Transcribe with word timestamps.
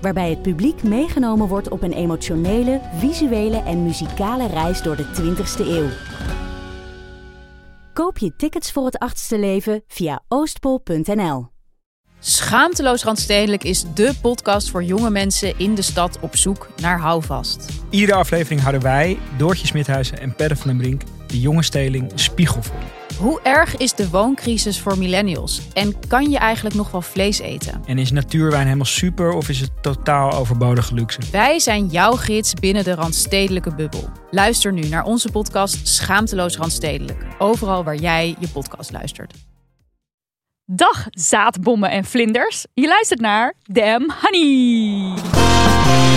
Waarbij 0.00 0.30
het 0.30 0.42
publiek 0.42 0.82
meegenomen 0.82 1.48
wordt 1.48 1.68
op 1.68 1.82
een 1.82 1.92
emotionele, 1.92 2.80
visuele 2.96 3.62
en 3.62 3.82
muzikale 3.82 4.46
reis 4.46 4.82
door 4.82 4.96
de 4.96 5.04
20ste 5.04 5.66
eeuw. 5.66 5.88
Koop 7.92 8.18
je 8.18 8.36
tickets 8.36 8.72
voor 8.72 8.84
het 8.84 8.98
achtste 8.98 9.38
leven 9.38 9.82
via 9.86 10.22
oostpol.nl. 10.28 11.46
Schaamteloos 12.18 13.04
Randstedelijk 13.04 13.64
is 13.64 13.84
dé 13.94 14.14
podcast 14.22 14.70
voor 14.70 14.82
jonge 14.82 15.10
mensen 15.10 15.58
in 15.58 15.74
de 15.74 15.82
stad 15.82 16.18
op 16.20 16.36
zoek 16.36 16.68
naar 16.80 16.98
houvast. 16.98 17.68
Iedere 17.90 18.18
aflevering 18.18 18.60
houden 18.60 18.82
wij, 18.82 19.18
Doortje 19.36 19.66
Smithuizen 19.66 20.20
en 20.20 20.34
Perre 20.34 20.56
van 20.56 20.66
den 20.66 20.76
Brink, 20.76 21.02
de 21.30 21.40
jonge 21.40 21.62
steling 21.62 22.12
spiegel 22.14 22.62
voor. 22.62 22.80
Hoe 23.18 23.40
erg 23.42 23.76
is 23.76 23.94
de 23.94 24.10
wooncrisis 24.10 24.80
voor 24.80 24.98
millennials? 24.98 25.60
En 25.72 26.06
kan 26.08 26.30
je 26.30 26.38
eigenlijk 26.38 26.76
nog 26.76 26.90
wel 26.90 27.02
vlees 27.02 27.38
eten? 27.38 27.82
En 27.86 27.98
is 27.98 28.10
natuurwijn 28.10 28.64
helemaal 28.64 28.84
super 28.84 29.32
of 29.32 29.48
is 29.48 29.60
het 29.60 29.70
totaal 29.82 30.32
overbodige 30.32 30.94
luxe? 30.94 31.20
Wij 31.32 31.58
zijn 31.58 31.86
jouw 31.86 32.12
gids 32.12 32.54
binnen 32.54 32.84
de 32.84 32.94
Randstedelijke 32.94 33.74
bubbel. 33.74 34.10
Luister 34.30 34.72
nu 34.72 34.88
naar 34.88 35.04
onze 35.04 35.30
podcast 35.30 35.88
Schaamteloos 35.88 36.56
Randstedelijk. 36.56 37.26
Overal 37.38 37.84
waar 37.84 37.96
jij 37.96 38.36
je 38.38 38.48
podcast 38.48 38.92
luistert. 38.92 39.34
Dag 40.64 41.06
zaadbommen 41.10 41.90
en 41.90 42.04
vlinders. 42.04 42.66
Je 42.74 42.86
luistert 42.86 43.20
naar 43.20 43.54
Damn 43.62 44.12
Honey. 44.20 46.09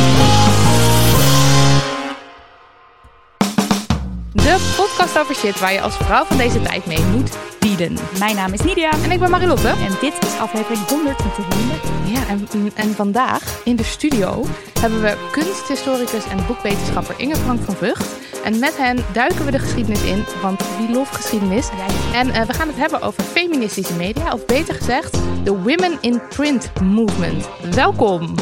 De 4.44 4.74
podcast 4.78 5.20
over 5.20 5.36
shit 5.36 5.60
waar 5.60 5.74
je 5.74 5.82
als 5.82 5.96
vrouw 5.96 6.24
van 6.24 6.38
deze 6.38 6.62
tijd 6.62 6.86
mee 6.86 7.02
moet 7.02 7.38
dealen. 7.60 7.98
Mijn 8.20 8.36
naam 8.36 8.54
is 8.54 8.62
Nidia 8.62 8.92
En 9.04 9.12
ik 9.12 9.20
ben 9.20 9.30
Marilotte. 9.30 9.68
en 9.68 9.98
dit 10.02 10.14
is 10.20 10.38
aflevering 10.40 10.88
133. 10.88 11.92
Ja, 12.06 12.28
en, 12.28 12.72
en 12.76 12.96
vandaag 12.96 13.62
in 13.64 13.76
de 13.76 13.84
studio 13.84 14.46
hebben 14.80 15.02
we 15.02 15.30
kunsthistoricus 15.32 16.26
en 16.26 16.46
boekwetenschapper 16.48 17.16
Inge 17.18 17.36
Frank 17.36 17.62
van 17.62 17.76
Vught. 17.76 18.06
En 18.44 18.60
met 18.60 18.78
hen 18.78 19.06
duiken 19.14 19.46
we 19.46 19.52
de 19.52 19.60
geschiedenis 19.60 20.04
in, 20.04 20.24
want 20.42 20.62
wie 20.78 20.90
loft 20.90 21.16
geschiedenis? 21.16 21.70
En 22.14 22.30
eh, 22.30 22.46
we 22.46 22.54
gaan 22.54 22.68
het 22.68 22.78
hebben 22.78 23.02
over 23.02 23.24
feministische 23.24 23.94
media, 23.94 24.34
of 24.34 24.46
beter 24.46 24.74
gezegd, 24.74 25.18
de 25.44 25.52
Women 25.52 25.98
in 26.02 26.22
Print 26.30 26.72
Movement. 26.82 27.50
Welkom. 27.76 28.36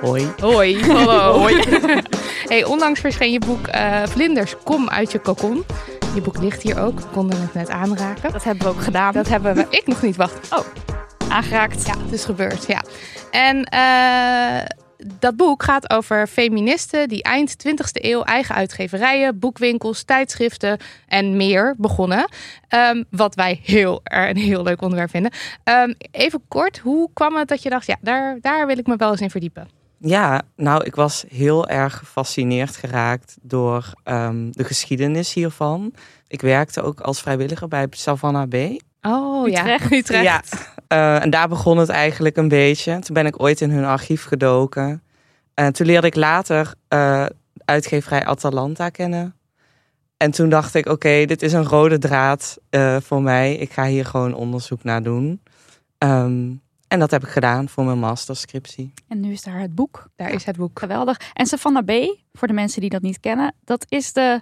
Hoi. 0.00 0.32
Hoi. 0.40 0.80
Hallo. 0.80 1.32
Hoi. 1.40 1.62
hey, 2.50 2.64
onlangs 2.64 3.00
verscheen 3.00 3.32
je 3.32 3.38
boek 3.38 3.66
eh, 3.66 4.02
Vlinders, 4.06 4.54
kom 4.64 4.88
uit 4.88 5.12
je 5.12 5.18
kokon. 5.18 5.64
Je 6.14 6.20
boek 6.20 6.38
ligt 6.38 6.62
hier 6.62 6.80
ook, 6.80 7.00
we 7.00 7.06
konden 7.12 7.40
het 7.40 7.54
net 7.54 7.68
aanraken. 7.68 8.32
Dat 8.32 8.44
hebben 8.44 8.64
we 8.64 8.70
ook 8.70 8.82
gedaan. 8.82 9.12
Dat 9.12 9.28
hebben 9.28 9.54
we, 9.54 9.66
ik 9.70 9.86
nog 9.86 10.02
niet, 10.02 10.16
wacht. 10.16 10.52
Oh, 10.52 10.64
aangeraakt. 11.28 11.86
ja, 11.86 11.98
het 11.98 12.12
is 12.12 12.24
gebeurd, 12.24 12.66
ja. 12.66 12.82
En 13.30 13.64
eh, 13.64 14.64
dat 15.18 15.36
boek 15.36 15.62
gaat 15.62 15.90
over 15.90 16.26
feministen 16.26 17.08
die 17.08 17.22
eind 17.22 17.56
20e 17.68 17.72
eeuw 17.92 18.22
eigen 18.22 18.54
uitgeverijen, 18.54 19.38
boekwinkels, 19.38 20.02
tijdschriften 20.02 20.78
en 21.06 21.36
meer 21.36 21.74
begonnen. 21.78 22.28
Ehm, 22.68 23.02
wat 23.10 23.34
wij 23.34 23.60
heel, 23.64 24.00
er 24.02 24.28
een 24.28 24.36
heel 24.36 24.62
leuk 24.62 24.82
onderwerp 24.82 25.10
vinden. 25.10 25.32
Ehm, 25.64 25.92
even 26.10 26.42
kort, 26.48 26.78
hoe 26.78 27.10
kwam 27.12 27.36
het 27.36 27.48
dat 27.48 27.62
je 27.62 27.70
dacht, 27.70 27.86
ja, 27.86 27.96
daar, 28.00 28.38
daar 28.40 28.66
wil 28.66 28.78
ik 28.78 28.86
me 28.86 28.96
wel 28.96 29.10
eens 29.10 29.20
in 29.20 29.30
verdiepen? 29.30 29.77
Ja, 30.00 30.42
nou, 30.56 30.84
ik 30.84 30.94
was 30.94 31.24
heel 31.28 31.68
erg 31.68 31.96
gefascineerd 31.96 32.76
geraakt 32.76 33.36
door 33.42 33.92
ehm, 34.04 34.50
de 34.50 34.64
geschiedenis 34.64 35.32
hiervan. 35.32 35.92
Ik 36.26 36.40
werkte 36.40 36.82
ook 36.82 37.00
als 37.00 37.20
vrijwilliger 37.20 37.68
bij 37.68 37.86
Savannah 37.90 38.48
B. 38.48 38.82
Oh 39.02 39.46
Utrecht. 39.46 39.90
ja, 39.90 39.96
Utrecht. 39.96 40.24
Ja, 40.24 40.42
eh, 40.88 41.22
en 41.22 41.30
daar 41.30 41.48
begon 41.48 41.78
het 41.78 41.88
eigenlijk 41.88 42.36
een 42.36 42.48
beetje. 42.48 42.98
Toen 42.98 43.14
ben 43.14 43.26
ik 43.26 43.42
ooit 43.42 43.60
in 43.60 43.70
hun 43.70 43.84
archief 43.84 44.24
gedoken. 44.24 45.02
En 45.54 45.72
toen 45.72 45.86
leerde 45.86 46.06
ik 46.06 46.14
later 46.14 46.74
eh, 46.88 47.26
uitgeverij 47.64 48.24
Atalanta 48.24 48.88
kennen. 48.88 49.34
En 50.16 50.30
toen 50.30 50.48
dacht 50.48 50.74
ik, 50.74 50.86
oké, 50.86 51.24
dit 51.24 51.42
is 51.42 51.52
een 51.52 51.64
rode 51.64 51.98
draad 51.98 52.58
eh, 52.70 52.96
voor 53.00 53.22
mij. 53.22 53.54
Ik 53.54 53.72
ga 53.72 53.84
hier 53.86 54.04
gewoon 54.04 54.34
onderzoek 54.34 54.84
naar 54.84 55.02
doen. 55.02 55.42
Ehm, 55.98 56.50
en 56.88 56.98
dat 56.98 57.10
heb 57.10 57.22
ik 57.22 57.28
gedaan 57.28 57.68
voor 57.68 57.84
mijn 57.84 57.98
masterscriptie. 57.98 58.92
En 59.08 59.20
nu 59.20 59.32
is 59.32 59.42
daar 59.42 59.60
het 59.60 59.74
boek. 59.74 60.08
Daar 60.16 60.30
is 60.30 60.44
het 60.44 60.56
boek. 60.56 60.78
Geweldig. 60.78 61.20
En 61.32 61.46
Savannah 61.46 61.84
B, 61.84 62.16
voor 62.32 62.48
de 62.48 62.54
mensen 62.54 62.80
die 62.80 62.90
dat 62.90 63.02
niet 63.02 63.20
kennen, 63.20 63.54
dat 63.64 63.84
is 63.88 64.12
de, 64.12 64.40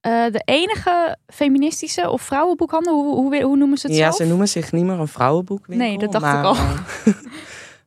eh, 0.00 0.24
de 0.30 0.42
enige 0.44 1.16
feministische 1.26 2.10
of 2.10 2.22
vrouwenboekhandel. 2.22 2.94
Hoe, 2.94 3.14
hoe, 3.14 3.42
hoe 3.42 3.56
noemen 3.56 3.78
ze 3.78 3.86
het 3.86 3.96
Ja, 3.96 4.02
zelf? 4.02 4.16
ze 4.16 4.24
noemen 4.24 4.48
zich 4.48 4.72
niet 4.72 4.84
meer 4.84 4.98
een 5.00 5.08
vrouwenboekwinkel. 5.08 5.86
Nee, 5.88 5.98
dat 5.98 6.12
dacht 6.12 6.24
maar, 6.24 6.38
ik 6.38 6.44
al. 6.44 6.54
eh, 6.56 7.14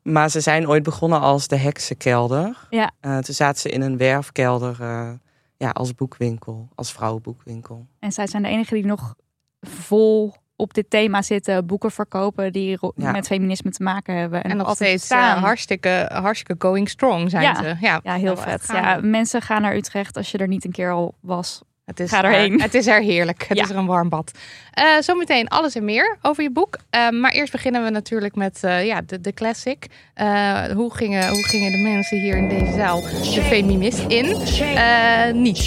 maar 0.14 0.30
ze 0.30 0.40
zijn 0.40 0.68
ooit 0.68 0.84
begonnen 0.84 1.20
als 1.20 1.48
de 1.48 1.56
Heksenkelder. 1.58 2.68
Ja. 2.70 2.92
Eh, 3.00 3.18
toen 3.18 3.36
zaten 3.36 3.62
ze 3.62 3.70
in 3.70 3.82
een 3.82 3.98
werfkelder 3.98 4.78
eh, 4.82 5.12
ja, 5.58 5.70
als 5.70 5.96
boekwinkel, 5.96 6.70
als 6.76 6.92
vrouwenboekwinkel. 6.92 7.88
En 8.00 8.12
zij 8.12 8.28
zijn 8.28 8.44
de 8.44 8.50
enige 8.50 8.74
die 8.74 8.86
nog 8.86 9.16
vol 9.62 10.34
op 10.60 10.74
dit 10.74 10.90
thema 10.90 11.22
zitten, 11.22 11.66
boeken 11.66 11.92
verkopen 11.92 12.52
die 12.54 12.78
Ja. 12.96 13.12
met 13.12 13.28
feminisme 13.28 13.72
te 13.72 13.84
maken 13.84 14.16
hebben. 14.16 14.44
En 14.44 14.58
nog 14.58 14.68
altijd 14.68 14.90
steeds 14.90 15.06
staan. 15.06 15.36
eh, 15.38 15.44
hartstikke, 15.44 16.10
hartstikke 16.14 16.56
going 16.68 16.90
strong 16.90 17.30
zijn 17.30 17.44
Ja. 17.44 17.56
ze. 17.56 17.76
Ja, 17.82 18.00
Ja, 18.04 18.14
heel 18.16 18.34
Nou, 18.34 18.50
vet. 18.50 18.66
Ja, 18.74 19.00
mensen 19.02 19.42
gaan 19.42 19.62
naar 19.62 19.76
Utrecht 19.76 20.18
als 20.18 20.32
je 20.32 20.38
er 20.38 20.48
niet 20.48 20.66
een 20.66 20.72
keer 20.72 20.92
al 20.92 21.16
was. 21.22 21.62
Het 21.86 22.00
is 22.00 22.10
Ga 22.10 22.24
erheen. 22.24 22.54
er- 22.54 22.62
het 22.62 22.74
is 22.74 22.88
er 22.88 23.02
heerlijk. 23.02 23.46
Het 23.48 23.58
Ja. 23.58 23.64
is 23.64 23.70
er 23.70 23.76
een 23.76 23.86
warm 23.86 24.10
bad. 24.10 24.32
Eh, 24.72 24.86
zometeen 25.00 25.48
alles 25.48 25.76
en 25.76 25.86
meer 25.86 26.18
over 26.22 26.44
je 26.44 26.52
boek. 26.52 26.78
Eh, 26.90 27.10
maar 27.10 27.32
eerst 27.32 27.52
beginnen 27.52 27.84
we 27.84 27.90
natuurlijk 27.90 28.36
met 28.36 28.64
eh, 28.64 28.86
ja, 28.86 29.02
de, 29.06 29.22
de 29.22 29.34
classic. 29.34 29.88
Eh, 30.14 30.64
hoe, 30.64 30.94
gingen, 30.96 31.30
hoe 31.30 31.44
gingen 31.44 31.72
de 31.72 31.78
mensen 31.78 32.18
hier 32.20 32.38
in 32.38 32.48
deze 32.50 32.74
zaal 32.74 33.02
de 33.02 33.42
feminist 33.48 34.00
in? 34.08 34.26
Eh, 34.26 35.32
niet. 35.34 35.66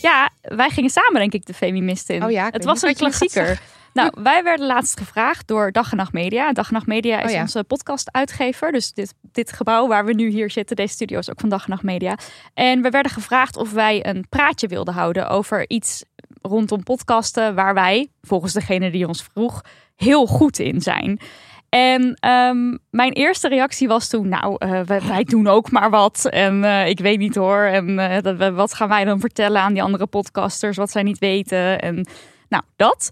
Ja, 0.00 0.30
wij 0.40 0.70
gingen 0.70 0.90
samen 0.90 1.20
denk 1.20 1.32
ik 1.32 1.46
de 1.46 1.54
feministen 1.54 2.14
in. 2.14 2.24
Oh 2.24 2.30
ja, 2.30 2.48
het 2.50 2.64
was 2.64 2.82
een 2.82 2.94
klassieker. 2.94 3.60
Nou, 4.00 4.22
wij 4.22 4.42
werden 4.42 4.66
laatst 4.66 4.98
gevraagd 4.98 5.46
door 5.46 5.72
Dag 5.72 5.90
en 5.90 5.96
Nacht 5.96 6.12
Media. 6.12 6.52
Dag 6.52 6.68
en 6.68 6.74
Nacht 6.74 6.86
Media 6.86 7.18
is 7.20 7.24
Oh 7.24 7.30
ja. 7.30 7.40
onze 7.40 7.64
podcast-uitgever. 7.64 8.72
Dus 8.72 8.92
dit, 8.92 9.14
dit 9.32 9.52
gebouw 9.52 9.88
waar 9.88 10.04
we 10.04 10.12
nu 10.12 10.28
hier 10.28 10.50
zitten, 10.50 10.76
deze 10.76 10.92
studio 10.92 11.18
is 11.18 11.30
ook 11.30 11.40
van 11.40 11.48
Dag 11.48 11.64
en 11.64 11.70
Nacht 11.70 11.82
Media. 11.82 12.18
En 12.54 12.82
we 12.82 12.90
werden 12.90 13.12
gevraagd 13.12 13.56
of 13.56 13.72
wij 13.72 14.06
een 14.06 14.26
praatje 14.28 14.68
wilden 14.68 14.94
houden 14.94 15.28
over 15.28 15.68
iets 15.68 16.04
rondom 16.42 16.82
podcasten 16.82 17.54
waar 17.54 17.74
wij, 17.74 18.08
volgens 18.22 18.52
degene 18.52 18.90
die 18.90 19.08
ons 19.08 19.22
vroeg, 19.32 19.60
heel 19.96 20.26
goed 20.26 20.58
in 20.58 20.80
zijn. 20.80 21.20
En 21.68 22.14
ehm, 22.20 22.76
mijn 22.90 23.12
eerste 23.12 23.48
reactie 23.48 23.88
was 23.88 24.08
toen, 24.08 24.28
nou, 24.28 24.56
eh, 24.58 24.80
wij, 24.80 25.00
wij 25.00 25.24
doen 25.24 25.46
ook 25.46 25.70
maar 25.70 25.90
wat. 25.90 26.24
En 26.30 26.64
eh, 26.64 26.88
ik 26.88 26.98
weet 26.98 27.18
niet 27.18 27.34
hoor. 27.34 27.62
En 27.62 27.98
eh, 27.98 28.54
wat 28.54 28.74
gaan 28.74 28.88
wij 28.88 29.04
dan 29.04 29.20
vertellen 29.20 29.60
aan 29.60 29.72
die 29.72 29.82
andere 29.82 30.06
podcasters, 30.06 30.76
wat 30.76 30.90
zij 30.90 31.02
niet 31.02 31.18
weten? 31.18 31.80
En 31.80 32.06
nou, 32.48 32.62
dat. 32.76 33.10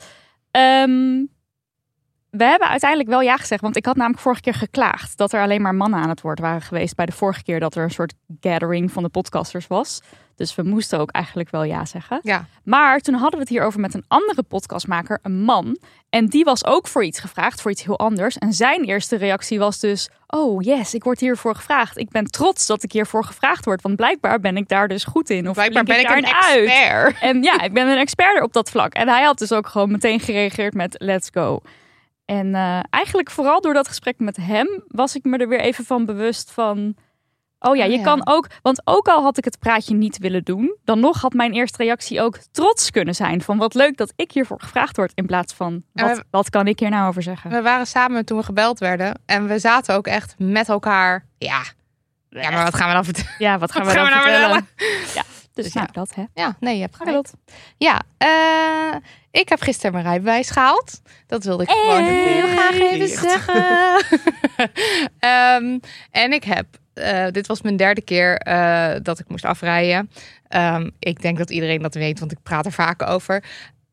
Ähm, 0.55 1.29
we 2.31 2.45
hebben 2.45 2.69
uiteindelijk 2.69 3.11
wel 3.11 3.21
ja 3.21 3.37
gezegd, 3.37 3.63
want 3.63 3.77
ik 3.77 3.87
had 3.87 3.97
namelijk 3.97 4.23
vorige 4.23 4.41
keer 4.41 4.55
geklaagd 4.55 5.17
dat 5.17 5.33
er 5.33 5.41
alleen 5.43 5.63
maar 5.63 5.75
mannen 5.75 6.01
aan 6.01 6.09
het 6.09 6.21
woord 6.21 6.39
waren 6.39 6.63
geweest 6.63 6.97
bij 6.97 7.07
de 7.07 7.13
vorige 7.13 7.43
keer 7.43 7.61
dat 7.61 7.75
er 7.75 7.83
een 7.83 7.91
soort 7.91 8.15
gathering 8.41 8.93
van 8.93 9.03
de 9.03 9.09
podcasters 9.09 9.67
was. 9.67 10.01
Dus 10.37 10.55
we 10.55 10.63
moesten 10.63 10.99
ook 10.99 11.11
eigenlijk 11.11 11.51
wel 11.51 11.63
ja 11.63 11.85
zeggen. 11.85 12.21
Ja. 12.23 12.47
Maar 12.65 13.01
toen 13.01 13.15
hadden 13.15 13.33
we 13.35 13.39
het 13.39 13.49
hierover 13.49 13.81
met 13.81 13.95
een 13.95 14.05
andere 14.09 14.43
podcastmaker, 14.43 15.19
een 15.23 15.43
man. 15.43 15.79
En 16.11 16.27
die 16.27 16.45
was 16.45 16.65
ook 16.65 16.89
voor 16.89 17.05
iets 17.05 17.21
gevraagd, 17.21 17.61
voor 17.61 17.71
iets 17.71 17.85
heel 17.85 17.99
anders. 17.99 18.39
En 18.39 18.53
zijn 18.53 18.85
eerste 18.85 19.17
reactie 19.17 19.59
was 19.59 19.79
dus: 19.79 20.09
Oh 20.27 20.63
yes, 20.63 20.95
ik 20.95 21.05
word 21.05 21.21
hiervoor 21.21 21.55
gevraagd. 21.55 21.97
Ik 21.97 22.09
ben 22.11 22.25
trots 22.25 22.67
dat 22.67 22.83
ik 22.83 22.93
hiervoor 22.93 23.25
gevraagd 23.25 23.65
word. 23.65 23.83
Want 23.83 23.97
blijkbaar 23.97 24.41
ben 24.41 24.57
ik 24.57 24.69
daar 24.69 24.89
dus 24.89 25.05
goed 25.05 25.31
in. 25.31 25.49
Of 25.49 25.55
Blijkbaar 25.55 25.85
ben 25.85 25.99
ik 26.01 26.03
een 26.03 26.23
daarin 26.23 26.35
uit. 26.35 26.69
expert. 26.69 27.21
En 27.21 27.43
ja, 27.43 27.61
ik 27.61 27.73
ben 27.73 27.89
een 27.89 27.99
expert 27.99 28.43
op 28.43 28.53
dat 28.53 28.71
vlak. 28.71 28.93
En 28.95 29.09
hij 29.09 29.23
had 29.23 29.39
dus 29.39 29.53
ook 29.53 29.67
gewoon 29.67 29.91
meteen 29.91 30.21
gereageerd 30.21 30.75
met 30.75 30.95
let's 30.99 31.29
go. 31.33 31.61
En 32.31 32.55
eh, 32.55 32.81
eigenlijk 32.91 33.31
vooral 33.31 33.61
door 33.61 33.75
dat 33.75 33.89
gesprek 33.89 34.19
met 34.19 34.37
hem 34.37 34.83
was 34.89 35.15
ik 35.15 35.25
me 35.25 35.37
er 35.39 35.49
weer 35.49 35.61
even 35.61 35.85
van 35.85 36.05
bewust 36.07 36.51
van. 36.51 36.97
Oh 37.61 37.77
ja, 37.77 37.85
Oh 37.85 37.91
je 37.91 37.97
ja. 37.97 38.03
kan 38.03 38.21
ook. 38.27 38.47
Want 38.63 38.81
ook 38.85 39.09
al 39.09 39.23
had 39.23 39.39
ik 39.39 39.45
het 39.45 39.59
praatje 39.59 39.95
niet 39.95 40.19
willen 40.19 40.45
doen, 40.45 40.77
dan 40.85 41.01
nog 41.01 41.21
had 41.21 41.33
mijn 41.33 41.53
eerste 41.53 41.83
reactie 41.83 42.21
ook 42.21 42.39
trots 42.53 42.91
kunnen 42.91 43.15
zijn. 43.15 43.43
Van 43.43 43.59
wat 43.59 43.75
leuk 43.75 43.97
dat 43.97 44.13
ik 44.17 44.33
hiervoor 44.33 44.61
gevraagd 44.61 44.97
word. 44.97 45.13
In 45.15 45.27
plaats 45.27 45.55
van 45.55 45.83
wat, 45.93 46.17
we- 46.17 46.25
wat 46.31 46.51
kan 46.51 46.67
ik 46.67 46.79
hier 46.79 46.91
nou 46.91 47.09
over 47.09 47.23
zeggen? 47.23 47.51
We 47.51 47.63
waren 47.63 47.87
samen 47.87 48.25
toen 48.25 48.39
we 48.39 48.45
gebeld 48.45 48.79
werden. 48.79 49.21
En 49.27 49.47
we 49.47 49.59
zaten 49.59 49.95
ook 49.95 50.07
echt 50.07 50.35
met 50.39 50.69
elkaar. 50.69 51.25
Ja, 51.39 51.63
ja 52.29 52.51
maar 52.51 52.65
wat 52.65 52.75
gaan 52.75 52.89
we 52.89 52.95
dan 52.95 53.05
vertellen? 53.05 53.31
Ja, 53.39 53.59
wat 53.59 53.73
gaan 53.73 53.85
Wat 53.85 53.93
we 53.93 53.99
gaan 53.99 54.11
dan 54.11 54.23
we 54.23 54.29
nou 54.29 54.39
vertellen? 54.39 54.67
vertellen? 54.77 55.27
Dus, 55.63 55.73
Dus 55.73 55.83
nou, 55.83 55.87
ja. 55.93 56.01
dat 56.01 56.15
hè. 56.15 56.43
Ja, 56.43 56.57
nee, 56.61 56.75
je 56.75 56.81
hebt 56.81 56.97
gelijk. 56.97 57.29
Ja, 57.77 58.03
eh, 58.19 58.97
ik 59.31 59.49
heb 59.49 59.61
gisteren 59.61 59.93
mijn 59.93 60.05
rijbewijs 60.05 60.51
gehaald. 60.51 61.01
Dat 61.27 61.45
wilde 61.45 61.63
ik 61.63 61.69
gewoon 61.69 62.05
heel 62.05 62.47
graag 62.47 62.75
even 62.75 63.09
zeggen. 63.09 63.65
Ehm, 65.19 65.79
en 66.11 66.33
ik 66.33 66.45
heb, 66.45 66.67
eh, 66.95 67.27
dit 67.31 67.47
was 67.47 67.63
mijn 67.63 67.77
derde 67.77 68.01
keer 68.01 68.37
eh, 68.37 68.95
dat 69.03 69.19
ik 69.19 69.29
moest 69.29 69.45
afrijden. 69.45 70.11
Ehm, 70.49 70.91
ik 70.99 71.23
denk 71.23 71.39
dat 71.39 71.51
iedereen 71.51 71.83
dat 71.83 71.95
weet, 71.95 72.19
want 72.19 72.33
ik 72.33 72.43
praat 72.43 72.67
er 72.67 72.73
vaak 72.73 73.03
over. 73.03 73.45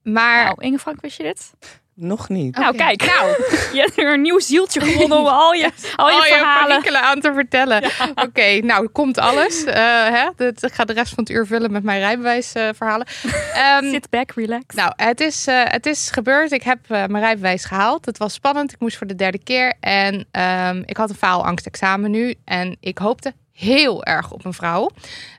Maar 0.03 0.43
Nou, 0.43 0.61
Inge 0.61 0.79
Frank, 0.79 1.01
wist 1.01 1.17
je 1.17 1.23
dit? 1.23 1.53
Nog 1.95 2.29
niet. 2.29 2.55
Nou, 2.55 2.67
Oké. 2.67 2.77
kijk. 2.77 3.05
Nou, 3.05 3.27
je 3.75 3.79
hebt 3.79 3.95
weer 3.95 4.13
een 4.13 4.21
nieuw 4.21 4.39
zieltje 4.39 4.81
gewonnen 4.81 5.17
om 5.17 5.25
al 5.25 5.53
je, 5.53 5.63
al 5.95 6.09
je 6.09 6.15
al 6.15 6.23
je 6.23 6.33
verhalen. 6.33 7.01
aan 7.01 7.19
te 7.19 7.33
vertellen. 7.33 7.83
Oké, 8.15 8.59
nou 8.59 8.87
komt 8.87 9.17
alles. 9.17 9.63
Eh, 9.63 9.73
hè? 10.09 10.29
Dat, 10.35 10.63
ik 10.63 10.73
ga 10.73 10.85
de 10.85 10.93
rest 10.93 11.13
van 11.13 11.23
het 11.23 11.33
uur 11.33 11.45
vullen 11.45 11.71
met 11.71 11.83
mijn 11.83 11.99
rijbewijsverhalen. 11.99 13.07
Ehm 13.53 13.89
Sit 13.89 14.09
back, 14.09 14.31
relax. 14.31 14.75
Nou, 14.75 14.93
het 14.95 15.21
is, 15.21 15.47
eh, 15.47 15.61
het 15.63 15.85
is 15.85 16.09
gebeurd. 16.11 16.51
Ik 16.51 16.63
heb 16.63 16.79
eh, 16.81 16.89
mijn 17.05 17.23
rijbewijs 17.23 17.65
gehaald. 17.65 18.05
Het 18.05 18.17
was 18.17 18.33
spannend. 18.33 18.71
Ik 18.71 18.79
moest 18.79 18.97
voor 18.97 19.07
de 19.07 19.15
derde 19.15 19.39
keer. 19.43 19.73
En 19.79 20.25
ehm, 20.31 20.81
ik 20.85 20.97
had 20.97 21.09
een 21.09 21.15
faalangstexamen 21.15 22.11
nu. 22.11 22.35
En 22.45 22.77
ik 22.79 22.97
hoopte 22.97 23.33
heel 23.55 24.03
erg 24.03 24.31
op 24.31 24.45
een 24.45 24.53
vrouw. 24.53 24.89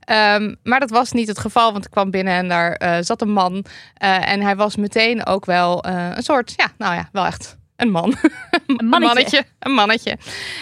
Ehm, 0.00 0.54
maar 0.62 0.80
dat 0.80 0.90
was 0.90 1.12
niet 1.12 1.28
het 1.28 1.38
geval, 1.38 1.72
want 1.72 1.84
ik 1.84 1.90
kwam 1.90 2.10
binnen 2.10 2.34
en 2.34 2.48
daar 2.48 2.72
eh, 2.72 2.96
zat 3.00 3.22
een 3.22 3.32
man. 3.32 3.64
Eh, 3.94 4.30
en 4.30 4.40
hij 4.40 4.56
was 4.56 4.76
meteen 4.76 5.26
ook 5.26 5.44
wel 5.44 5.82
eh, 5.82 6.10
een 6.14 6.22
soort, 6.22 6.52
ja, 6.56 6.66
nou 6.78 6.94
ja, 6.94 7.08
wel 7.12 7.26
echt 7.26 7.56
een 7.76 7.90
man. 7.90 8.14
een 8.66 8.86
mannetje. 8.88 9.44
Een 9.58 9.72
mannetje. 9.72 10.16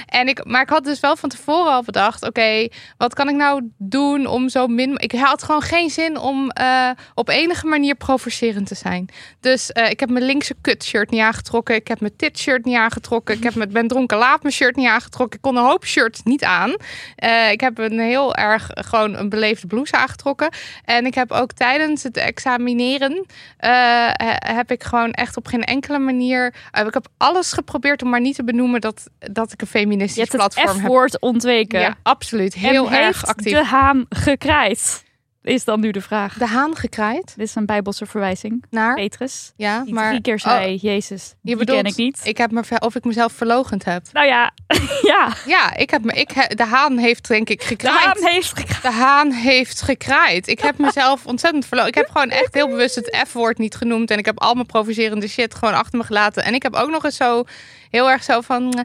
En 0.07 0.29
ik, 0.29 0.45
maar 0.45 0.63
ik 0.63 0.69
had 0.69 0.85
dus 0.85 1.01
wel 1.01 1.17
van 1.17 1.29
tevoren 1.29 1.73
al 1.73 1.83
bedacht: 1.83 2.27
oké, 2.27 2.69
wat 2.97 3.15
kan 3.15 3.29
ik 3.29 3.35
nou 3.35 3.71
doen 3.79 4.27
om 4.27 4.49
zo 4.49 4.67
min. 4.67 4.95
Ik 4.99 5.13
had 5.13 5.43
gewoon 5.43 5.63
geen 5.63 5.91
zin 5.91 6.19
om 6.19 6.51
eh, 6.51 6.91
op 7.15 7.29
enige 7.29 7.67
manier 7.67 7.95
provocerend 7.95 8.67
te 8.67 8.75
zijn. 8.75 9.09
Dus 9.41 9.73
eh, 9.73 9.91
ik 9.91 10.01
heb 10.01 10.11
mijn 10.11 10.25
linkse 10.25 10.55
kut-shirt 10.61 11.11
niet 11.11 11.21
aangetrokken. 11.21 11.75
Ik 11.75 11.89
heb 11.89 12.01
mijn 12.01 12.17
tit-shirt 12.17 12.65
niet 12.65 12.77
aangetrokken. 12.77 13.35
Ik 13.37 13.43
heb 13.43 13.55
mijn 13.55 13.73
Ben 13.73 13.89
Dronken 13.89 14.19
Laat 14.19 14.43
mijn 14.43 14.55
shirt 14.55 14.77
niet 14.77 14.89
aangetrokken. 14.89 15.37
Ik 15.37 15.43
kon 15.43 15.57
een 15.57 15.65
hoop 15.65 15.85
shirts 15.87 16.23
niet 16.23 16.45
aan. 16.45 16.75
Eh, 17.17 17.51
ik 17.51 17.61
heb 17.61 17.79
een 17.79 17.99
heel 17.99 18.35
erg 18.35 18.71
gewoon 18.75 19.15
een 19.17 19.29
beleefde 19.29 19.67
blouse 19.67 19.97
aangetrokken. 19.97 20.49
En 20.85 21.07
ik 21.07 21.15
heb 21.15 21.33
ook 21.33 21.53
tijdens 21.53 22.03
het 22.03 22.17
examineren. 22.17 23.27
he- 23.57 24.53
heb 24.55 24.71
ik 24.71 24.83
gewoon 24.83 25.11
echt 25.11 25.37
op 25.37 25.47
geen 25.47 25.63
enkele 25.65 25.99
manier. 25.99 26.55
eh, 26.71 26.87
ik 26.87 26.95
heb 26.95 27.04
alles 27.17 27.53
geprobeerd 27.53 28.03
om 28.03 28.11
maar 28.11 28.21
niet 28.21 28.35
te 28.35 28.45
benoemen 28.45 28.81
dat, 28.81 29.11
dat 29.19 29.53
ik 29.53 29.61
een 29.61 29.69
Je 29.71 29.79
feministisch 29.79 30.17
hebt 30.17 30.33
het 30.33 30.41
platform 30.41 30.77
heb. 30.77 30.87
F-woord 30.87 31.21
ontweken. 31.21 31.81
Ja, 31.81 31.97
absoluut. 32.03 32.55
Heel 32.55 32.91
en 32.91 32.99
erg 33.01 33.27
actief. 33.27 33.53
de 33.53 33.65
haan 33.65 34.07
gekraaid? 34.09 35.05
Is 35.45 35.65
dan 35.65 35.81
nu 35.81 35.91
de 35.91 36.01
vraag. 36.01 36.35
De 36.39 36.47
haan 36.47 36.77
gekraaid 36.77 37.33
Dit 37.37 37.47
is 37.49 37.55
een 37.55 37.67
bijbelse 37.67 38.07
verwijzing. 38.07 38.65
naar. 38.71 38.95
Petrus. 38.95 39.53
Ja, 39.57 39.81
Die 39.85 39.95
maar 39.95 40.09
drie 40.09 40.21
keer 40.23 40.39
zei, 40.41 40.77
Jezus, 40.77 41.35
die 41.43 41.57
bedoelt- 41.57 41.81
ken 41.83 41.91
ik 41.91 41.97
niet. 41.97 42.21
ik 42.25 42.37
heb 42.39 42.51
me 42.51 42.63
of 42.79 42.95
ik 42.95 43.05
mezelf 43.05 43.33
verlogend 43.33 43.85
heb. 43.85 44.03
Nou 44.13 44.27
ja, 44.27 44.53
ja. 45.13 45.29
Ja, 45.47 45.75
ik 45.77 45.91
heb 45.91 46.05
me, 46.05 46.13
ik, 46.13 46.31
he- 46.31 46.55
de 46.55 46.65
haan 46.65 46.97
heeft 46.99 47.29
denk 47.29 47.49
ik 47.49 47.61
De 47.61 47.67
gekraaid. 47.67 48.05
haan 48.05 48.31
heeft 48.31 48.49
gekraaid. 48.59 48.83
De 48.83 48.91
haan 48.91 49.31
heeft 49.33 49.81
gekraaid. 49.83 50.49
Ik 50.49 50.61
heb 50.61 50.79
mezelf 50.79 51.27
ontzettend 51.27 51.67
verloren. 51.67 51.91
Ik 51.91 51.97
heb 51.97 52.11
gewoon 52.11 52.31
echt 52.31 52.55
heel 52.55 52.69
bewust 52.69 52.95
het 52.95 53.25
F-woord 53.29 53.59
niet 53.59 53.75
genoemd. 53.75 54.11
En 54.11 54.19
ik 54.19 54.25
heb 54.25 54.41
al 54.41 54.55
mijn 54.55 54.67
provocerende 54.67 55.29
shit 55.29 55.55
gewoon 55.55 55.75
achter 55.75 55.99
me 55.99 56.05
gelaten. 56.05 56.45
En 56.45 56.55
ik 56.55 56.63
heb 56.63 56.75
ook 56.75 56.91
nog 56.91 57.05
eens 57.05 57.17
zo 57.17 57.45
heel 57.91 58.11
erg 58.11 58.23
zo 58.23 58.41
van... 58.41 58.73
eh, 58.73 58.85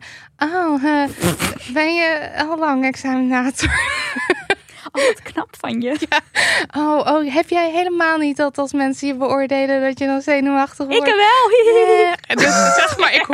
Oh, 0.56 0.84
eh, 0.84 1.10
ben 1.74 1.94
je 1.96 2.32
al 2.50 2.58
lang 2.58 2.86
examinator? 2.86 3.70
Oh, 4.92 5.06
wat 5.06 5.22
knap 5.22 5.56
van 5.60 5.82
je. 5.82 6.08
Oh, 6.78 7.00
oh, 7.06 7.34
heb 7.34 7.50
jij 7.50 7.72
helemaal 7.72 8.18
niet 8.18 8.38
dat 8.38 8.58
als 8.58 8.74
mensen 8.74 9.08
je 9.08 9.16
beoordelen... 9.16 9.82
dat 9.82 10.00
je 10.00 10.06
dan 10.06 10.22
zenuwachtig 10.22 10.88
wordt? 10.88 11.08
Ik 11.08 11.16
wel. 11.16 12.18
En 12.28 12.38
dus 12.38 12.54
zeg 12.82 12.98
maar, 12.98 13.14
ik, 13.14 13.28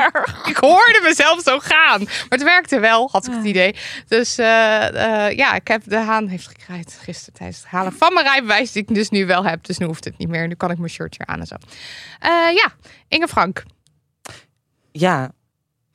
ik 0.45 0.57
hoorde 0.57 0.99
mezelf 1.03 1.41
zo 1.41 1.59
gaan. 1.59 1.99
Maar 2.03 2.25
het 2.29 2.43
werkte 2.43 2.79
wel, 2.79 3.09
had 3.11 3.27
ik 3.27 3.33
het 3.33 3.45
idee. 3.45 3.75
Dus 4.07 4.37
eh, 4.37 5.27
eh, 5.27 5.37
ja, 5.37 5.53
ik 5.53 5.67
heb 5.67 5.81
de 5.85 5.97
haan 5.97 6.27
heeft 6.27 6.47
gekraaid 6.47 6.97
gisteren 7.01 7.33
tijdens 7.33 7.59
het 7.59 7.67
halen 7.67 7.93
van 7.93 8.13
mijn 8.13 8.25
rijbewijs. 8.25 8.71
Die 8.71 8.81
ik 8.81 8.95
dus 8.95 9.09
nu 9.09 9.25
wel 9.25 9.45
heb. 9.45 9.63
Dus 9.63 9.77
nu 9.77 9.85
hoeft 9.85 10.03
het 10.03 10.17
niet 10.17 10.29
meer. 10.29 10.47
Nu 10.47 10.55
kan 10.55 10.71
ik 10.71 10.77
mijn 10.77 10.89
shirt 10.89 11.17
weer 11.17 11.27
aan 11.27 11.39
en 11.39 11.47
zo. 11.47 11.55
Eh, 12.19 12.29
ja, 12.29 12.73
Inge 13.07 13.27
Frank. 13.27 13.63
Ja, 14.91 15.31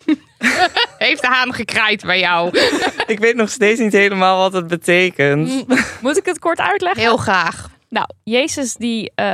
Heeft 0.99 1.21
de 1.21 1.27
haan 1.27 1.55
gekraaid 1.55 2.05
bij 2.05 2.19
jou? 2.19 2.59
ik 3.07 3.19
weet 3.19 3.35
nog 3.35 3.51
steeds 3.51 3.81
niet 3.81 3.93
helemaal 3.93 4.39
wat 4.39 4.53
het 4.53 4.67
betekent. 4.67 5.65
Moet 6.01 6.17
ik 6.17 6.25
het 6.25 6.39
kort 6.39 6.59
uitleggen? 6.59 7.01
Heel 7.03 7.17
graag. 7.17 7.69
Nou, 7.91 8.07
Jezus 8.25 8.75
die 8.75 9.13
eh, 9.15 9.25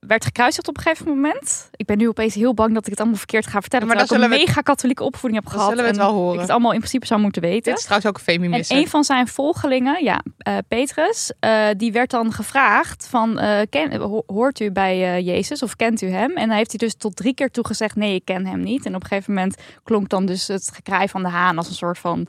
werd 0.00 0.24
gekruisigd 0.24 0.68
op 0.68 0.76
een 0.76 0.82
gegeven 0.82 1.06
moment. 1.06 1.70
Ik 1.76 1.86
ben 1.86 1.98
nu 1.98 2.08
opeens 2.08 2.34
heel 2.34 2.54
bang 2.54 2.74
dat 2.74 2.84
ik 2.84 2.90
het 2.90 2.98
allemaal 2.98 3.18
verkeerd 3.18 3.46
ga 3.46 3.60
vertellen. 3.60 3.86
Maar 3.86 3.96
dat 3.96 4.10
ik 4.10 4.16
een 4.16 4.30
we 4.30 4.36
mega 4.36 4.60
katholieke 4.60 5.04
opvoeding 5.04 5.42
heb 5.42 5.52
gehad. 5.52 5.68
zullen 5.68 5.84
we 5.84 5.90
het 5.90 5.98
en 5.98 6.04
wel 6.04 6.14
horen. 6.14 6.34
Ik 6.34 6.40
het 6.40 6.50
allemaal 6.50 6.72
in 6.72 6.78
principe 6.78 7.06
zou 7.06 7.20
moeten 7.20 7.42
weten. 7.42 7.62
Dit 7.62 7.78
is 7.78 7.84
trouwens 7.84 8.10
ook 8.10 8.18
een 8.18 8.34
En 8.34 8.40
feminist. 8.40 8.70
een 8.70 8.88
van 8.88 9.04
zijn 9.04 9.28
volgelingen, 9.28 10.04
ja, 10.04 10.22
eh, 10.38 10.56
Petrus, 10.68 11.32
eh, 11.40 11.66
die 11.76 11.92
werd 11.92 12.10
dan 12.10 12.32
gevraagd 12.32 13.06
van, 13.06 13.40
ken, 13.70 14.00
hoort 14.26 14.60
u 14.60 14.70
bij 14.70 15.22
Jezus 15.22 15.62
of 15.62 15.76
kent 15.76 16.02
u 16.02 16.08
hem? 16.08 16.30
En 16.30 16.48
dan 16.48 16.56
heeft 16.56 16.70
hij 16.70 16.78
dus 16.78 16.94
tot 16.94 17.16
drie 17.16 17.34
keer 17.34 17.50
toe 17.50 17.66
gezegd, 17.66 17.96
nee, 17.96 18.14
ik 18.14 18.24
ken 18.24 18.46
hem 18.46 18.60
niet. 18.60 18.86
En 18.86 18.94
op 18.94 19.02
een 19.02 19.08
gegeven 19.08 19.34
moment 19.34 19.56
klonk 19.82 20.08
dan 20.08 20.26
dus 20.26 20.48
het 20.48 20.70
gekraai 20.74 21.08
van 21.08 21.22
de 21.22 21.28
haan 21.28 21.56
als 21.56 21.68
een 21.68 21.74
soort 21.74 21.98
van, 21.98 22.26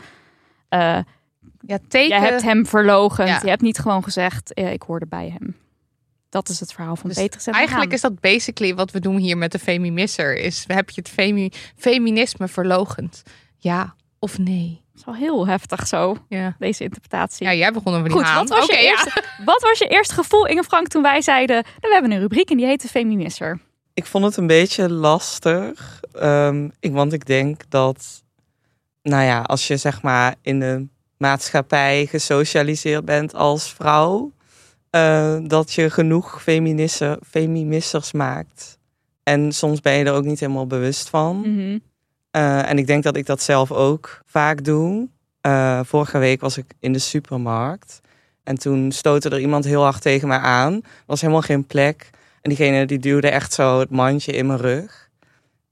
Ja, 1.68 1.77
teken. 1.88 2.07
jij 2.19 2.30
hebt 2.30 2.42
hem 2.42 2.65
verlogend. 2.65 3.27
Ja. 3.27 3.39
Je 3.44 3.50
hebt 3.50 3.62
niet 3.62 3.77
gewoon 3.80 4.04
gezegd, 4.04 4.54
eh, 4.54 4.71
ik 4.74 4.81
hoorde 4.81 5.06
bij 5.06 5.30
hem. 5.39 5.56
Dat 6.30 6.50
is 6.50 6.60
het 6.60 6.74
verhaal 6.74 6.95
van 6.95 7.10
Dus 7.10 7.18
Petrus 7.19 7.48
Eigenlijk 7.48 7.94
is 7.94 8.01
dat 8.01 8.19
basically 8.19 8.75
wat 8.75 8.92
we 8.92 9.00
doen 9.00 9.18
hier 9.18 9.38
met 9.38 9.51
de 9.51 9.60
femimisser. 9.60 10.38
Is 10.38 10.63
heb 10.68 10.89
je 10.89 11.01
het 11.01 11.10
femi 11.10 11.51
feminisme 11.77 12.48
verlogend? 12.48 13.24
Ja 13.57 13.95
of 14.19 14.38
nee? 14.38 14.81
Het 14.92 15.00
is 15.01 15.06
wel 15.06 15.15
heel 15.15 15.48
heftig 15.48 15.88
zo, 15.88 16.18
Ja. 16.30 16.56
deze 16.60 16.83
interpretatie. 16.83 17.45
Ja, 17.45 17.54
jij 17.54 17.71
begon 17.71 17.94
over 17.94 18.04
die 18.07 18.18
Goed, 18.18 18.25
haan. 18.25 18.48
wat 18.48 18.57
was, 18.57 18.65
je 18.65 18.74
ja. 18.74 18.80
eerste, 18.80 19.24
wat 19.45 19.62
was 19.62 19.80
je 19.80 19.88
eerste 19.88 20.13
gevoel, 20.13 20.48
Inge 20.48 20.63
Frank, 20.63 20.88
toen 20.88 21.01
wij 21.01 21.21
zeiden... 21.21 21.56
"Nou, 21.56 21.75
we 21.80 21.89
hebben 21.94 22.12
een 22.12 22.19
rubriek 22.19 22.50
en 22.50 22.57
die 22.57 22.65
heet 22.65 22.81
de 22.81 22.88
Feminisser. 22.88 23.60
Ik 23.94 24.06
vond 24.06 24.25
het 24.25 24.38
een 24.38 24.48
beetje 24.48 24.89
lastig. 24.92 26.00
ehm, 26.13 26.69
ik, 26.80 26.92
want 26.92 27.13
ik 27.13 27.25
denk 27.25 27.62
dat, 27.69 28.24
nou 29.01 29.24
ja, 29.24 29.42
als 29.42 29.68
je 29.68 29.77
zeg 29.77 30.01
maar 30.01 30.36
in 30.42 30.60
de 30.60 30.88
maatschappij 31.24 32.06
gesocialiseerd 32.06 33.06
bent 33.06 33.36
als 33.36 33.74
vrouw, 33.74 34.31
eh, 34.90 35.38
dat 35.44 35.74
je 35.74 35.90
genoeg 35.90 36.44
feministers 37.30 38.12
maakt. 38.12 38.77
En 39.24 39.51
soms 39.51 39.82
ben 39.82 39.94
je 39.94 40.06
er 40.06 40.13
ook 40.13 40.24
niet 40.24 40.39
helemaal 40.39 40.68
bewust 40.68 41.10
van. 41.10 41.39
Mhm. 41.39 41.77
Eh, 42.32 42.70
en 42.70 42.77
ik 42.77 42.88
denk 42.88 43.03
dat 43.03 43.18
ik 43.18 43.25
dat 43.25 43.42
zelf 43.42 43.72
ook 43.72 44.22
vaak 44.25 44.63
doe. 44.63 45.08
Eh, 45.42 45.80
vorige 45.84 46.18
week 46.18 46.42
was 46.42 46.58
ik 46.58 46.65
in 46.80 46.94
de 46.94 47.00
supermarkt. 47.00 48.01
En 48.44 48.58
toen 48.58 48.92
stootte 48.92 49.30
er 49.30 49.39
iemand 49.39 49.65
heel 49.65 49.84
hard 49.84 50.01
tegen 50.01 50.27
mij 50.27 50.38
aan. 50.38 50.74
Er 50.74 50.82
was 51.06 51.22
helemaal 51.22 51.42
geen 51.42 51.65
plek. 51.65 52.10
En 52.42 52.50
diegene 52.50 52.86
die 52.86 53.00
duwde 53.00 53.30
echt 53.30 53.53
zo 53.53 53.80
het 53.80 53.89
mandje 53.89 54.32
in 54.32 54.46
mijn 54.46 54.60
rug. 54.60 55.02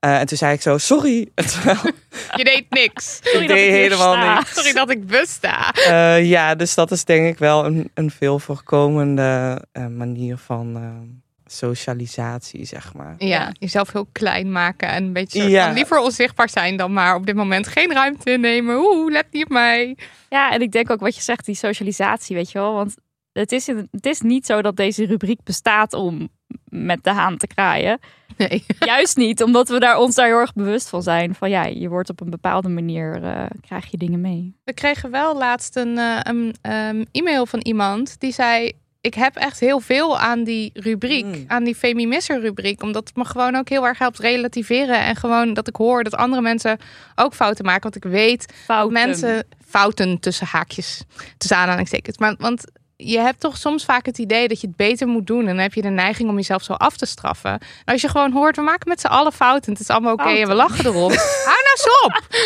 Eh, 0.02 0.20
en 0.20 0.26
toen 0.28 0.38
zei 0.38 0.54
ik 0.54 0.62
zo, 0.62 0.78
sorry. 0.78 1.30
Terwijl 1.36 1.78
Je 2.38 2.44
deed 2.44 2.66
niks. 2.70 3.20
Sorry 3.24 3.42
ik 3.42 3.48
dat 3.48 3.58
deed 3.58 3.68
ik 3.68 3.74
hier 3.74 3.82
helemaal 3.82 4.14
sta. 4.14 4.34
niks. 4.36 4.54
Sorry 4.54 4.74
dat 4.74 4.90
ik 4.90 5.08
besta. 5.08 5.72
Eh, 5.74 6.26
ja, 6.26 6.56
dus 6.56 6.76
dat 6.76 6.92
is 6.92 7.04
denk 7.06 7.28
ik 7.28 7.38
wel 7.38 7.66
een, 7.66 7.92
een 7.94 8.12
veel 8.12 8.40
voorkomende 8.40 9.62
eh, 9.72 9.88
manier 9.88 10.38
van 10.38 10.76
eh, 10.76 11.52
socialisatie, 11.52 12.66
zeg 12.66 12.94
maar. 12.94 13.16
Ja, 13.18 13.52
jezelf 13.60 13.92
heel 13.92 14.08
klein 14.12 14.52
maken 14.52 14.88
en 14.90 15.04
een 15.04 15.14
beetje 15.14 15.50
Ja. 15.50 15.66
van 15.66 15.74
liever 15.74 16.00
onzichtbaar 16.00 16.50
zijn 16.50 16.78
dan 16.78 16.94
maar 16.94 17.16
op 17.16 17.26
dit 17.26 17.36
moment 17.36 17.68
geen 17.68 17.92
ruimte 17.94 18.32
innemen. 18.32 18.76
Oeh, 18.78 19.12
let 19.12 19.26
niet 19.32 19.44
op 19.44 19.50
mij. 19.52 19.98
Ja, 20.30 20.52
en 20.52 20.62
ik 20.62 20.72
denk 20.72 20.90
ook 20.90 21.00
wat 21.00 21.16
je 21.16 21.22
zegt, 21.22 21.46
die 21.46 21.56
socialisatie, 21.56 22.36
weet 22.36 22.52
je 22.52 22.60
wel. 22.60 22.74
Want 22.74 22.96
het 23.34 23.52
is, 23.52 23.68
het 23.68 24.06
is 24.06 24.22
niet 24.22 24.46
zo 24.46 24.62
dat 24.62 24.76
deze 24.76 25.06
rubriek 25.06 25.44
bestaat 25.44 25.94
om 25.94 26.30
met 26.66 27.04
de 27.04 27.10
haan 27.12 27.38
te 27.38 27.48
kraaien. 27.48 28.00
Nee. 28.38 28.64
Juist 28.80 29.18
niet, 29.18 29.44
omdat 29.44 29.70
we 29.70 29.80
daar 29.80 29.98
ons 29.98 30.16
daar 30.16 30.26
heel 30.28 30.40
erg 30.40 30.54
bewust 30.54 30.90
van 30.90 31.04
zijn. 31.04 31.36
Van 31.36 31.50
ja, 31.50 31.64
je 31.64 31.90
wordt 31.90 32.10
op 32.10 32.22
een 32.22 32.30
bepaalde 32.30 32.70
manier, 32.70 33.24
eh, 33.24 33.46
krijg 33.62 33.92
je 33.92 33.98
dingen 33.98 34.22
mee. 34.22 34.56
We 34.64 34.74
kregen 34.74 35.12
wel 35.12 35.38
laatst 35.38 35.76
een, 35.76 35.98
eh, 35.98 36.20
een 36.22 36.56
ehm, 36.62 37.04
e-mail 37.12 37.46
van 37.46 37.60
iemand 37.60 38.20
die 38.20 38.32
zei... 38.32 38.72
Ik 39.02 39.14
heb 39.14 39.36
echt 39.36 39.60
heel 39.60 39.80
veel 39.80 40.20
aan 40.20 40.44
die 40.44 40.70
rubriek, 40.74 41.26
Mm. 41.26 41.44
aan 41.48 41.64
die 41.64 41.76
feminisser 41.76 42.42
rubriek. 42.42 42.84
Omdat 42.84 43.08
het 43.08 43.16
me 43.18 43.26
gewoon 43.26 43.56
ook 43.56 43.70
heel 43.70 43.88
erg 43.88 43.98
helpt 43.98 44.20
relativeren. 44.20 45.00
En 45.00 45.16
gewoon 45.16 45.54
dat 45.54 45.68
ik 45.68 45.76
hoor 45.76 46.04
dat 46.04 46.16
andere 46.16 46.42
mensen 46.42 46.78
ook 47.16 47.34
fouten 47.34 47.66
maken. 47.66 47.82
Want 47.82 47.96
ik 47.96 48.12
weet 48.12 48.54
Fouten. 48.66 48.94
mensen 48.94 49.48
fouten 49.66 50.20
tussen 50.20 50.48
haakjes, 50.48 51.04
tussen 51.38 51.58
aanhalingstekens. 51.58 52.18
Maar 52.18 52.36
want 52.38 52.64
je 53.10 53.20
hebt 53.20 53.40
toch 53.40 53.58
soms 53.58 53.86
vaak 53.86 54.06
het 54.06 54.18
idee 54.18 54.48
dat 54.48 54.62
je 54.62 54.68
het 54.68 54.76
beter 54.76 55.08
moet 55.08 55.28
doen. 55.28 55.40
En 55.40 55.46
dan 55.46 55.58
heb 55.58 55.74
je 55.74 55.82
de 55.82 55.90
neiging 55.90 56.30
om 56.30 56.36
jezelf 56.36 56.64
zo 56.64 56.74
af 56.74 56.98
te 56.98 57.06
straffen. 57.06 57.52
En 57.52 57.60
als 57.94 58.02
je 58.02 58.08
gewoon 58.08 58.32
hoort, 58.32 58.56
we 58.56 58.62
maken 58.62 58.90
met 58.90 59.00
z'n 59.02 59.08
allen 59.08 59.32
fouten. 59.34 59.72
Het 59.72 59.82
is 59.82 59.88
allemaal 59.90 60.14
oké 60.14 60.30
en 60.30 60.48
we 60.48 60.54
lachen 60.54 60.86
erom. 60.86 61.12
Hou 61.50 61.62
nou 61.64 61.72
eens 61.76 61.88
op. 62.06 62.20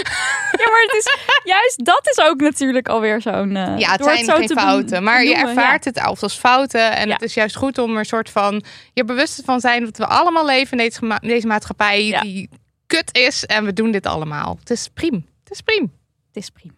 Ja, 0.60 0.66
maar 0.72 0.82
het 0.82 0.94
is 0.96 1.18
juist 1.44 1.86
dat 1.86 2.08
is 2.10 2.20
ook 2.26 2.40
natuurlijk 2.42 2.88
alweer 2.88 3.22
zo'n. 3.22 3.56
eh, 3.56 3.78
Ja, 3.78 3.92
het 3.92 4.04
zijn 4.04 4.26
geen 4.26 4.48
doen- 4.48 4.58
fouten. 4.58 5.04
Maar 5.04 5.24
je 5.24 5.36
ervaart 5.36 5.86
het 5.86 6.00
als, 6.02 6.34
fouten. 6.36 6.96
En 6.96 7.08
Ja. 7.08 7.14
het 7.14 7.22
is 7.22 7.34
juist 7.34 7.56
goed 7.56 7.78
om 7.78 7.92
er 7.92 7.98
een 8.00 8.06
soort 8.06 8.30
van 8.30 8.64
je 8.94 9.04
bewust 9.06 9.42
van 9.46 9.60
zijn 9.60 9.84
dat 9.86 9.98
we 9.98 10.06
allemaal 10.06 10.46
leven 10.46 10.80
in 10.80 10.92
deze, 11.22 11.48
maatschappij 11.48 12.06
Ja. 12.06 12.22
die 12.22 12.50
kut 12.88 13.18
is. 13.18 13.46
En 13.46 13.66
we 13.66 13.74
doen 13.74 13.92
dit 13.92 14.06
allemaal. 14.06 14.58
Het 14.60 14.70
is 14.70 14.88
prima. 14.94 15.20
Het 15.44 15.52
is 15.54 15.62
prima. 15.62 15.88
Het 16.28 16.44
is 16.44 16.50
prima. 16.50 16.74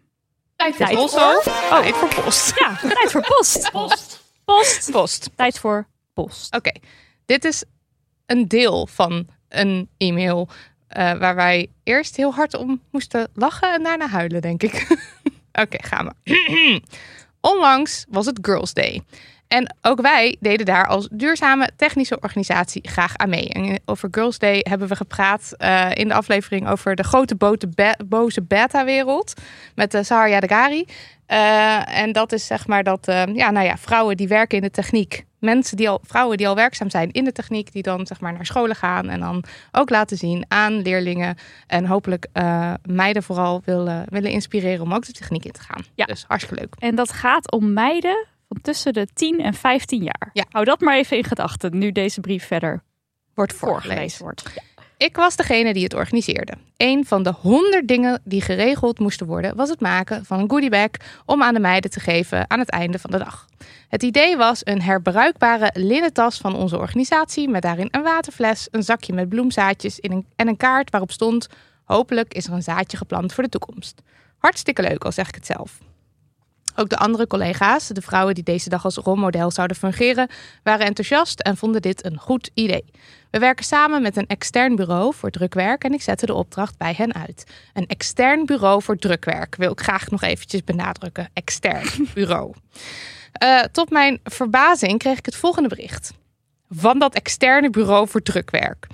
Tijd 0.57 0.77
Tijd 0.77 0.89
voor 0.89 0.97
post. 0.99 1.13
voor- 1.13 1.21
hoor. 1.23 1.81
Tijd 1.81 1.95
voor 1.95 2.23
post. 2.23 2.59
Ja, 2.59 2.75
tijd 2.81 3.11
voor 3.11 3.21
post. 3.21 3.71
Post. 3.71 4.21
Post. 4.45 4.91
Post. 4.91 5.29
Tijd 5.35 5.59
voor 5.59 5.87
post. 6.13 6.55
Oké, 6.55 6.71
dit 7.25 7.45
is 7.45 7.63
een 8.25 8.47
deel 8.47 8.87
van 8.87 9.27
een 9.49 9.89
e-mail 9.97 10.49
eh, 10.87 11.13
waar 11.13 11.35
wij 11.35 11.71
eerst 11.83 12.15
heel 12.15 12.33
hard 12.33 12.53
om 12.53 12.81
moesten 12.91 13.29
lachen 13.33 13.73
en 13.73 13.83
daarna 13.83 14.07
huilen, 14.07 14.41
denk 14.41 14.63
ik. 14.63 14.87
Oké, 15.63 15.83
gaan 15.87 16.13
we. 16.23 16.81
Onlangs 17.51 18.05
was 18.09 18.25
het 18.25 18.39
Girls 18.41 18.73
Day. 18.73 19.01
En 19.47 19.75
ook 19.81 20.01
wij 20.01 20.35
deden 20.39 20.65
daar 20.65 20.87
als 20.87 21.07
duurzame 21.11 21.69
technische 21.75 22.19
organisatie 22.19 22.89
graag 22.89 23.17
aan 23.17 23.29
mee. 23.29 23.49
En 23.49 23.79
over 23.85 24.07
Girls 24.11 24.39
Day 24.39 24.59
hebben 24.69 24.87
we 24.87 24.95
gepraat 24.95 25.53
eh, 25.57 25.89
in 25.93 26.07
de 26.07 26.13
aflevering 26.13 26.69
over 26.69 26.95
de 26.95 27.03
grote 27.03 27.35
be- 27.37 27.99
boze 28.05 28.41
beta-wereld 28.41 29.33
met 29.75 29.91
de 29.91 30.03
Sahar 30.03 30.41
Dagari. 30.41 30.85
Eh, 31.25 31.99
en 32.01 32.11
dat 32.11 32.31
is 32.31 32.45
zeg 32.45 32.67
maar 32.67 32.83
dat 32.83 33.07
eh, 33.07 33.25
ja, 33.25 33.51
nou 33.51 33.65
ja, 33.65 33.77
vrouwen 33.77 34.17
die 34.17 34.27
werken 34.27 34.57
in 34.57 34.63
de 34.63 34.71
techniek. 34.71 35.25
Mensen 35.39 35.77
die 35.77 35.89
al, 35.89 35.99
vrouwen 36.03 36.37
die 36.37 36.47
al 36.47 36.55
werkzaam 36.55 36.89
zijn 36.89 37.11
in 37.11 37.23
de 37.23 37.31
techniek, 37.31 37.71
die 37.71 37.83
dan 37.83 38.07
zeg 38.07 38.19
maar 38.19 38.33
naar 38.33 38.45
scholen 38.45 38.75
gaan 38.75 39.09
en 39.09 39.19
dan 39.19 39.43
ook 39.71 39.89
laten 39.89 40.17
zien 40.17 40.45
aan 40.47 40.81
leerlingen. 40.81 41.37
En 41.67 41.85
hopelijk 41.85 42.27
eh, 42.33 42.73
meiden 42.83 43.23
vooral 43.23 43.61
willen, 43.65 44.05
willen 44.09 44.31
inspireren 44.31 44.81
om 44.81 44.93
ook 44.93 45.05
de 45.05 45.11
techniek 45.11 45.45
in 45.45 45.51
te 45.51 45.61
gaan. 45.61 45.85
Ja. 45.95 46.05
Dus 46.05 46.25
hartstikke 46.27 46.61
leuk. 46.61 46.75
En 46.79 46.95
dat 46.95 47.11
gaat 47.11 47.51
om 47.51 47.73
meiden 47.73 48.25
van 48.47 48.61
tussen 48.61 48.93
de 48.93 49.07
10 49.13 49.39
en 49.39 49.53
15 49.53 50.03
jaar. 50.03 50.29
Ja. 50.33 50.45
Hou 50.49 50.65
dat 50.65 50.81
maar 50.81 50.95
even 50.95 51.17
in 51.17 51.23
gedachten 51.23 51.77
nu 51.77 51.91
deze 51.91 52.21
brief 52.21 52.45
verder 52.47 52.83
Wordt 53.33 53.53
voorgelezen 53.53 53.89
voorgelezen. 54.17 54.23
wordt. 54.23 54.43
Ja. 54.55 54.61
Ik 54.97 55.15
was 55.15 55.35
degene 55.35 55.73
die 55.73 55.83
het 55.83 55.93
organiseerde. 55.93 56.53
Een 56.77 57.05
van 57.05 57.23
de 57.23 57.31
honderd 57.31 57.87
dingen 57.87 58.21
die 58.23 58.41
geregeld 58.41 58.99
moesten 58.99 59.27
worden, 59.27 59.55
was 59.55 59.69
het 59.69 59.79
maken 59.79 60.25
van 60.25 60.39
een 60.39 60.49
goodiebag 60.49 60.89
om 61.25 61.43
aan 61.43 61.53
de 61.53 61.59
meiden 61.59 61.91
te 61.91 61.99
geven 61.99 62.49
aan 62.49 62.59
het 62.59 62.69
einde 62.69 62.99
van 62.99 63.11
de 63.11 63.17
dag. 63.17 63.47
Het 63.87 64.03
idee 64.03 64.37
was 64.37 64.61
een 64.63 64.81
herbruikbare 64.81 65.69
linnen 65.73 66.13
tas 66.13 66.37
van 66.37 66.55
onze 66.55 66.77
organisatie 66.77 67.49
met 67.49 67.61
daarin 67.61 67.87
een 67.91 68.03
waterfles, 68.03 68.67
een 68.71 68.83
zakje 68.83 69.13
met 69.13 69.29
bloemzaadjes 69.29 69.99
in 69.99 70.11
een, 70.11 70.25
en 70.35 70.47
een 70.47 70.57
kaart 70.57 70.89
waarop 70.89 71.11
stond: 71.11 71.47
hopelijk 71.83 72.33
is 72.33 72.47
er 72.47 72.53
een 72.53 72.63
zaadje 72.63 72.97
geplant 72.97 73.33
voor 73.33 73.43
de 73.43 73.49
toekomst. 73.49 74.01
Hartstikke 74.37 74.81
leuk, 74.81 75.03
al 75.03 75.11
zeg 75.11 75.27
ik 75.27 75.35
het 75.35 75.45
zelf. 75.45 75.77
Ook 76.79 76.89
de 76.89 76.97
andere 76.97 77.27
collega's, 77.27 77.87
de 77.87 78.01
vrouwen 78.01 78.35
die 78.35 78.43
deze 78.43 78.69
dag 78.69 78.83
als 78.83 78.95
rolmodel 78.95 79.51
zouden 79.51 79.77
fungeren, 79.77 80.29
waren 80.63 80.85
enthousiast 80.85 81.39
en 81.39 81.57
vonden 81.57 81.81
dit 81.81 82.05
een 82.05 82.17
goed 82.17 82.49
idee. 82.53 82.85
We 83.31 83.39
werken 83.39 83.65
samen 83.65 84.01
met 84.01 84.17
een 84.17 84.27
extern 84.27 84.75
bureau 84.75 85.13
voor 85.13 85.29
drukwerk 85.29 85.83
en 85.83 85.93
ik 85.93 86.01
zette 86.01 86.25
de 86.25 86.33
opdracht 86.33 86.77
bij 86.77 86.93
hen 86.97 87.13
uit. 87.13 87.43
Een 87.73 87.87
extern 87.87 88.45
bureau 88.45 88.83
voor 88.83 88.97
drukwerk 88.97 89.55
wil 89.55 89.71
ik 89.71 89.81
graag 89.81 90.09
nog 90.09 90.21
eventjes 90.21 90.63
benadrukken. 90.63 91.29
Extern 91.33 91.89
bureau. 92.13 92.53
Eh, 93.31 93.59
tot 93.59 93.89
mijn 93.89 94.19
verbazing 94.23 94.99
kreeg 94.99 95.17
ik 95.17 95.25
het 95.25 95.35
volgende 95.35 95.69
bericht. 95.69 96.13
Van 96.69 96.99
dat 96.99 97.15
externe 97.15 97.69
bureau 97.69 98.07
voor 98.07 98.21
drukwerk. 98.21 98.87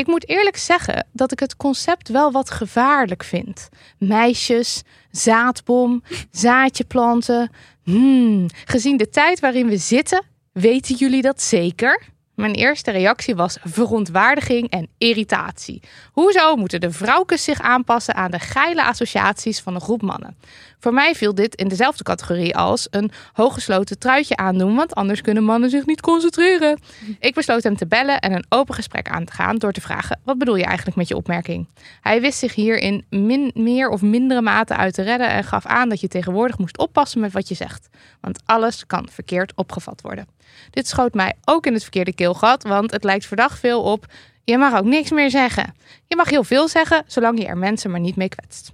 Ik 0.00 0.06
moet 0.06 0.28
eerlijk 0.28 0.56
zeggen 0.56 1.06
dat 1.12 1.32
ik 1.32 1.40
het 1.40 1.56
concept 1.56 2.08
wel 2.08 2.32
wat 2.32 2.50
gevaarlijk 2.50 3.24
vind. 3.24 3.68
Meisjes, 3.98 4.82
zaadbom, 5.10 6.02
zaadje 6.30 6.84
planten. 6.84 7.50
Hmm, 7.82 8.46
gezien 8.64 8.96
de 8.96 9.08
tijd 9.08 9.40
waarin 9.40 9.68
we 9.68 9.76
zitten, 9.76 10.24
weten 10.52 10.94
jullie 10.94 11.22
dat 11.22 11.42
zeker? 11.42 12.02
Mijn 12.40 12.54
eerste 12.54 12.90
reactie 12.90 13.34
was 13.34 13.58
verontwaardiging 13.62 14.70
en 14.70 14.88
irritatie. 14.98 15.82
Hoezo 16.12 16.56
moeten 16.56 16.80
de 16.80 16.90
vrouwkes 16.90 17.44
zich 17.44 17.60
aanpassen 17.60 18.14
aan 18.14 18.30
de 18.30 18.38
geile 18.38 18.84
associaties 18.84 19.60
van 19.60 19.74
een 19.74 19.80
groep 19.80 20.02
mannen? 20.02 20.36
Voor 20.78 20.94
mij 20.94 21.14
viel 21.14 21.34
dit 21.34 21.54
in 21.54 21.68
dezelfde 21.68 22.04
categorie 22.04 22.56
als 22.56 22.86
een 22.90 23.10
hooggesloten 23.32 23.98
truitje 23.98 24.36
aandoen, 24.36 24.74
want 24.74 24.94
anders 24.94 25.20
kunnen 25.20 25.44
mannen 25.44 25.70
zich 25.70 25.86
niet 25.86 26.00
concentreren. 26.00 26.80
Ik 27.18 27.34
besloot 27.34 27.62
hem 27.62 27.76
te 27.76 27.86
bellen 27.86 28.20
en 28.20 28.32
een 28.32 28.44
open 28.48 28.74
gesprek 28.74 29.08
aan 29.08 29.24
te 29.24 29.32
gaan 29.32 29.56
door 29.56 29.72
te 29.72 29.80
vragen: 29.80 30.20
wat 30.24 30.38
bedoel 30.38 30.56
je 30.56 30.64
eigenlijk 30.64 30.96
met 30.96 31.08
je 31.08 31.16
opmerking? 31.16 31.68
Hij 32.00 32.20
wist 32.20 32.38
zich 32.38 32.54
hier 32.54 32.78
in 32.78 33.04
min, 33.10 33.50
meer 33.54 33.88
of 33.88 34.02
mindere 34.02 34.42
mate 34.42 34.76
uit 34.76 34.94
te 34.94 35.02
redden 35.02 35.28
en 35.28 35.44
gaf 35.44 35.66
aan 35.66 35.88
dat 35.88 36.00
je 36.00 36.08
tegenwoordig 36.08 36.58
moest 36.58 36.78
oppassen 36.78 37.20
met 37.20 37.32
wat 37.32 37.48
je 37.48 37.54
zegt, 37.54 37.88
want 38.20 38.40
alles 38.44 38.86
kan 38.86 39.08
verkeerd 39.10 39.52
opgevat 39.54 40.00
worden. 40.00 40.26
Dit 40.70 40.88
schoot 40.88 41.14
mij 41.14 41.34
ook 41.44 41.66
in 41.66 41.72
het 41.72 41.82
verkeerde 41.82 42.14
keelgat, 42.14 42.62
want 42.62 42.90
het 42.90 43.04
lijkt 43.04 43.26
verdacht 43.26 43.58
veel 43.58 43.82
op. 43.82 44.06
Je 44.44 44.58
mag 44.58 44.78
ook 44.78 44.84
niks 44.84 45.10
meer 45.10 45.30
zeggen. 45.30 45.74
Je 46.06 46.16
mag 46.16 46.30
heel 46.30 46.44
veel 46.44 46.68
zeggen, 46.68 47.04
zolang 47.06 47.38
je 47.38 47.46
er 47.46 47.58
mensen 47.58 47.90
maar 47.90 48.00
niet 48.00 48.16
mee 48.16 48.28
kwetst. 48.28 48.70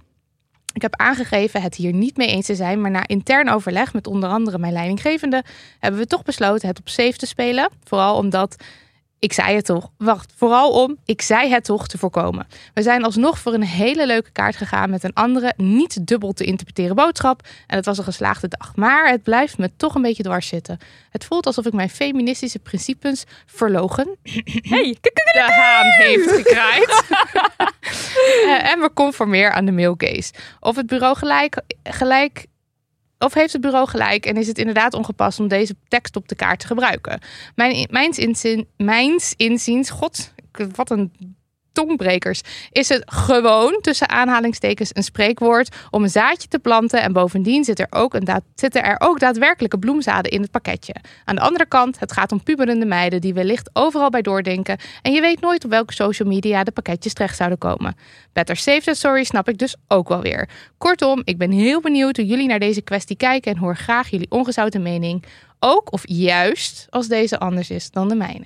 Ik 0.73 0.81
heb 0.81 0.95
aangegeven 0.95 1.61
het 1.61 1.75
hier 1.75 1.93
niet 1.93 2.17
mee 2.17 2.27
eens 2.27 2.45
te 2.45 2.55
zijn, 2.55 2.81
maar 2.81 2.91
na 2.91 3.07
intern 3.07 3.49
overleg 3.49 3.93
met 3.93 4.07
onder 4.07 4.29
andere 4.29 4.57
mijn 4.57 4.73
leidinggevende 4.73 5.43
hebben 5.79 5.99
we 5.99 6.07
toch 6.07 6.23
besloten 6.23 6.67
het 6.67 6.79
op 6.79 6.89
safe 6.89 7.17
te 7.17 7.25
spelen. 7.25 7.69
Vooral 7.83 8.17
omdat 8.17 8.55
ik 9.19 9.33
zei 9.33 9.55
het 9.55 9.65
toch. 9.65 9.89
Wacht, 9.97 10.33
vooral 10.35 10.71
om 10.71 10.97
ik 11.05 11.21
zei 11.21 11.49
het 11.49 11.63
toch 11.63 11.87
te 11.87 11.97
voorkomen. 11.97 12.47
We 12.73 12.81
zijn 12.81 13.03
alsnog 13.03 13.39
voor 13.39 13.53
een 13.53 13.63
hele 13.63 14.05
leuke 14.05 14.31
kaart 14.31 14.55
gegaan 14.55 14.89
met 14.89 15.03
een 15.03 15.13
andere, 15.13 15.53
niet 15.57 16.07
dubbel 16.07 16.33
te 16.33 16.43
interpreteren 16.43 16.95
boodschap. 16.95 17.47
En 17.67 17.75
het 17.75 17.85
was 17.85 17.97
een 17.97 18.03
geslaagde 18.03 18.47
dag. 18.47 18.75
Maar 18.75 19.09
het 19.09 19.23
blijft 19.23 19.57
me 19.57 19.71
toch 19.77 19.95
een 19.95 20.01
beetje 20.01 20.23
dwars 20.23 20.47
zitten. 20.47 20.77
Het 21.09 21.25
voelt 21.25 21.45
alsof 21.45 21.65
ik 21.65 21.73
mijn 21.73 21.89
feministische 21.89 22.59
principes 22.59 23.23
verlogen. 23.45 24.17
Hey, 24.67 24.97
De 25.01 25.45
haan 25.47 25.85
heeft 25.85 26.31
gekraaid. 26.31 27.03
Eh, 28.45 28.71
en 28.71 28.79
me 28.79 28.93
conformeer 28.93 29.51
aan 29.51 29.65
de 29.65 29.71
male 29.71 29.93
gaze. 29.97 30.33
Of 30.59 30.75
het 30.75 30.87
bureau 30.87 31.17
gelijk, 31.17 31.61
gelijk 31.83 32.45
of 33.19 33.33
heeft 33.33 33.53
het 33.53 33.61
bureau 33.61 33.87
gelijk 33.87 34.25
en 34.25 34.37
is 34.37 34.47
het 34.47 34.57
inderdaad 34.57 34.93
ongepast 34.93 35.39
om 35.39 35.47
deze 35.47 35.75
tekst 35.87 36.15
op 36.15 36.27
de 36.27 36.35
kaart 36.35 36.59
te 36.59 36.67
gebruiken? 36.67 37.19
Mijn, 37.55 37.87
mijns, 37.91 38.17
inzien, 38.17 38.67
mijns 38.77 39.33
inziens, 39.37 39.89
god, 39.89 40.33
wat 40.75 40.89
een 40.89 41.35
tongbrekers, 41.77 42.41
is 42.71 42.89
het 42.89 43.03
gewoon 43.05 43.77
tussen 43.81 44.09
aanhalingstekens 44.09 44.89
een 44.93 45.03
spreekwoord 45.03 45.75
om 45.89 46.03
een 46.03 46.09
zaadje 46.09 46.47
te 46.47 46.59
planten. 46.59 47.01
En 47.01 47.13
bovendien 47.13 47.63
zit 47.63 47.79
er 47.79 47.87
ook 47.89 48.13
een 48.13 48.27
zitten 48.55 48.83
er 48.83 48.95
ook 48.99 49.19
daadwerkelijke 49.19 49.79
bloemzaden 49.79 50.31
in 50.31 50.41
het 50.41 50.51
pakketje. 50.51 50.95
Aan 51.25 51.35
de 51.35 51.41
andere 51.41 51.65
kant, 51.65 51.99
het 51.99 52.11
gaat 52.11 52.31
om 52.31 52.43
puberende 52.43 52.85
meiden 52.85 53.21
die 53.21 53.33
wellicht 53.33 53.69
overal 53.73 54.09
bij 54.09 54.21
doordenken. 54.21 54.77
En 55.01 55.11
je 55.11 55.21
weet 55.21 55.41
nooit 55.41 55.65
op 55.65 55.71
welke 55.71 55.93
social 55.93 56.29
media 56.29 56.63
de 56.63 56.71
pakketjes 56.71 57.13
terecht 57.13 57.37
zouden 57.37 57.57
komen. 57.57 57.95
Better 58.33 58.55
safe 58.55 58.81
than 58.81 58.95
sorry 58.95 59.23
snap 59.23 59.49
ik 59.49 59.57
dus 59.57 59.75
ook 59.87 60.07
wel 60.07 60.21
weer. 60.21 60.49
Kortom, 60.77 61.21
ik 61.23 61.37
ben 61.37 61.51
heel 61.51 61.81
benieuwd 61.81 62.17
hoe 62.17 62.25
jullie 62.25 62.47
naar 62.47 62.59
deze 62.59 62.81
kwestie 62.81 63.17
kijken 63.17 63.51
en 63.51 63.57
hoor 63.57 63.75
graag 63.75 64.09
jullie 64.09 64.31
ongezouten 64.31 64.81
mening. 64.81 65.23
Ook 65.59 65.93
of 65.93 66.01
juist 66.05 66.87
als 66.89 67.07
deze 67.07 67.39
anders 67.39 67.69
is 67.69 67.91
dan 67.91 68.07
de 68.07 68.15
mijne. 68.15 68.45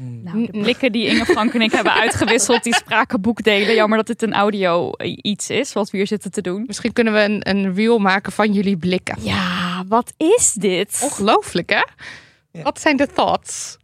Nou, 0.00 0.46
de 0.46 0.58
blikken 0.58 0.92
die 0.92 1.06
Inge 1.06 1.24
Frank 1.24 1.54
en 1.54 1.60
ik 1.60 1.72
hebben 1.72 1.92
uitgewisseld, 2.04 2.62
die 2.62 2.74
spraken 2.74 3.20
boekdelen. 3.20 3.74
Jammer 3.74 3.98
dat 3.98 4.06
dit 4.06 4.22
een 4.22 4.32
audio 4.34 4.90
eh, 4.90 5.16
iets 5.22 5.50
is, 5.50 5.72
wat 5.72 5.90
we 5.90 5.96
hier 5.96 6.06
zitten 6.06 6.30
te 6.30 6.40
doen. 6.40 6.64
Misschien 6.66 6.92
kunnen 6.92 7.12
we 7.12 7.20
een, 7.20 7.48
een 7.48 7.74
reel 7.74 7.98
maken 7.98 8.32
van 8.32 8.52
jullie 8.52 8.76
blikken. 8.76 9.16
Ja, 9.20 9.84
wat 9.88 10.12
is 10.16 10.52
dit? 10.52 11.00
Ongelooflijk, 11.02 11.70
hè? 11.70 11.82
Wat 12.62 12.80
zijn 12.80 12.96
de 12.96 13.06
thoughts? 13.06 13.76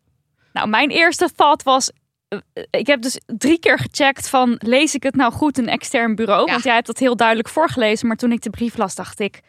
Nou, 0.53 0.69
mijn 0.69 0.91
eerste 0.91 1.29
thought 1.37 1.63
was... 1.63 1.91
eh, 2.29 2.39
Ik 2.71 2.87
heb 2.87 3.03
dus 3.03 3.21
drie 3.27 3.59
keer 3.59 3.79
gecheckt 3.79 4.29
van... 4.29 4.57
lees 4.59 4.95
ik 4.95 5.03
het 5.03 5.15
nou 5.17 5.33
goed, 5.33 5.59
een 5.59 5.69
extern 5.69 6.15
bureau? 6.15 6.47
Ja. 6.47 6.53
Want 6.53 6.65
jij 6.65 6.75
hebt 6.75 6.87
dat 6.87 6.99
heel 6.99 7.17
duidelijk 7.17 7.49
voorgelezen. 7.49 8.07
Maar 8.07 8.17
toen 8.17 8.33
ik 8.33 8.43
de 8.43 8.51
brief 8.51 8.77
las, 8.77 8.95
dacht 8.95 9.21
ik... 9.21 9.41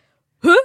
Huh? 0.42 0.64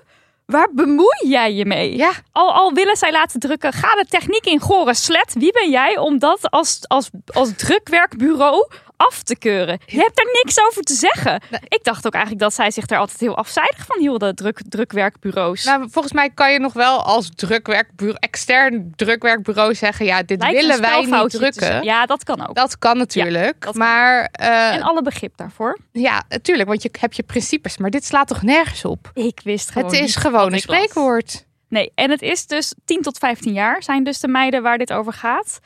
Waar 0.51 0.69
bemoei 0.73 1.29
jij 1.29 1.53
je 1.55 1.65
mee? 1.67 1.97
Ja. 1.97 2.13
Al, 2.33 2.53
al 2.53 2.73
willen 2.73 2.97
zij 2.97 3.13
laten 3.13 3.41
drukken, 3.41 3.73
ga 3.73 3.95
de 3.95 4.05
techniek 4.09 4.47
in 4.47 4.61
gore 4.61 4.95
slet. 4.95 5.35
Wie 5.39 5.53
ben 5.53 5.71
jij 5.71 5.99
om 5.99 6.19
dat 6.19 6.51
als, 6.51 6.79
als, 6.83 7.11
als 7.27 7.51
drukwerkbureau 7.57 8.67
af 9.01 9.23
te 9.23 9.37
keuren? 9.37 9.79
Je 9.87 9.99
hebt 9.99 10.17
daar 10.17 10.29
niks 10.43 10.61
over 10.61 10.83
te 10.83 10.95
zeggen. 10.95 11.43
Ik 11.69 11.81
dacht 11.83 12.07
ook 12.07 12.13
eigenlijk 12.13 12.43
dat 12.43 12.55
zij 12.55 12.71
zich 12.71 12.87
daar 12.87 12.99
altijd 12.99 13.21
heel 13.21 13.37
afzijdig 13.37 13.87
van 13.87 13.99
hielden, 13.99 14.35
druk, 14.35 14.61
drukwerkbureaus. 14.69 15.65
Nou, 15.65 15.89
volgens 15.91 16.15
mij 16.15 16.31
kan 16.31 16.53
je 16.53 16.59
nog 16.59 16.73
wel 16.73 17.03
als 17.03 17.31
drukwerkbureau, 17.35 18.19
extern 18.21 18.93
drukwerkbureau 18.97 19.75
zeggen: 19.75 20.07
ja, 20.07 20.23
dit 20.23 20.41
Lijkt 20.41 20.61
willen 20.61 20.81
wij 20.81 21.05
niet 21.05 21.31
drukken. 21.31 21.83
Ja, 21.83 22.07
dat 22.07 22.25
kan 22.25 22.49
ook. 22.49 22.55
Dat 22.55 22.79
kan 22.79 22.97
natuurlijk. 22.97 23.61
dat 23.61 23.73
kan. 23.73 23.79
maar 23.79 24.29
eh, 24.33 24.75
en 24.75 24.83
alle 24.83 25.03
begrip 25.03 25.37
daarvoor. 25.37 25.79
ja, 25.93 26.23
natuurlijk, 26.29 26.69
want 26.69 26.83
je 26.83 26.91
hebt 27.01 27.17
je 27.17 27.23
principes. 27.23 27.79
Maar 27.79 27.91
dit 27.91 28.05
slaat 28.05 28.29
toch 28.29 28.43
nergens 28.43 28.85
op? 28.85 29.11
Ik 29.15 29.41
wist 29.45 29.71
gewoon 29.71 29.91
Het 29.91 30.01
is 30.01 30.17
gewoon 30.17 30.53
een 30.53 30.61
spreekwoord. 30.61 31.49
Nee, 31.69 31.93
en 31.95 32.11
het 32.11 32.23
is 32.23 32.47
dus 32.47 32.75
10 32.85 33.03
tot 33.03 33.19
15 33.19 33.53
jaar 33.53 33.83
zijn 33.83 34.05
dus 34.05 34.21
de 34.21 34.29
meiden 34.29 34.63
waar 34.63 34.79
dit 34.79 34.93
over 34.93 35.13
gaat. 35.13 35.61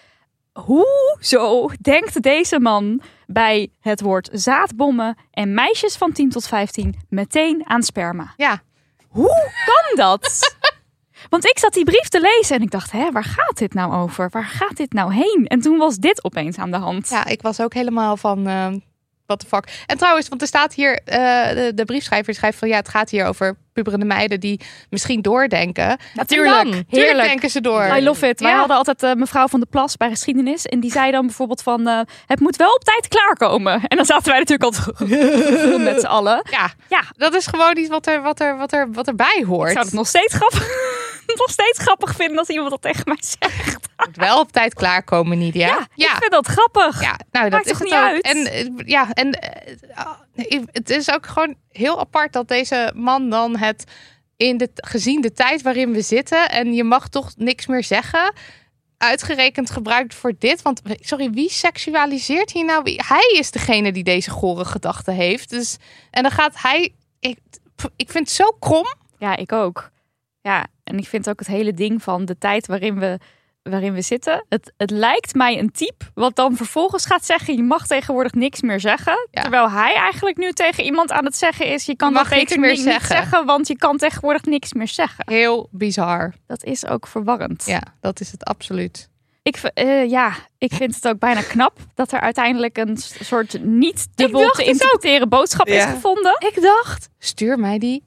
Hoezo 0.60 1.68
denkt 1.80 2.22
deze 2.22 2.60
man 2.60 3.00
bij 3.26 3.68
het 3.80 4.00
woord 4.00 4.28
zaadbommen 4.32 5.16
en 5.30 5.54
meisjes 5.54 5.96
van 5.96 6.12
10 6.12 6.30
tot 6.30 6.46
15 6.46 6.94
meteen 7.08 7.62
aan 7.66 7.82
sperma? 7.82 8.32
Ja. 8.36 8.62
Hoe 9.08 9.52
kan 9.66 9.96
dat? 9.96 10.54
Want 11.30 11.44
ik 11.44 11.58
zat 11.58 11.72
die 11.72 11.84
brief 11.84 12.08
te 12.08 12.20
lezen 12.20 12.56
en 12.56 12.62
ik 12.62 12.70
dacht, 12.70 12.92
hè, 12.92 13.10
waar 13.12 13.24
gaat 13.24 13.58
dit 13.58 13.74
nou 13.74 13.94
over? 13.94 14.28
Waar 14.30 14.44
gaat 14.44 14.76
dit 14.76 14.92
nou 14.92 15.14
heen? 15.14 15.44
En 15.48 15.60
toen 15.60 15.78
was 15.78 15.96
dit 15.96 16.24
opeens 16.24 16.58
aan 16.58 16.70
de 16.70 16.76
hand. 16.76 17.08
Ja, 17.08 17.26
ik 17.26 17.42
was 17.42 17.60
ook 17.60 17.74
helemaal 17.74 18.16
van. 18.16 18.46
eh 18.46 18.66
what 19.26 19.40
the 19.40 19.46
fuck. 19.46 19.64
En 19.86 19.96
trouwens, 19.96 20.28
want 20.28 20.40
er 20.40 20.46
staat 20.46 20.74
hier, 20.74 21.00
eh, 21.04 21.18
de, 21.54 21.72
de 21.74 21.84
briefschrijver 21.84 22.34
schrijft 22.34 22.58
van 22.58 22.68
ja, 22.68 22.76
het 22.76 22.88
gaat 22.88 23.10
hier 23.10 23.26
over 23.26 23.56
puberende 23.72 24.04
meiden 24.04 24.40
die 24.40 24.60
misschien 24.90 25.22
doordenken. 25.22 25.96
Natuurlijk, 26.14 26.62
tuurlijk 26.62 26.84
heerlijk. 26.90 27.28
denken 27.28 27.50
ze 27.50 27.60
door. 27.60 27.96
I 27.96 28.02
love 28.02 28.28
it. 28.28 28.40
Wij 28.40 28.52
hadden 28.52 28.76
altijd 28.76 29.02
eh, 29.02 29.12
mevrouw 29.12 29.48
van 29.48 29.60
de 29.60 29.66
Plas 29.70 29.96
bij 29.96 30.08
geschiedenis. 30.10 30.66
En 30.66 30.80
die 30.80 30.90
zei 30.90 31.10
dan 31.10 31.26
bijvoorbeeld 31.26 31.62
van... 31.62 31.86
eh, 31.88 32.00
het 32.26 32.40
moet 32.40 32.56
wel 32.56 32.74
op 32.74 32.84
tijd 32.84 33.08
klaarkomen. 33.08 33.82
En 33.86 33.96
dan 33.96 34.06
zaten 34.06 34.30
wij 34.30 34.38
natuurlijk 34.38 34.62
altijd 34.74 35.78
met 35.90 36.00
z'n 36.00 36.06
allen. 36.06 36.42
Ja, 36.50 36.70
Ja, 36.88 37.02
dat 37.16 37.34
is 37.34 37.46
gewoon 37.46 37.76
iets 37.76 37.88
wat, 37.88 38.06
er, 38.06 38.22
wat, 38.22 38.40
er, 38.40 38.56
wat, 38.56 38.72
er, 38.72 38.92
wat 38.92 39.06
erbij 39.06 39.44
hoort. 39.46 39.68
ik 39.68 39.74
zou 39.74 39.84
het 39.84 39.94
nog 39.94 40.06
steeds 40.06 40.34
grappig, 40.34 40.68
nog 41.36 41.50
steeds 41.50 41.78
grappig 41.78 42.14
vinden 42.14 42.38
als 42.38 42.48
iemand 42.48 42.70
dat 42.70 42.82
tegen 42.82 43.02
mij 43.04 43.18
zegt. 43.20 43.78
Moet 43.96 44.16
wel 44.16 44.40
op 44.40 44.52
tijd 44.52 44.74
klaarkomen, 44.74 45.38
Nidia. 45.38 45.88
Ja, 45.94 46.12
ik 46.12 46.16
vind 46.18 46.30
dat 46.30 46.46
grappig. 46.46 47.02
Ja, 47.02 47.18
nou, 47.30 47.50
dat 47.50 47.50
Maakt 47.50 47.64
is 47.66 47.70
toch 47.70 47.80
het 47.80 47.88
niet 47.88 47.98
ook. 47.98 48.04
uit? 48.04 48.22
En 48.22 48.46
eh, 48.46 48.86
ja, 48.86 49.12
en 49.12 49.30
eh, 49.30 50.10
nee, 50.34 50.62
het 50.72 50.90
is 50.90 51.12
ook 51.12 51.26
gewoon 51.26 51.54
heel 51.70 52.00
apart 52.00 52.32
dat 52.32 52.48
deze 52.48 52.92
man 52.94 53.30
dan 53.30 53.56
het 53.56 53.84
in 54.36 54.56
de 54.56 54.70
gezien 54.74 55.20
de 55.20 55.32
tijd 55.32 55.62
waarin 55.62 55.92
we 55.92 56.00
zitten 56.00 56.50
en 56.50 56.74
je 56.74 56.84
mag 56.84 57.08
toch 57.08 57.32
niks 57.36 57.66
meer 57.66 57.84
zeggen. 57.84 58.32
Uitgerekend 58.98 59.70
gebruikt 59.70 60.14
voor 60.14 60.32
dit. 60.38 60.62
Want 60.62 60.80
sorry, 61.00 61.30
wie 61.30 61.50
seksualiseert 61.50 62.52
hier 62.52 62.64
nou? 62.64 62.94
Hij 62.96 63.36
is 63.38 63.50
degene 63.50 63.92
die 63.92 64.04
deze 64.04 64.30
gore 64.30 64.64
gedachten 64.64 65.14
heeft. 65.14 65.50
Dus 65.50 65.76
en 66.10 66.22
dan 66.22 66.32
gaat 66.32 66.54
hij. 66.56 66.94
Ik, 67.20 67.38
ik 67.96 68.10
vind 68.10 68.26
het 68.26 68.36
zo 68.36 68.56
krom. 68.58 68.86
Ja, 69.18 69.36
ik 69.36 69.52
ook. 69.52 69.90
Ja, 70.44 70.66
en 70.84 70.98
ik 70.98 71.06
vind 71.06 71.28
ook 71.28 71.38
het 71.38 71.48
hele 71.48 71.74
ding 71.74 72.02
van 72.02 72.24
de 72.24 72.38
tijd 72.38 72.66
waarin 72.66 72.98
we, 72.98 73.18
waarin 73.62 73.92
we 73.92 74.02
zitten. 74.02 74.44
Het, 74.48 74.72
het 74.76 74.90
lijkt 74.90 75.34
mij 75.34 75.58
een 75.58 75.70
type 75.70 76.04
wat 76.14 76.36
dan 76.36 76.56
vervolgens 76.56 77.06
gaat 77.06 77.24
zeggen: 77.24 77.56
je 77.56 77.62
mag 77.62 77.86
tegenwoordig 77.86 78.32
niks 78.32 78.60
meer 78.60 78.80
zeggen. 78.80 79.28
Ja. 79.30 79.40
Terwijl 79.40 79.70
hij 79.70 79.94
eigenlijk 79.94 80.36
nu 80.36 80.52
tegen 80.52 80.84
iemand 80.84 81.12
aan 81.12 81.24
het 81.24 81.36
zeggen 81.36 81.66
is: 81.66 81.84
je 81.84 81.96
kan 81.96 82.08
Je 82.08 82.14
mag 82.14 82.30
niks 82.30 82.56
meer 82.56 82.70
niet, 82.70 82.80
zeggen. 82.80 83.16
zeggen, 83.16 83.46
want 83.46 83.68
je 83.68 83.76
kan 83.76 83.96
tegenwoordig 83.96 84.44
niks 84.44 84.72
meer 84.72 84.88
zeggen. 84.88 85.24
Heel 85.28 85.68
bizar. 85.70 86.32
Dat 86.46 86.64
is 86.64 86.86
ook 86.86 87.06
verwarrend. 87.06 87.64
Ja, 87.66 87.82
dat 88.00 88.20
is 88.20 88.32
het 88.32 88.44
absoluut. 88.44 89.08
Ik, 89.42 89.56
eh, 89.56 90.10
ja, 90.10 90.32
ik 90.58 90.72
vind 90.72 90.94
het 90.94 91.08
ook 91.08 91.18
bijna 91.18 91.42
knap 91.42 91.78
dat 91.94 92.12
er 92.12 92.20
uiteindelijk 92.20 92.78
een 92.78 92.96
soort 92.96 93.62
niet 93.62 94.06
dubbel 94.14 94.50
te 94.50 94.64
interpreteren 94.64 95.28
boodschap 95.28 95.66
is 95.66 95.84
gevonden. 95.84 96.36
Ik 96.38 96.62
dacht, 96.62 97.08
stuur 97.18 97.58
mij 97.58 97.78
die 97.78 98.04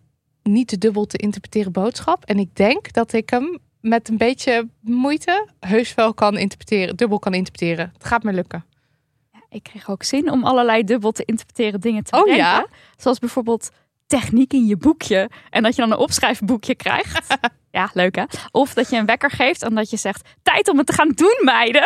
niet 0.48 0.68
te 0.68 0.78
dubbel 0.78 1.06
te 1.06 1.18
interpreteren 1.18 1.72
boodschap. 1.72 2.26
En 2.26 2.40
ik 2.40 2.56
denk 2.56 2.94
dat 2.94 3.14
ik 3.14 3.30
hem 3.30 3.60
met 3.82 4.10
een 4.10 4.18
beetje 4.18 4.68
moeite 4.82 5.48
heus 5.60 5.94
wel 5.96 6.14
kan 6.14 6.38
interpreteren, 6.38 6.96
dubbel 6.96 7.20
kan 7.20 7.34
interpreteren. 7.34 7.92
Het 7.94 8.06
gaat 8.06 8.24
me 8.24 8.34
lukken. 8.34 8.66
Ik 9.50 9.64
kreeg 9.64 9.90
ook 9.90 10.04
zin 10.04 10.32
om 10.32 10.44
allerlei 10.44 10.84
dubbel 10.84 11.12
te 11.12 11.24
interpreteren 11.26 11.80
dingen 11.82 12.04
te 12.04 12.16
Oh, 12.16 12.24
bedenken. 12.24 12.46
ja? 12.46 12.68
Zoals 12.98 13.20
bijvoorbeeld 13.20 13.70
techniek 14.08 14.54
in 14.54 14.66
je 14.66 14.78
boekje. 14.78 15.30
En 15.50 15.64
dat 15.64 15.76
je 15.76 15.82
dan 15.82 15.92
een 15.92 15.98
opschrijfboekje 15.98 16.76
krijgt. 16.76 17.38
ja, 17.72 17.90
leuk 17.94 18.16
hè? 18.16 18.24
Of 18.52 18.74
dat 18.74 18.90
je 18.90 18.98
een 18.98 19.06
wekker 19.06 19.32
geeft 19.32 19.64
en 19.64 19.76
dat 19.76 19.90
je 19.90 19.98
zegt... 19.98 20.30
tijd 20.44 20.70
om 20.70 20.78
het 20.78 20.88
te 20.88 20.94
gaan 20.94 21.10
doen, 21.10 21.40
meiden. 21.44 21.84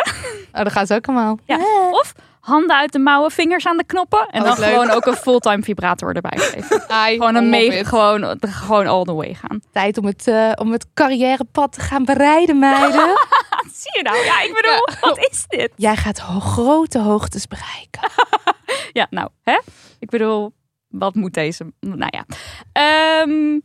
Oh, 0.52 0.62
dat 0.62 0.72
gaat 0.72 0.86
ze 0.86 0.94
ook 0.94 1.08
allemaal. 1.08 1.38
Ja. 1.44 1.58
Of 1.90 2.14
handen 2.42 2.76
uit 2.76 2.92
de 2.92 2.98
mouwen, 2.98 3.30
vingers 3.30 3.66
aan 3.66 3.76
de 3.76 3.84
knoppen. 3.84 4.26
En 4.26 4.40
Oh, 4.42 4.48
dan 4.48 4.58
leuk. 4.58 4.68
gewoon 4.68 4.90
ook 4.90 5.06
een 5.06 5.16
fulltime 5.16 5.62
vibrator 5.62 6.14
erbij 6.14 6.38
geven. 6.38 6.88
Ai, 6.88 7.16
Gewoon 7.16 7.34
een 7.34 7.50
mega, 7.50 7.84
gewoon, 7.88 8.36
gewoon 8.40 8.86
all 8.86 9.04
the 9.04 9.12
way 9.12 9.34
gaan. 9.34 9.60
Tijd 9.72 9.98
om 9.98 10.04
het, 10.04 10.26
eh, 10.28 10.52
om 10.54 10.72
het 10.72 10.86
carrièrepad 10.94 11.72
te 11.72 11.80
gaan 11.80 12.04
bereiden, 12.04 12.58
meiden. 12.58 13.06
Zie 13.82 13.96
je 13.96 14.02
nou? 14.02 14.16
Ja, 14.24 14.40
ik 14.42 14.54
bedoel, 14.54 15.10
wat 15.10 15.18
is 15.30 15.44
dit? 15.48 15.72
Jij 15.76 15.96
gaat 15.96 16.18
ho- 16.18 16.40
grote 16.40 16.98
hoogtes 16.98 17.46
bereiken. 17.46 18.10
Ja, 18.92 19.06
nou, 19.10 19.28
hè? 19.42 19.58
Ik 19.98 20.10
bedoel, 20.10 20.52
wat 20.88 21.14
moet 21.14 21.34
deze? 21.34 21.72
Nou 21.80 22.10
ja. 22.16 22.24
Ehm, 22.72 23.58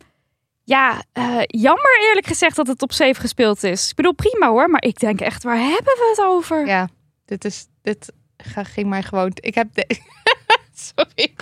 ja, 0.64 1.02
eh, 1.12 1.38
jammer 1.46 1.98
eerlijk 2.08 2.26
gezegd 2.26 2.56
dat 2.56 2.66
het 2.66 2.82
op 2.82 2.92
7 2.92 3.20
gespeeld 3.22 3.62
is. 3.62 3.90
Ik 3.90 3.96
bedoel, 3.96 4.12
prima 4.14 4.48
hoor, 4.48 4.70
maar 4.70 4.82
ik 4.82 4.98
denk 4.98 5.20
echt, 5.20 5.42
waar 5.42 5.56
hebben 5.58 5.84
we 5.94 6.06
het 6.16 6.26
over? 6.26 6.66
Ja, 6.66 6.88
dit 7.24 7.44
is 7.44 7.66
dit 7.82 8.12
ga- 8.38 8.64
ging 8.64 8.88
mij 8.88 9.02
gewoon. 9.02 9.30
Ik 9.34 9.54
heb 9.54 9.68
de. 9.72 9.86
Sorry. 10.94 11.34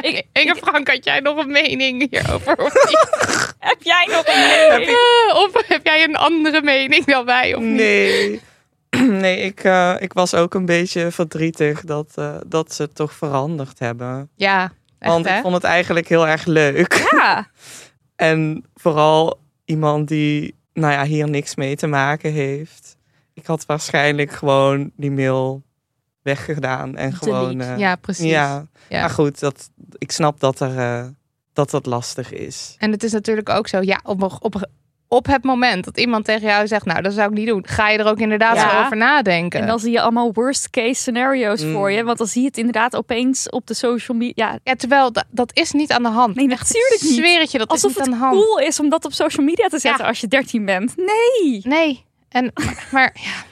Ik, 0.00 0.26
ik, 0.32 0.54
Frank, 0.56 0.88
had 0.88 1.04
jij 1.04 1.20
nog 1.20 1.36
een 1.38 1.50
mening 1.50 2.10
hierover? 2.10 2.56
Of, 2.58 2.74
niet? 2.74 3.08
Heb 3.58 3.82
jij 3.82 4.06
nog 4.10 4.26
een 4.26 4.40
mening? 4.68 4.88
Eh, 5.28 5.36
of 5.36 5.66
heb 5.68 5.84
jij 5.84 6.04
een 6.04 6.16
andere 6.16 6.62
mening 6.62 7.04
dan 7.04 7.24
wij? 7.24 7.54
Of 7.54 7.62
niet? 7.62 7.70
Nee. 7.76 8.40
Nee, 9.20 9.40
ik, 9.40 9.64
eh, 9.64 9.94
ik 9.98 10.12
was 10.12 10.34
ook 10.34 10.54
een 10.54 10.66
beetje 10.66 11.10
verdrietig 11.10 11.80
dat, 11.80 12.12
eh, 12.14 12.36
dat 12.46 12.74
ze 12.74 12.82
het 12.82 12.94
toch 12.94 13.12
veranderd 13.12 13.78
hebben. 13.78 14.30
Ja, 14.36 14.62
echt, 14.98 15.12
Want 15.12 15.28
hè? 15.28 15.36
ik 15.36 15.42
vond 15.42 15.54
het 15.54 15.64
eigenlijk 15.64 16.08
heel 16.08 16.26
erg 16.28 16.44
leuk. 16.44 17.08
Ja, 17.10 17.50
En 18.16 18.64
vooral 18.74 19.40
iemand 19.64 20.08
die 20.08 20.54
nou 20.72 20.92
ja, 20.92 21.04
hier 21.04 21.28
niks 21.28 21.54
mee 21.54 21.76
te 21.76 21.86
maken 21.86 22.32
heeft. 22.32 22.96
Ik 23.34 23.46
had 23.46 23.66
waarschijnlijk 23.66 24.32
gewoon 24.32 24.90
die 24.96 25.10
mail 25.10 25.62
weggedaan. 26.24 26.96
En 26.96 27.12
gewoon. 27.12 27.60
Eh, 27.60 27.78
Ja, 27.78 27.96
precies. 27.96 28.30
ja. 28.30 28.66
Ja. 28.88 29.00
maar 29.00 29.10
goed, 29.10 29.40
dat, 29.40 29.70
ik 29.98 30.12
snap 30.12 30.40
dat, 30.40 30.60
er, 30.60 30.78
eh, 30.78 31.04
dat 31.52 31.70
dat 31.70 31.86
lastig 31.86 32.32
is. 32.32 32.74
En 32.78 32.90
het 32.90 33.02
is 33.02 33.12
natuurlijk 33.12 33.48
ook 33.48 33.68
zo, 33.68 33.80
ja, 33.80 34.00
op, 34.02 34.38
op, 34.40 34.68
op 35.08 35.26
het 35.26 35.44
moment 35.44 35.84
dat 35.84 35.98
iemand 35.98 36.24
tegen 36.24 36.48
jou 36.48 36.66
zegt, 36.66 36.84
nou, 36.84 37.02
dat 37.02 37.12
zou 37.12 37.28
ik 37.30 37.34
niet 37.36 37.46
doen, 37.46 37.66
ga 37.66 37.88
je 37.88 37.98
er 37.98 38.06
ook 38.06 38.18
inderdaad 38.18 38.56
Ja. 38.56 38.84
over 38.84 38.96
nadenken. 38.96 39.60
en 39.60 39.66
dan 39.66 39.78
zie 39.78 39.92
je 39.92 40.00
allemaal 40.00 40.32
worst 40.32 40.70
case 40.70 41.00
scenario's 41.00 41.62
Mm. 41.62 41.72
voor 41.72 41.90
je. 41.90 42.04
Want 42.04 42.18
dan 42.18 42.26
zie 42.26 42.40
je 42.40 42.46
het 42.46 42.56
inderdaad 42.58 42.96
opeens 42.96 43.50
op 43.50 43.66
de 43.66 43.74
social 43.74 44.16
media. 44.16 44.50
Ja, 44.52 44.58
Ja, 44.64 44.74
terwijl 44.74 45.12
dat, 45.12 45.24
dat 45.30 45.50
is 45.56 45.72
niet 45.72 45.92
aan 45.92 46.02
de 46.02 46.08
hand. 46.08 46.34
Nee, 46.34 46.46
natuurlijk 46.46 47.00
niet. 47.02 47.12
zweer 47.14 47.40
het 47.40 47.50
je, 47.50 47.58
dat 47.58 47.68
alsof 47.68 47.90
is 47.90 47.96
niet 47.96 48.04
het 48.06 48.14
aan 48.14 48.20
de 48.20 48.24
hand. 48.26 48.44
cool 48.44 48.58
is 48.58 48.80
om 48.80 48.88
dat 48.88 49.04
op 49.04 49.12
social 49.12 49.46
media 49.46 49.68
te 49.68 49.78
zetten 49.78 50.02
Ja. 50.02 50.08
als 50.08 50.20
je 50.20 50.28
13 50.28 50.64
bent. 50.64 50.94
Nee. 50.96 51.60
Nee, 51.64 52.04
en, 52.28 52.50
maar, 52.54 52.88
maar 52.92 53.16
ja, 53.20 53.42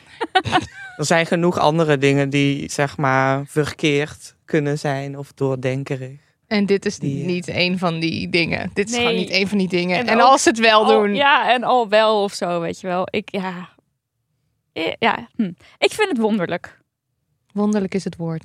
Er 0.96 1.04
zijn 1.04 1.26
genoeg 1.26 1.58
andere 1.58 1.98
dingen 1.98 2.30
die 2.30 2.70
zeg 2.70 2.96
maar 2.96 3.46
verkeerd 3.46 4.34
kunnen 4.44 4.78
zijn 4.78 5.18
of 5.18 5.32
doordenkerig. 5.32 6.20
en 6.46 6.66
dit 6.66 6.86
is 6.86 6.98
Die, 6.98 7.20
eh, 7.20 7.26
niet 7.26 7.48
een 7.48 7.78
van 7.78 8.00
die 8.00 8.28
dingen. 8.28 8.70
Dit 8.74 8.86
is 8.88 8.92
Nee. 8.92 9.00
gewoon 9.00 9.16
niet 9.16 9.30
een 9.32 9.48
van 9.48 9.58
die 9.58 9.68
dingen. 9.68 9.98
En 9.98 10.06
En, 10.06 10.16
ook- 10.20 10.22
als 10.28 10.42
ze 10.42 10.48
het 10.48 10.58
wel 10.58 10.84
Al- 10.84 10.90
doen, 11.00 11.14
ja, 11.14 11.52
en 11.52 11.62
al 11.62 11.88
wel 11.88 12.22
of 12.22 12.32
zo, 12.32 12.60
weet 12.60 12.80
je 12.80 12.86
wel. 12.86 13.06
Ik, 13.10 13.28
ja. 13.30 13.68
Ja 14.98 15.28
hm. 15.36 15.50
Ik 15.78 15.90
vind 15.92 16.08
het 16.08 16.18
wonderlijk. 16.18 16.78
wonderlijk 17.52 17.94
is 17.94 18.04
het 18.04 18.16
woord. 18.16 18.44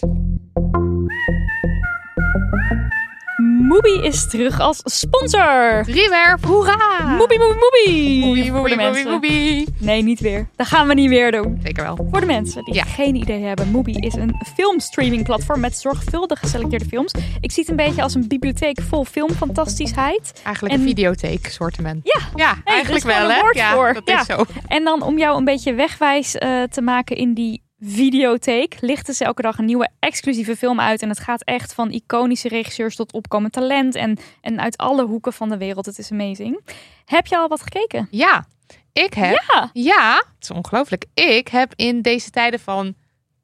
Mubi 3.41 3.99
is 4.03 4.29
terug 4.29 4.59
als 4.59 4.81
sponsor. 4.83 5.83
Driewerf, 5.83 6.43
hoera! 6.43 6.77
Voor 7.17 7.27
de 7.27 7.55
moebie, 7.59 8.51
moebie, 8.51 8.75
mensen. 8.75 9.09
moebie. 9.11 9.67
Nee, 9.79 10.03
niet 10.03 10.19
weer. 10.19 10.49
Dat 10.55 10.67
gaan 10.67 10.87
we 10.87 10.93
niet 10.93 11.09
weer 11.09 11.31
doen. 11.31 11.59
Zeker 11.63 11.83
wel. 11.83 12.07
Voor 12.11 12.19
de 12.19 12.25
mensen 12.25 12.63
die 12.63 12.73
Ja. 12.73 12.83
geen 12.83 13.15
idee 13.15 13.43
hebben, 13.43 13.71
Mubi 13.71 13.91
is 13.93 14.13
een 14.13 14.35
filmstreamingplatform 14.55 15.59
met 15.59 15.77
zorgvuldig 15.77 16.39
geselecteerde 16.39 16.85
films. 16.85 17.13
Ik 17.41 17.51
zie 17.51 17.61
het 17.63 17.71
een 17.71 17.85
beetje 17.85 18.01
als 18.01 18.15
een 18.15 18.27
bibliotheek 18.27 18.79
vol 18.81 19.03
filmfantastischheid. 19.05 20.41
Eigenlijk 20.43 20.75
En- 20.75 20.81
een 20.81 20.87
videotheek 20.87 21.47
soortement. 21.47 21.99
Ja, 22.03 22.19
Ja, 22.35 22.55
eigenlijk 22.63 23.05
wel 23.05 23.29
hè? 23.29 23.39
ja, 23.51 23.73
voor. 23.73 23.93
dat 23.93 24.01
Ja. 24.05 24.19
is 24.19 24.25
zo. 24.25 24.43
En 24.67 24.83
dan 24.83 25.01
om 25.01 25.17
jou 25.17 25.37
een 25.37 25.45
beetje 25.45 25.73
wegwijs 25.73 26.35
eh, 26.35 26.63
te 26.63 26.81
maken 26.81 27.15
in 27.15 27.33
die 27.33 27.65
videotheek, 27.79 28.77
lichten 28.81 29.13
ze 29.13 29.23
elke 29.25 29.41
dag 29.41 29.57
een 29.57 29.65
nieuwe 29.65 29.89
exclusieve 29.99 30.55
film 30.55 30.79
uit. 30.79 31.01
En 31.01 31.09
het 31.09 31.19
gaat 31.19 31.43
echt 31.43 31.73
van 31.73 31.91
iconische 31.91 32.47
regisseurs 32.47 32.95
tot 32.95 33.13
opkomend 33.13 33.53
talent. 33.53 33.95
En, 33.95 34.17
en 34.41 34.59
uit 34.61 34.77
alle 34.77 35.05
hoeken 35.05 35.33
van 35.33 35.49
de 35.49 35.57
wereld. 35.57 35.85
Het 35.85 35.97
is 35.97 36.11
amazing. 36.11 36.59
Heb 37.05 37.27
je 37.27 37.37
al 37.37 37.47
wat 37.47 37.61
gekeken? 37.61 38.07
Ja, 38.11 38.45
ik 38.93 39.13
heb 39.13 39.41
Ja. 39.47 39.69
Ja, 39.73 40.15
het 40.15 40.43
is 40.43 40.51
ongelooflijk. 40.51 41.05
Ik 41.13 41.47
heb 41.47 41.73
in 41.75 42.01
deze 42.01 42.29
tijden 42.29 42.59
van 42.59 42.93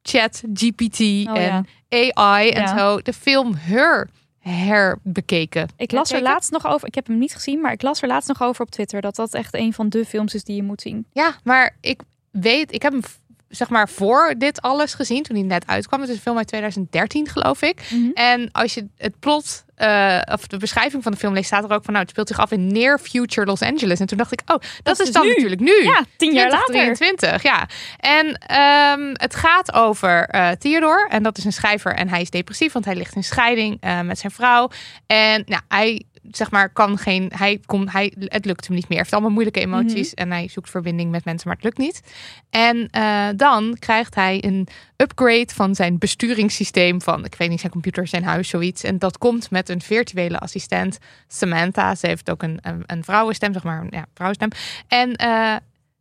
chat, 0.01 0.43
GPT 0.53 0.99
Oh, 0.99 1.37
en 1.37 1.67
AI 1.89 2.49
en 2.49 2.61
Ja. 2.61 2.77
zo 2.77 2.99
de 3.01 3.13
film 3.13 3.53
Her 3.55 4.09
herbekeken. 4.39 5.67
Ik 5.77 5.91
las 5.91 6.11
er 6.11 6.21
laatst 6.21 6.51
nog 6.51 6.67
over. 6.67 6.87
Ik 6.87 6.95
heb 6.95 7.07
hem 7.07 7.17
niet 7.17 7.33
gezien, 7.33 7.61
maar 7.61 7.71
ik 7.71 7.81
las 7.81 8.01
er 8.01 8.07
laatst 8.07 8.27
nog 8.27 8.41
over 8.41 8.61
op 8.61 8.71
Twitter. 8.71 9.01
Dat 9.01 9.15
dat 9.15 9.33
echt 9.33 9.53
een 9.53 9.73
van 9.73 9.89
de 9.89 10.05
films 10.05 10.33
is 10.33 10.43
die 10.43 10.55
je 10.55 10.63
moet 10.63 10.81
zien. 10.81 11.05
Ja, 11.11 11.35
maar 11.43 11.75
ik 11.81 12.01
weet, 12.31 12.73
ik 12.73 12.81
heb 12.81 12.91
hem 12.91 13.01
zeg 13.55 13.69
maar 13.69 13.89
voor 13.89 14.35
dit 14.37 14.61
alles 14.61 14.93
gezien, 14.93 15.23
toen 15.23 15.35
hij 15.35 15.45
net 15.45 15.67
uitkwam. 15.67 15.99
Het 15.99 16.09
is 16.09 16.15
een 16.15 16.21
film 16.21 16.37
uit 16.37 16.47
2013, 16.47 17.27
geloof 17.27 17.61
ik. 17.61 17.81
Mhm. 17.89 18.09
En 18.13 18.49
als 18.51 18.73
je 18.73 18.87
het 18.97 19.19
plot 19.19 19.63
eh, 19.75 20.19
of 20.31 20.47
de 20.47 20.57
beschrijving 20.57 21.03
van 21.03 21.11
de 21.11 21.17
film 21.17 21.33
leest, 21.33 21.45
staat 21.45 21.63
er 21.63 21.75
ook 21.75 21.83
van, 21.83 21.93
nou, 21.93 21.99
het 22.05 22.09
speelt 22.09 22.27
zich 22.27 22.39
af 22.39 22.51
in 22.51 22.67
near 22.67 22.99
future 22.99 23.47
Los 23.47 23.61
Angeles. 23.61 23.99
En 23.99 24.05
toen 24.05 24.17
dacht 24.17 24.31
ik, 24.31 24.41
oh, 24.45 24.57
dat, 24.83 24.93
is 24.93 24.99
is 24.99 25.05
dus 25.05 25.13
dan 25.13 25.23
nu. 25.23 25.33
natuurlijk 25.33 25.61
nu. 25.61 25.83
Ja, 25.83 26.03
tien 26.17 26.33
jaar 26.33 26.49
later. 26.49 26.65
2023, 26.65 27.43
ja. 27.43 27.67
En 27.97 28.37
ehm, 28.37 29.13
het 29.13 29.35
gaat 29.35 29.73
over 29.73 30.27
eh 30.27 30.49
Theodore. 30.51 31.07
En 31.09 31.23
dat 31.23 31.37
is 31.37 31.45
een 31.45 31.53
schrijver. 31.53 31.93
En 31.93 32.09
hij 32.09 32.21
is 32.21 32.29
depressief, 32.29 32.73
want 32.73 32.85
hij 32.85 32.95
ligt 32.95 33.15
in 33.15 33.23
scheiding 33.23 33.77
eh, 33.79 34.01
met 34.01 34.19
zijn 34.19 34.31
vrouw. 34.31 34.69
En 35.07 35.43
nou, 35.45 35.61
hij, 35.67 36.03
zeg 36.31 36.51
maar, 36.51 36.69
kan 36.69 36.97
geen... 36.97 37.31
Hij 37.35 37.59
komt, 37.65 37.91
hij, 37.91 38.13
het 38.19 38.45
lukt 38.45 38.67
hem 38.67 38.75
niet 38.75 38.83
meer. 38.83 38.91
Hij 38.91 38.97
heeft 38.97 39.13
allemaal 39.13 39.31
moeilijke 39.31 39.59
emoties. 39.59 40.13
En 40.13 40.31
hij 40.31 40.47
zoekt 40.47 40.69
verbinding 40.69 41.11
met 41.11 41.25
mensen, 41.25 41.47
maar 41.47 41.55
het 41.55 41.65
lukt 41.65 41.77
niet. 41.77 42.01
En 42.49 42.87
eh, 42.89 43.27
dan 43.35 43.75
krijgt 43.79 44.15
hij 44.15 44.43
een 44.43 44.67
upgrade 44.97 45.53
van 45.53 45.75
zijn 45.75 45.97
besturingssysteem. 45.97 47.01
Van, 47.01 47.25
ik 47.25 47.35
weet 47.35 47.49
niet, 47.49 47.59
zijn 47.59 47.71
computer, 47.71 48.07
zijn 48.07 48.23
huis, 48.23 48.49
zoiets. 48.49 48.83
En 48.83 48.99
dat 48.99 49.17
komt 49.17 49.51
met 49.51 49.69
een 49.69 49.81
virtuele 49.81 50.39
assistent, 50.39 50.97
Samantha. 51.27 51.95
Ze 51.95 52.07
heeft 52.07 52.29
ook 52.29 52.43
een, 52.43 52.59
een, 52.61 52.83
een 52.85 53.03
vrouwenstem, 53.03 53.53
zeg 53.53 53.63
maar. 53.63 53.85
Ja, 53.89 54.05
vrouwenstem. 54.13 54.49
En 54.87 55.15
eh, 55.15 55.55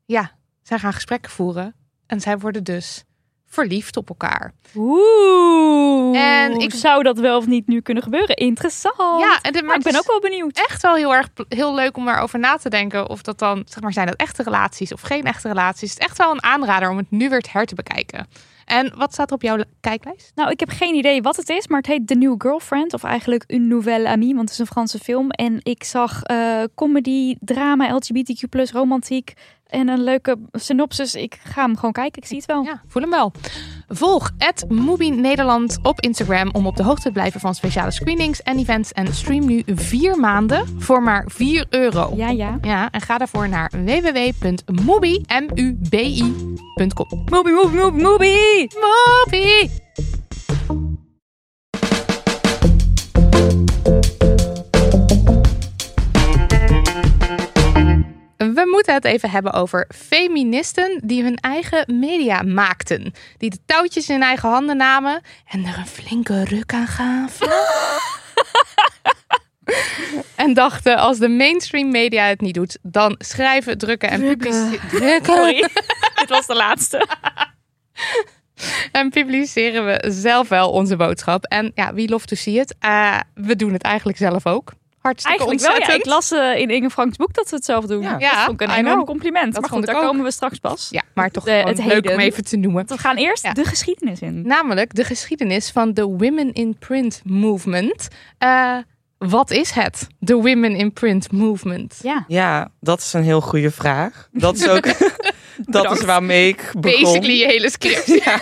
ja, 0.04 0.32
zij 0.62 0.78
gaan 0.78 0.92
gesprekken 0.92 1.30
voeren. 1.30 1.74
En 2.06 2.20
zij 2.20 2.38
worden 2.38 2.64
dus 2.64 3.04
verliefd 3.52 3.96
op 3.96 4.08
elkaar. 4.08 4.52
Oeh. 4.76 6.18
En 6.20 6.58
ik- 6.58 6.74
zou 6.74 7.02
dat 7.02 7.18
wel 7.18 7.36
of 7.36 7.46
niet 7.46 7.66
nu 7.66 7.80
kunnen 7.80 8.02
gebeuren. 8.02 8.36
Interessant. 8.36 9.20
Ja, 9.20 9.38
en 9.42 9.52
dit, 9.52 9.64
maar 9.64 9.76
ik 9.76 9.82
ben 9.82 9.92
is 9.92 9.98
ook 9.98 10.06
wel 10.06 10.20
benieuwd. 10.20 10.58
echt 10.68 10.82
wel 10.82 10.94
heel 10.94 11.14
erg 11.14 11.28
heel 11.48 11.74
leuk 11.74 11.96
om 11.96 12.04
daarover 12.04 12.38
na 12.38 12.56
te 12.56 12.68
denken. 12.70 13.08
Of 13.08 13.22
dat 13.22 13.38
dan, 13.38 13.62
zeg 13.66 13.82
maar, 13.82 13.92
zijn 13.92 14.06
dat 14.06 14.16
echte 14.16 14.42
relaties 14.42 14.92
of 14.92 15.00
geen 15.00 15.24
echte 15.24 15.48
relaties. 15.48 15.90
Het 15.90 16.00
is 16.00 16.06
echt 16.06 16.18
wel 16.18 16.30
een 16.30 16.42
aanrader 16.42 16.90
om 16.90 16.96
het 16.96 17.10
nu 17.10 17.28
weer 17.28 17.44
her 17.52 17.66
te 17.66 17.74
bekijken. 17.74 18.26
En 18.64 18.92
wat 18.96 19.12
staat 19.12 19.28
er 19.28 19.34
op 19.34 19.42
jouw 19.42 19.58
kijklijst? 19.80 20.32
Nou, 20.34 20.50
ik 20.50 20.60
heb 20.60 20.68
geen 20.68 20.94
idee 20.94 21.22
wat 21.22 21.36
het 21.36 21.48
is, 21.48 21.68
maar 21.68 21.78
het 21.78 21.86
heet 21.86 22.06
The 22.06 22.14
New 22.14 22.34
Girlfriend. 22.38 22.94
Of 22.94 23.04
eigenlijk 23.04 23.44
Une 23.46 23.66
Nouvelle 23.66 24.08
Amie, 24.08 24.34
want 24.34 24.40
het 24.48 24.50
is 24.52 24.58
een 24.58 24.66
Franse 24.72 24.98
film. 24.98 25.30
En 25.30 25.58
ik 25.62 25.84
zag 25.84 26.22
eh, 26.22 26.62
comedy, 26.74 27.36
drama, 27.40 27.94
LGBTQ+, 27.94 28.70
romantiek 28.72 29.32
en 29.72 29.88
een 29.88 30.02
leuke 30.02 30.36
synopsis. 30.52 31.14
Ik 31.14 31.40
ga 31.44 31.62
hem 31.62 31.76
gewoon 31.76 31.92
kijken, 31.92 32.22
ik 32.22 32.28
zie 32.28 32.36
het 32.36 32.46
wel. 32.46 32.62
Ja, 32.62 32.82
voel 32.86 33.02
hem 33.02 33.10
wel. 33.10 33.32
Volg 33.88 34.30
Movie 34.68 35.12
Nederland 35.12 35.78
op 35.82 36.00
Instagram 36.00 36.50
om 36.52 36.66
op 36.66 36.76
de 36.76 36.82
hoogte 36.82 37.02
te 37.02 37.12
blijven 37.12 37.40
van 37.40 37.54
speciale 37.54 37.90
screenings 37.90 38.42
en 38.42 38.58
events. 38.58 38.92
En 38.92 39.14
stream 39.14 39.46
nu 39.46 39.62
vier 39.66 40.18
maanden 40.18 40.80
voor 40.80 41.02
maar 41.02 41.24
4 41.26 41.66
euro. 41.70 42.12
Ja, 42.16 42.28
ja. 42.28 42.58
Ja, 42.62 42.90
en 42.90 43.00
ga 43.00 43.18
daarvoor 43.18 43.48
naar 43.48 43.70
www.mubi.com. 43.84 44.72
Moby, 47.24 47.50
Moby, 47.50 47.74
Moby, 47.74 48.02
Moby! 48.02 48.68
Mubi! 49.30 49.70
Moeten 58.72 58.94
het 58.94 59.04
even 59.04 59.30
hebben 59.30 59.52
over 59.52 59.88
feministen 59.94 61.00
die 61.04 61.22
hun 61.22 61.36
eigen 61.36 61.98
media 61.98 62.42
maakten. 62.42 63.12
Die 63.38 63.50
de 63.50 63.58
touwtjes 63.66 64.08
in 64.08 64.22
eigen 64.22 64.48
handen 64.48 64.76
namen 64.76 65.22
en 65.48 65.64
er 65.64 65.78
een 65.78 65.86
flinke 65.86 66.44
ruk 66.44 66.72
aan 66.72 66.86
gaven. 66.86 67.50
en 70.44 70.54
dachten, 70.54 70.96
als 70.96 71.18
de 71.18 71.28
mainstream 71.28 71.90
media 71.90 72.24
het 72.24 72.40
niet 72.40 72.54
doet, 72.54 72.78
dan 72.82 73.14
schrijven, 73.18 73.78
drukken 73.78 74.10
en 74.10 74.20
publiceren. 74.20 75.24
Sorry, 75.24 75.68
dit 76.20 76.28
was 76.28 76.46
de 76.46 76.54
laatste. 76.54 77.06
En 78.92 79.10
publiceren 79.10 79.86
we 79.86 80.10
zelf 80.10 80.48
wel 80.48 80.70
onze 80.70 80.96
boodschap. 80.96 81.44
En 81.44 81.72
ja, 81.74 81.94
wie 81.94 82.08
love 82.08 82.26
to 82.26 82.36
see 82.36 82.60
it? 82.60 82.74
Eh, 82.78 83.20
we 83.34 83.56
doen 83.56 83.72
het 83.72 83.82
eigenlijk 83.82 84.18
zelf 84.18 84.46
ook. 84.46 84.72
Hartstikke 85.02 85.38
Eigenlijk 85.38 85.78
wel, 85.86 85.88
ja. 85.94 85.98
Ik 86.00 86.06
las 86.06 86.30
eh, 86.30 86.60
in 86.60 86.70
Inge 86.70 86.90
Franks 86.90 87.16
boek 87.16 87.34
dat 87.34 87.48
ze 87.48 87.54
het 87.54 87.64
zelf 87.64 87.86
doen. 87.86 88.02
Ja. 88.02 88.12
Dat 88.12 88.20
Ja, 88.20 88.44
vond 88.44 88.60
ik 88.60 88.68
een 88.68 88.74
enorm 88.74 89.04
compliment. 89.04 89.52
Dat 89.52 89.60
maar 89.60 89.70
goed, 89.70 89.86
daar 89.86 89.96
ook. 89.96 90.02
komen 90.02 90.24
we 90.24 90.30
straks 90.30 90.58
pas. 90.58 90.88
Ja, 90.90 91.02
maar 91.14 91.30
toch 91.30 91.44
De- 91.44 91.50
het 91.50 91.84
leuk 91.84 92.10
om 92.10 92.18
even 92.18 92.44
te 92.44 92.56
noemen. 92.56 92.86
We 92.86 92.98
gaan 92.98 93.16
eerst 93.16 93.42
Ja. 93.42 93.52
de 93.52 93.64
geschiedenis 93.64 94.20
in. 94.20 94.46
Namelijk 94.46 94.94
de 94.94 95.04
geschiedenis 95.04 95.70
van 95.70 95.92
de 95.92 96.04
Women 96.04 96.52
in 96.52 96.76
Print 96.78 97.20
Movement. 97.24 98.08
Eh, 98.38 98.76
wat 99.18 99.50
is 99.50 99.70
het, 99.70 100.06
de 100.18 100.34
Women 100.34 100.74
in 100.76 100.92
Print 100.92 101.32
Movement? 101.32 101.98
Ja. 102.02 102.24
Ja, 102.28 102.68
dat 102.80 102.98
is 103.00 103.12
een 103.12 103.22
heel 103.22 103.40
goede 103.40 103.70
vraag. 103.70 104.28
Dat 104.32 104.54
is 104.56 104.68
ook 104.68 104.84
dat 105.76 105.90
is 105.90 106.04
waarmee 106.04 106.48
ik 106.48 106.72
begon. 106.80 107.02
Basically 107.02 107.38
je 107.38 107.46
hele 107.46 107.70
script. 107.70 108.06
Ja. 108.24 108.40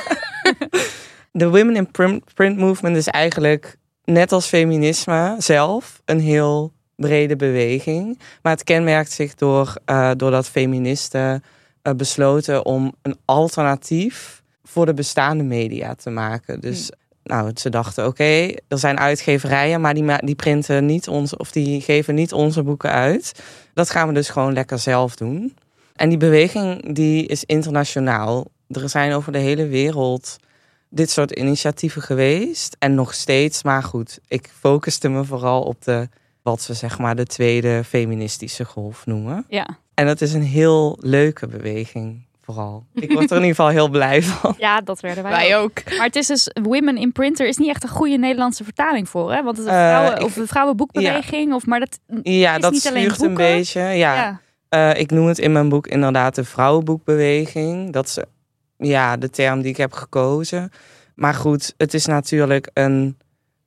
De 1.33 1.49
Women 1.49 1.77
in 1.77 1.91
Print, 1.91 2.35
Print 2.35 2.57
Movement 2.57 2.97
is 2.97 3.07
eigenlijk 3.07 3.77
net 4.05 4.33
als 4.33 4.47
feminisme 4.47 5.35
zelf 5.39 6.03
een 6.05 6.21
heel 6.21 6.73
brede 6.95 7.37
beweging. 7.37 8.19
Maar 8.43 8.53
het 8.53 8.65
kenmerkt 8.65 9.13
zich 9.13 9.35
door, 9.35 9.75
eh, 9.85 10.11
doordat 10.17 10.49
feministen 10.49 11.43
eh, 11.83 11.95
besloten 11.95 12.65
om 12.65 12.95
een 13.03 13.17
alternatief 13.25 14.43
voor 14.65 14.87
de 14.87 14.95
bestaande 14.95 15.45
media 15.45 15.95
te 15.95 16.11
maken. 16.11 16.61
Dus 16.61 16.91
nou, 17.23 17.51
ze 17.55 17.71
dachten, 17.71 18.07
oké, 18.07 18.55
er 18.69 18.79
zijn 18.79 18.99
uitgeverijen, 18.99 19.81
maar 19.81 19.95
die, 19.95 20.03
ma- 20.03 20.21
die 20.25 20.35
printen 20.35 20.87
niet 20.87 21.09
onze, 21.09 21.39
of 21.39 21.51
die 21.53 21.81
geven 21.81 22.15
niet 22.15 22.33
onze 22.33 22.63
boeken 22.63 22.91
uit. 22.91 23.43
Dat 23.75 23.91
gaan 23.91 24.09
we 24.09 24.15
dus 24.15 24.29
gewoon 24.29 24.53
lekker 24.53 24.79
zelf 24.79 25.17
doen. 25.17 25.55
En 25.97 26.09
die 26.09 26.19
beweging 26.19 26.95
die 26.95 27.27
is 27.27 27.45
internationaal. 27.45 28.47
Er 28.69 28.89
zijn 28.89 29.13
over 29.13 29.33
de 29.33 29.39
hele 29.39 29.67
wereld 29.67 30.37
dit 30.91 31.11
soort 31.11 31.31
initiatieven 31.31 32.03
geweest. 32.03 32.77
En 32.79 32.95
nog 32.95 33.15
steeds, 33.15 33.63
maar 33.63 33.83
goed, 33.83 34.19
ik 34.29 34.51
focuste 34.61 35.09
me 35.09 35.25
vooral 35.25 35.63
op 35.63 35.85
de, 35.85 36.09
wat 36.43 36.63
ze 36.63 36.75
zeg 36.75 36.99
maar 36.99 37.17
de 37.17 37.27
tweede 37.27 37.83
feministische 37.85 38.65
golf 38.65 39.07
noemen. 39.07 39.45
Ja. 39.49 39.67
En 39.95 40.07
dat 40.07 40.21
is 40.21 40.33
een 40.33 40.43
heel 40.43 40.99
leuke 41.01 41.47
beweging, 41.47 42.27
vooral. 42.45 42.85
Ik 42.95 43.13
word 43.13 43.31
er 43.31 43.37
in 43.37 43.43
ieder 43.43 43.57
geval 43.57 43.69
heel 43.69 43.89
blij 43.89 44.23
van. 44.23 44.55
ja, 44.59 44.81
dat 44.81 45.01
werden 45.01 45.23
wij, 45.23 45.33
Wij 45.33 45.57
ook. 45.57 45.63
ook. 45.87 45.97
Maar 45.97 46.07
het 46.07 46.17
is 46.17 46.27
dus 46.27 46.51
Women 46.63 46.97
in 46.97 47.13
Printer 47.13 47.47
is 47.49 47.57
niet 47.57 47.69
echt 47.69 47.83
een 47.83 47.89
goede 47.89 48.17
Nederlandse 48.17 48.65
vertaling 48.65 49.09
voor, 49.09 49.33
hè? 49.33 49.43
Want 49.43 49.57
het 49.57 49.67
is 49.67 49.73
een 49.73 49.79
Eh, 49.79 49.89
vrouwen, 49.89 50.17
ik- 50.17 50.23
of 50.25 50.33
de 50.35 50.47
vrouwenboekbeweging, 50.47 51.53
of 51.55 51.67
maar 51.67 51.81
dat. 51.81 51.99
Ja, 52.23 52.55
is 52.55 52.61
dat 52.63 52.73
niet 52.73 52.87
alleen 52.89 53.03
schuurt 53.03 53.21
een 53.21 53.27
boeken. 53.27 53.45
beetje. 53.57 53.81
Ja, 53.81 53.91
ja. 54.15 54.41
Eh, 54.69 55.01
ik 55.01 55.11
noem 55.11 55.27
het 55.27 55.39
in 55.39 55.53
mijn 55.53 55.69
boek 55.69 55.87
inderdaad 55.87 56.35
de 56.35 56.45
vrouwenboekbeweging. 56.45 57.93
Dat 57.93 58.07
is 58.07 58.19
ja, 58.81 59.17
de 59.17 59.31
term 59.31 59.61
die 59.61 59.71
ik 59.71 59.77
heb 59.77 59.93
gekozen. 59.93 60.71
Maar 61.15 61.35
goed, 61.35 61.75
het 61.77 61.95
is 61.95 62.07
natuurlijk 62.07 62.71
een 62.75 63.19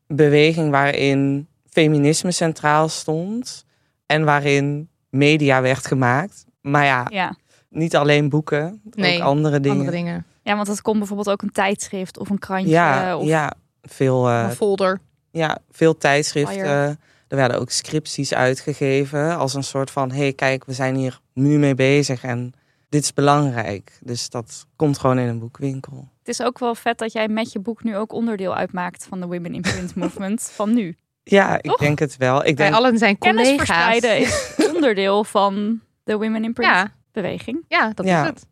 beweging 0.08 0.72
waarin 0.72 1.48
feminisme 1.70 2.32
centraal 2.32 2.90
stond. 2.90 3.66
En 4.06 4.24
waarin 4.24 4.90
media 5.10 5.62
werd 5.62 5.88
gemaakt. 5.88 6.46
Maar 6.62 6.86
ja, 6.86 7.06
Ja. 7.10 7.36
niet 7.70 7.96
alleen 7.96 8.30
boeken, 8.30 8.82
Nee, 8.96 9.18
ook 9.18 9.24
andere 9.24 9.60
dingen. 9.60 9.78
Andere 9.78 9.98
dingen. 9.98 10.26
ja, 10.42 10.56
want 10.56 10.68
het 10.68 10.82
komt 10.82 10.98
bijvoorbeeld 10.98 11.30
ook 11.30 11.42
een 11.42 11.52
tijdschrift 11.52 12.18
of 12.20 12.30
een 12.30 12.40
krantje. 12.40 12.70
Ja, 12.70 13.18
of... 13.18 13.26
ja, 13.26 13.54
veel, 13.82 14.30
eh, 14.30 14.44
Een 14.44 14.52
folder. 14.56 15.00
ja, 15.32 15.58
veel 15.72 15.98
tijdschriften. 15.98 17.00
Er 17.28 17.40
werden 17.40 17.60
ook 17.60 17.70
scripties 17.70 18.34
uitgegeven 18.34 19.38
als 19.38 19.54
een 19.54 19.64
soort 19.64 19.92
van... 19.92 20.12
hé, 20.12 20.18
hey, 20.18 20.34
kijk, 20.34 20.66
we 20.66 20.74
zijn 20.74 20.96
hier 20.96 21.20
nu 21.34 21.58
mee 21.58 21.76
bezig 21.76 22.24
en 22.24 22.54
dit 22.94 23.04
is 23.04 23.14
belangrijk. 23.14 23.98
Dus 24.02 24.30
dat 24.30 24.66
komt 24.76 24.98
gewoon 24.98 25.20
in 25.20 25.28
een 25.28 25.40
boekwinkel. 25.40 26.08
Het 26.20 26.28
is 26.28 26.42
ook 26.42 26.60
wel 26.60 26.76
vet 26.76 26.98
dat 26.98 27.12
jij 27.12 27.28
met 27.28 27.52
je 27.52 27.60
boek 27.60 27.84
nu 27.84 27.98
ook 27.98 28.12
onderdeel 28.14 28.56
uitmaakt 28.56 29.06
van 29.10 29.20
de 29.20 29.26
Women 29.28 29.54
in 29.54 29.62
Print 29.62 29.96
movement 29.96 30.42
van 30.56 30.74
nu. 30.74 30.98
Ja, 31.24 31.56
ik 31.58 31.62
Toch? 31.62 31.78
denk 31.80 32.00
het 32.00 32.18
wel. 32.18 32.46
Ik 32.46 32.58
denk, 32.58 32.74
allen 32.74 32.98
zijn 32.98 33.18
Kennis 33.18 33.44
collega's. 33.44 33.68
verspreiden 33.68 34.18
is 34.18 34.56
onderdeel 34.74 35.24
van 35.24 35.82
de 36.04 36.14
Women 36.18 36.44
in 36.44 36.54
Print 36.54 36.72
Ja, 36.74 36.92
beweging. 37.12 37.66
ja, 37.68 37.92
dat 37.94 38.06
Ja. 38.06 38.22
is 38.22 38.28
het. 38.30 38.46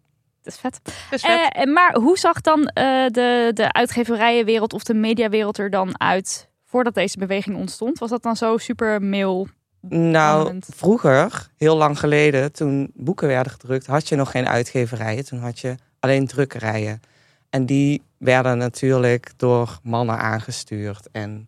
Dat 0.44 0.54
is 0.54 0.60
vet. 0.60 0.80
Dat 0.84 0.94
is 1.10 1.22
vet. 1.22 1.52
Eh, 1.54 1.62
en 1.62 1.74
maar 1.74 1.96
hoe 1.96 2.18
zag 2.18 2.42
dan 2.42 2.66
eh, 2.68 3.06
de, 3.08 3.52
de 3.54 3.72
uitgeverijenwereld 3.72 4.74
of 4.74 4.84
de 4.84 4.94
mediawereld 4.94 5.58
er 5.58 5.70
dan 5.70 6.00
uit 6.00 6.50
voordat 6.66 6.94
deze 6.94 7.18
beweging 7.18 7.56
ontstond? 7.58 8.00
Was 8.00 8.10
dat 8.10 8.24
dan 8.24 8.36
zo 8.36 8.58
super 8.58 9.02
mail? 9.02 9.48
Nou, 9.90 10.60
vroeger, 10.76 11.48
heel 11.58 11.78
lang 11.78 12.00
geleden, 12.00 12.52
toen 12.52 12.92
boeken 12.94 13.28
werden 13.28 13.52
gedrukt... 13.52 13.86
had 13.86 14.08
je 14.08 14.16
nog 14.16 14.32
geen 14.32 14.48
uitgeverijen. 14.48 15.26
Toen 15.26 15.40
had 15.40 15.60
je 15.60 15.76
alleen 16.00 16.28
drukkerijen. 16.28 17.02
En 17.50 17.66
die 17.66 18.02
werden 18.18 18.58
natuurlijk 18.58 19.32
door 19.38 19.80
mannen 19.84 20.18
aangestuurd. 20.18 21.08
En 21.12 21.46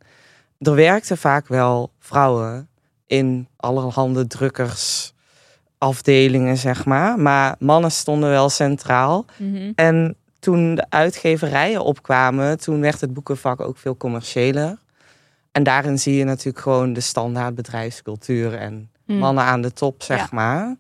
er 0.60 0.76
werkten 0.76 1.18
vaak 1.18 1.48
wel 1.48 1.92
vrouwen 2.00 2.68
in 3.08 3.48
allerhande 3.56 4.28
drukkersafdelingen, 4.28 6.58
zeg 6.58 6.86
maar. 6.86 7.20
Maar 7.20 7.56
mannen 7.60 7.92
stonden 7.92 8.30
wel 8.30 8.50
centraal. 8.50 9.26
En 9.76 10.16
toen 10.40 10.76
de 10.76 10.86
uitgeverijen 10.90 11.84
opkwamen, 11.84 12.60
toen 12.60 12.82
werd 12.82 13.02
het 13.02 13.14
boekenvak 13.14 13.60
ook 13.60 13.78
veel 13.78 13.98
commerciëler. 13.98 14.78
En 15.54 15.64
daarin 15.64 16.00
zie 16.00 16.16
je 16.16 16.24
natuurlijk 16.24 16.60
gewoon 16.64 16.94
de 16.94 17.00
standaard 17.02 17.56
bedrijfscultuur 17.56 18.54
en 18.54 18.88
Hmm. 19.06 19.18
mannen 19.18 19.44
aan 19.44 19.62
de 19.62 19.74
top, 19.74 20.04
zeg 20.04 20.18
Ja. 20.20 20.28
maar. 20.32 20.76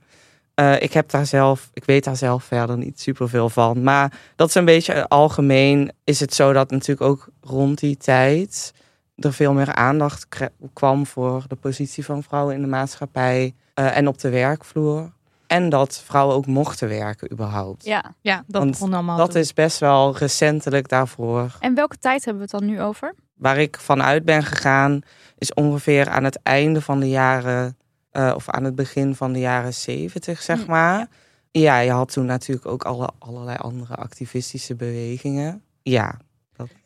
Eh, 0.53 0.81
ik 0.81 0.93
heb 0.93 1.09
daar 1.09 1.25
zelf, 1.25 1.69
ik 1.73 1.85
weet 1.85 2.03
daar 2.03 2.15
zelf 2.15 2.43
verder 2.43 2.77
niet 2.77 2.99
superveel 2.99 3.49
van. 3.49 3.83
Maar 3.83 4.13
dat 4.35 4.47
is 4.47 4.55
een 4.55 4.65
beetje 4.65 5.07
algemeen. 5.07 5.91
Is 6.03 6.19
het 6.19 6.33
zo 6.33 6.53
dat 6.53 6.71
natuurlijk 6.71 7.01
ook 7.09 7.27
rond 7.41 7.79
die 7.79 7.97
tijd 7.97 8.73
er 9.15 9.33
veel 9.33 9.53
meer 9.53 9.73
aandacht 9.73 10.27
kwam 10.73 11.05
voor 11.05 11.43
de 11.47 11.55
positie 11.55 12.05
van 12.05 12.23
vrouwen 12.23 12.55
in 12.55 12.61
de 12.61 12.67
maatschappij 12.67 13.53
eh, 13.73 13.97
en 13.97 14.07
op 14.07 14.17
de 14.19 14.29
werkvloer. 14.29 15.11
En 15.47 15.69
dat 15.69 16.01
vrouwen 16.05 16.35
ook 16.35 16.45
mochten 16.45 16.87
werken 16.89 17.31
überhaupt. 17.31 17.85
Ja. 17.85 18.13
Ja, 18.21 18.35
dat 18.47 18.61
Want 18.61 18.71
begon 18.71 18.93
allemaal. 18.93 19.17
Dat 19.17 19.35
is 19.35 19.53
best 19.53 19.79
wel 19.79 20.17
recentelijk 20.17 20.89
daarvoor. 20.89 21.57
En 21.59 21.75
welke 21.75 21.97
tijd 21.97 22.25
hebben 22.25 22.43
we 22.43 22.49
het 22.51 22.59
dan 22.63 22.69
nu 22.69 22.81
over? 22.81 23.13
Waar 23.43 23.57
ik 23.57 23.77
vanuit 23.79 24.25
ben 24.25 24.43
gegaan, 24.43 25.01
is 25.37 25.53
ongeveer 25.53 26.09
aan 26.09 26.23
het 26.23 26.39
einde 26.43 26.81
van 26.81 26.99
de 26.99 27.09
jaren, 27.09 27.77
eh, 28.11 28.31
of 28.35 28.49
aan 28.49 28.63
het 28.63 28.75
begin 28.75 29.15
van 29.15 29.33
de 29.33 29.39
jaren 29.39 29.73
zeventig, 29.73 30.41
zeg 30.41 30.65
maar. 30.67 31.07
Ja, 31.51 31.79
je 31.79 31.91
had 31.91 32.11
toen 32.11 32.25
natuurlijk 32.25 32.65
ook 32.65 32.83
alle, 32.83 33.09
allerlei 33.19 33.57
andere 33.57 33.95
activistische 33.95 34.75
bewegingen. 34.75 35.61
Ja, 35.81 36.17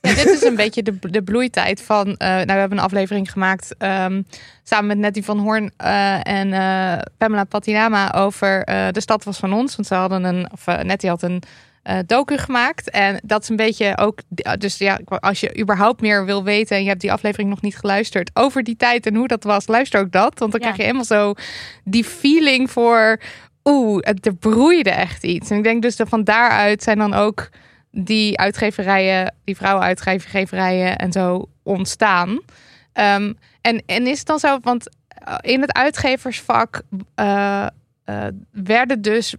Ja, 0.01 0.13
dit 0.13 0.25
is 0.25 0.41
een 0.41 0.55
beetje 0.63 0.83
de, 0.83 0.97
de 0.99 1.23
bloeitijd 1.23 1.81
van. 1.81 2.15
eh, 2.15 2.27
nou, 2.27 2.45
we 2.45 2.51
hebben 2.51 2.77
een 2.77 2.83
aflevering 2.83 3.31
gemaakt 3.31 3.75
ehm, 3.77 4.21
samen 4.63 4.87
met 4.87 4.97
Nettie 4.97 5.25
van 5.25 5.39
Hoorn 5.39 5.71
eh, 5.77 6.27
en 6.27 6.49
Pamela 7.17 7.43
Patinama 7.43 8.13
over 8.13 8.65
de 8.91 9.01
stad 9.01 9.23
was 9.23 9.37
van 9.37 9.53
ons. 9.53 9.75
Want 9.75 9.87
ze 9.87 9.95
hadden 9.95 10.23
een, 10.23 10.51
of 10.51 10.65
Nettie 10.65 11.09
had 11.09 11.21
een 11.21 11.41
uh, 11.89 11.99
docu 12.05 12.37
gemaakt. 12.37 12.89
En 12.89 13.19
dat 13.23 13.41
is 13.41 13.49
een 13.49 13.55
beetje 13.55 13.97
ook. 13.97 14.19
Dus 14.57 14.77
ja, 14.77 14.99
als 15.05 15.39
je 15.39 15.59
überhaupt 15.59 16.01
meer 16.01 16.25
wil 16.25 16.43
weten 16.43 16.75
en 16.75 16.83
je 16.83 16.89
hebt 16.89 17.01
die 17.01 17.11
aflevering 17.11 17.49
nog 17.49 17.61
niet 17.61 17.77
geluisterd 17.77 18.29
over 18.33 18.63
die 18.63 18.75
tijd 18.75 19.05
en 19.05 19.15
hoe 19.15 19.27
dat 19.27 19.43
was, 19.43 19.67
luister 19.67 19.99
ook 19.99 20.11
dat. 20.11 20.39
Want 20.39 20.51
dan 20.51 20.61
ja. 20.61 20.65
krijg 20.65 20.75
je 20.75 20.83
helemaal 20.83 21.05
zo 21.05 21.33
die 21.83 22.03
feeling 22.03 22.71
voor. 22.71 23.19
Oeh, 23.63 23.97
het 24.01 24.25
er 24.25 24.35
broeide 24.35 24.91
echt 24.91 25.23
iets. 25.23 25.49
En 25.49 25.57
ik 25.57 25.63
denk 25.63 25.81
dus 25.81 25.95
dat 25.95 26.09
van 26.09 26.23
daaruit 26.23 26.83
zijn 26.83 26.97
dan 26.97 27.13
ook 27.13 27.49
die 27.91 28.37
uitgeverijen, 28.39 29.35
die 29.43 29.55
vrouwenuitgeverijen 29.55 30.97
en 30.97 31.11
zo 31.11 31.49
ontstaan. 31.63 32.29
Um, 32.29 33.37
en, 33.61 33.83
en 33.85 34.07
is 34.07 34.17
het 34.17 34.27
dan 34.27 34.39
zo, 34.39 34.59
want 34.61 34.89
in 35.41 35.61
het 35.61 35.73
uitgeversvak 35.73 36.81
uh, 37.15 37.67
uh, 38.05 38.25
werden 38.51 39.01
dus, 39.01 39.35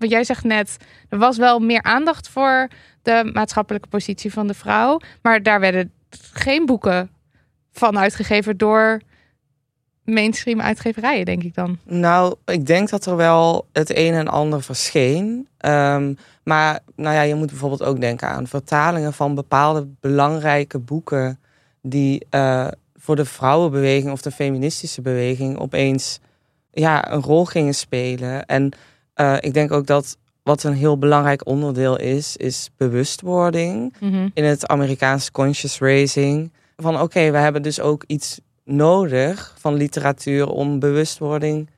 wat 0.00 0.10
jij 0.10 0.24
zegt 0.24 0.44
net, 0.44 0.76
er 1.08 1.18
was 1.18 1.36
wel 1.36 1.58
meer 1.58 1.82
aandacht 1.82 2.28
voor 2.28 2.68
de 3.02 3.30
maatschappelijke 3.32 3.88
positie 3.88 4.32
van 4.32 4.46
de 4.46 4.54
vrouw, 4.54 5.00
maar 5.22 5.42
daar 5.42 5.60
werden 5.60 5.92
geen 6.32 6.66
boeken 6.66 7.10
van 7.72 7.98
uitgegeven 7.98 8.56
door 8.56 9.00
mainstream 10.04 10.60
uitgeverijen, 10.60 11.24
denk 11.24 11.42
ik 11.42 11.54
dan. 11.54 11.78
Nou, 11.84 12.34
ik 12.44 12.66
denk 12.66 12.88
dat 12.88 13.06
er 13.06 13.16
wel 13.16 13.66
het 13.72 13.96
een 13.96 14.14
en 14.14 14.28
ander 14.28 14.62
verscheen. 14.62 15.48
Um, 15.66 16.16
maar 16.42 16.80
nou 16.96 17.14
ja, 17.14 17.22
je 17.22 17.34
moet 17.34 17.50
bijvoorbeeld 17.50 17.82
ook 17.82 18.00
denken 18.00 18.28
aan 18.28 18.46
vertalingen 18.46 19.12
van 19.12 19.34
bepaalde 19.34 19.88
belangrijke 20.00 20.78
boeken 20.78 21.40
die 21.82 22.26
uh, 22.30 22.68
voor 22.96 23.16
de 23.16 23.24
vrouwenbeweging 23.24 24.12
of 24.12 24.22
de 24.22 24.30
feministische 24.30 25.02
beweging 25.02 25.58
opeens 25.58 26.20
ja, 26.72 27.12
een 27.12 27.22
rol 27.22 27.44
gingen 27.44 27.74
spelen. 27.74 28.46
En 28.46 28.72
uh, 29.20 29.36
ik 29.40 29.54
denk 29.54 29.72
ook 29.72 29.86
dat 29.86 30.16
wat 30.42 30.62
een 30.62 30.72
heel 30.74 30.98
belangrijk 30.98 31.46
onderdeel 31.46 31.98
is, 31.98 32.36
is 32.36 32.70
bewustwording 32.76 33.94
Mhm. 34.00 34.04
mm 34.04 34.12
-hmm. 34.12 34.30
in 34.34 34.44
het 34.44 34.66
Amerikaanse 34.66 35.32
conscious 35.32 35.78
raising. 35.78 36.52
Van 36.76 36.94
oké, 36.94 37.02
okay, 37.02 37.32
we 37.32 37.38
hebben 37.38 37.62
dus 37.62 37.80
ook 37.80 38.04
iets 38.06 38.40
nodig 38.64 39.54
van 39.58 39.74
literatuur 39.74 40.48
om 40.48 40.78
bewustwording 40.78 41.70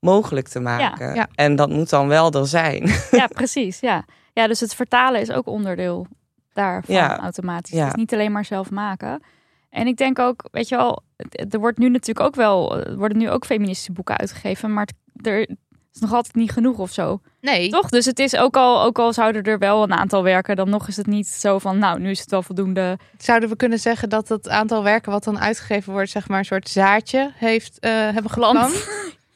mogelijk 0.00 0.48
te 0.48 0.60
maken. 0.60 1.06
Ja, 1.08 1.14
ja. 1.14 1.28
En 1.34 1.56
dat 1.56 1.68
moet 1.68 1.90
dan 1.90 2.08
wel 2.08 2.30
er 2.32 2.46
zijn. 2.46 2.90
Ja, 3.10 3.26
precies. 3.26 3.80
Ja. 3.80 4.04
ja, 4.32 4.46
dus 4.46 4.60
het 4.60 4.74
vertalen 4.74 5.20
is 5.20 5.30
ook 5.30 5.46
onderdeel 5.46 6.06
daarvan 6.52 6.94
Ja. 6.94 7.18
automatisch. 7.18 7.72
Ja. 7.76 7.84
Het 7.84 7.92
is 7.94 8.00
niet 8.00 8.12
alleen 8.12 8.32
maar 8.32 8.44
zelf 8.44 8.70
maken. 8.70 9.22
En 9.70 9.86
ik 9.86 9.96
denk 9.96 10.18
ook, 10.18 10.48
weet 10.50 10.68
je 10.68 10.76
wel, 10.76 11.02
er 11.50 11.58
wordt 11.58 11.78
nu 11.78 11.88
natuurlijk 11.88 12.26
ook 12.26 12.34
wel, 12.34 12.82
worden 12.96 13.18
nu 13.18 13.30
ook 13.30 13.44
feministische 13.44 13.92
boeken 13.92 14.16
uitgegeven, 14.16 14.72
maar 14.72 14.86
het, 14.86 15.26
er 15.26 15.48
is 15.94 16.00
nog 16.00 16.12
altijd 16.12 16.34
niet 16.34 16.50
genoeg 16.52 16.78
of 16.78 16.90
zo. 16.92 17.20
Nee. 17.40 17.68
Toch? 17.70 17.88
Dus 17.88 18.04
het 18.04 18.18
is 18.18 18.36
ook 18.36 18.56
al, 18.56 18.82
ook 18.82 18.98
al 18.98 19.12
zouden 19.12 19.42
er 19.42 19.58
wel 19.58 19.82
een 19.82 19.92
aantal 19.92 20.22
werken, 20.22 20.56
dan 20.56 20.70
nog 20.70 20.88
is 20.88 20.96
het 20.96 21.06
niet 21.06 21.26
zo 21.28 21.58
van, 21.58 21.78
nou, 21.78 22.00
nu 22.00 22.10
is 22.10 22.20
het 22.20 22.30
wel 22.30 22.42
voldoende. 22.42 22.98
Zouden 23.18 23.48
we 23.48 23.56
kunnen 23.56 23.78
zeggen 23.78 24.08
dat 24.08 24.28
het 24.28 24.48
aantal 24.48 24.82
werken 24.82 25.12
wat 25.12 25.24
dan 25.24 25.40
uitgegeven 25.40 25.92
wordt, 25.92 26.10
zeg 26.10 26.28
maar, 26.28 26.38
een 26.38 26.44
soort 26.44 26.68
zaadje 26.68 27.30
heeft 27.34 27.76
uh, 27.80 27.90
hebben 27.90 28.30
geplant? 28.30 28.86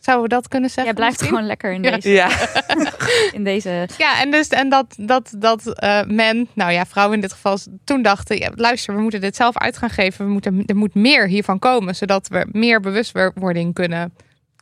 Zouden 0.01 0.29
we 0.29 0.35
dat 0.35 0.49
kunnen 0.49 0.71
zeggen? 0.71 0.85
Jij 0.85 0.95
blijft 0.95 1.13
misschien? 1.21 1.37
gewoon 1.37 1.47
lekker 1.49 1.73
in 1.73 1.83
Ja. 1.83 1.91
deze. 1.91 2.11
ja. 2.11 2.29
In 3.39 3.45
deze 3.45 3.89
Ja, 3.99 4.21
en, 4.21 4.31
dus, 4.31 4.49
en 4.49 4.69
dat, 4.69 4.95
dat, 4.99 5.35
dat 5.39 5.63
uh, 5.67 6.03
men, 6.05 6.49
nou 6.53 6.73
ja, 6.73 6.87
vrouwen 6.87 7.15
in 7.17 7.21
dit 7.21 7.33
geval, 7.33 7.59
toen 7.85 8.03
dachten: 8.03 8.39
ja, 8.39 8.51
luister, 8.55 8.95
we 8.95 9.01
moeten 9.01 9.21
dit 9.21 9.37
zelf 9.37 9.59
uit 9.59 9.77
gaan 9.79 9.91
geven. 9.91 10.27
We 10.27 10.33
moeten, 10.33 10.63
er 10.67 10.77
moet 10.77 10.95
meer 10.95 11.27
hiervan 11.27 11.59
komen, 11.59 11.95
zodat 11.97 12.29
we 12.29 12.47
meer 12.53 12.81
bewustwording 12.81 13.75
kunnen 13.75 14.13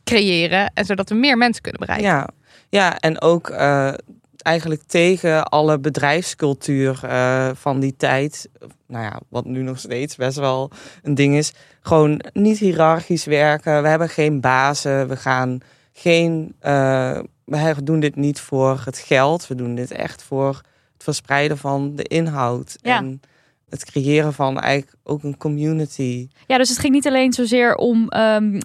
creëren 0.05 0.71
en 0.73 0.85
zodat 0.85 1.09
we 1.09 1.15
meer 1.15 1.37
mensen 1.37 1.61
kunnen 1.61 1.81
bereiken. 1.81 2.09
Ja, 2.09 2.29
ja 2.69 2.99
en 2.99 3.21
ook 3.21 3.49
uh, 3.49 3.93
eigenlijk 4.37 4.83
tegen 4.83 5.45
alle 5.45 5.79
bedrijfscultuur 5.79 6.99
uh, 7.05 7.49
van 7.53 7.79
die 7.79 7.95
tijd. 7.97 8.49
Nou 8.87 9.03
ja, 9.03 9.19
wat 9.29 9.45
nu 9.45 9.61
nog 9.61 9.79
steeds 9.79 10.15
best 10.15 10.37
wel 10.37 10.71
een 11.03 11.15
ding 11.15 11.35
is. 11.35 11.53
Gewoon 11.81 12.21
niet 12.33 12.57
hiërarchisch 12.57 13.25
werken. 13.25 13.81
We 13.81 13.87
hebben 13.87 14.09
geen 14.09 14.41
bazen. 14.41 15.07
We 15.07 15.17
gaan 15.17 15.59
geen. 15.93 16.55
Uh, 16.63 17.19
we 17.45 17.83
doen 17.83 17.99
dit 17.99 18.15
niet 18.15 18.39
voor 18.39 18.81
het 18.85 18.97
geld. 18.97 19.47
We 19.47 19.55
doen 19.55 19.75
dit 19.75 19.91
echt 19.91 20.23
voor 20.23 20.61
het 20.93 21.03
verspreiden 21.03 21.57
van 21.57 21.95
de 21.95 22.03
inhoud. 22.03 22.77
Ja. 22.81 22.97
En 22.97 23.21
het 23.69 23.85
creëren 23.85 24.33
van 24.33 24.59
eigenlijk 24.59 24.97
ook 25.03 25.23
een 25.23 25.37
community. 25.37 26.27
Ja, 26.47 26.57
dus 26.57 26.69
het 26.69 26.79
ging 26.79 26.93
niet 26.93 27.07
alleen 27.07 27.33
zozeer 27.33 27.75
om 27.75 28.11
um, 28.17 28.53
uh, 28.53 28.61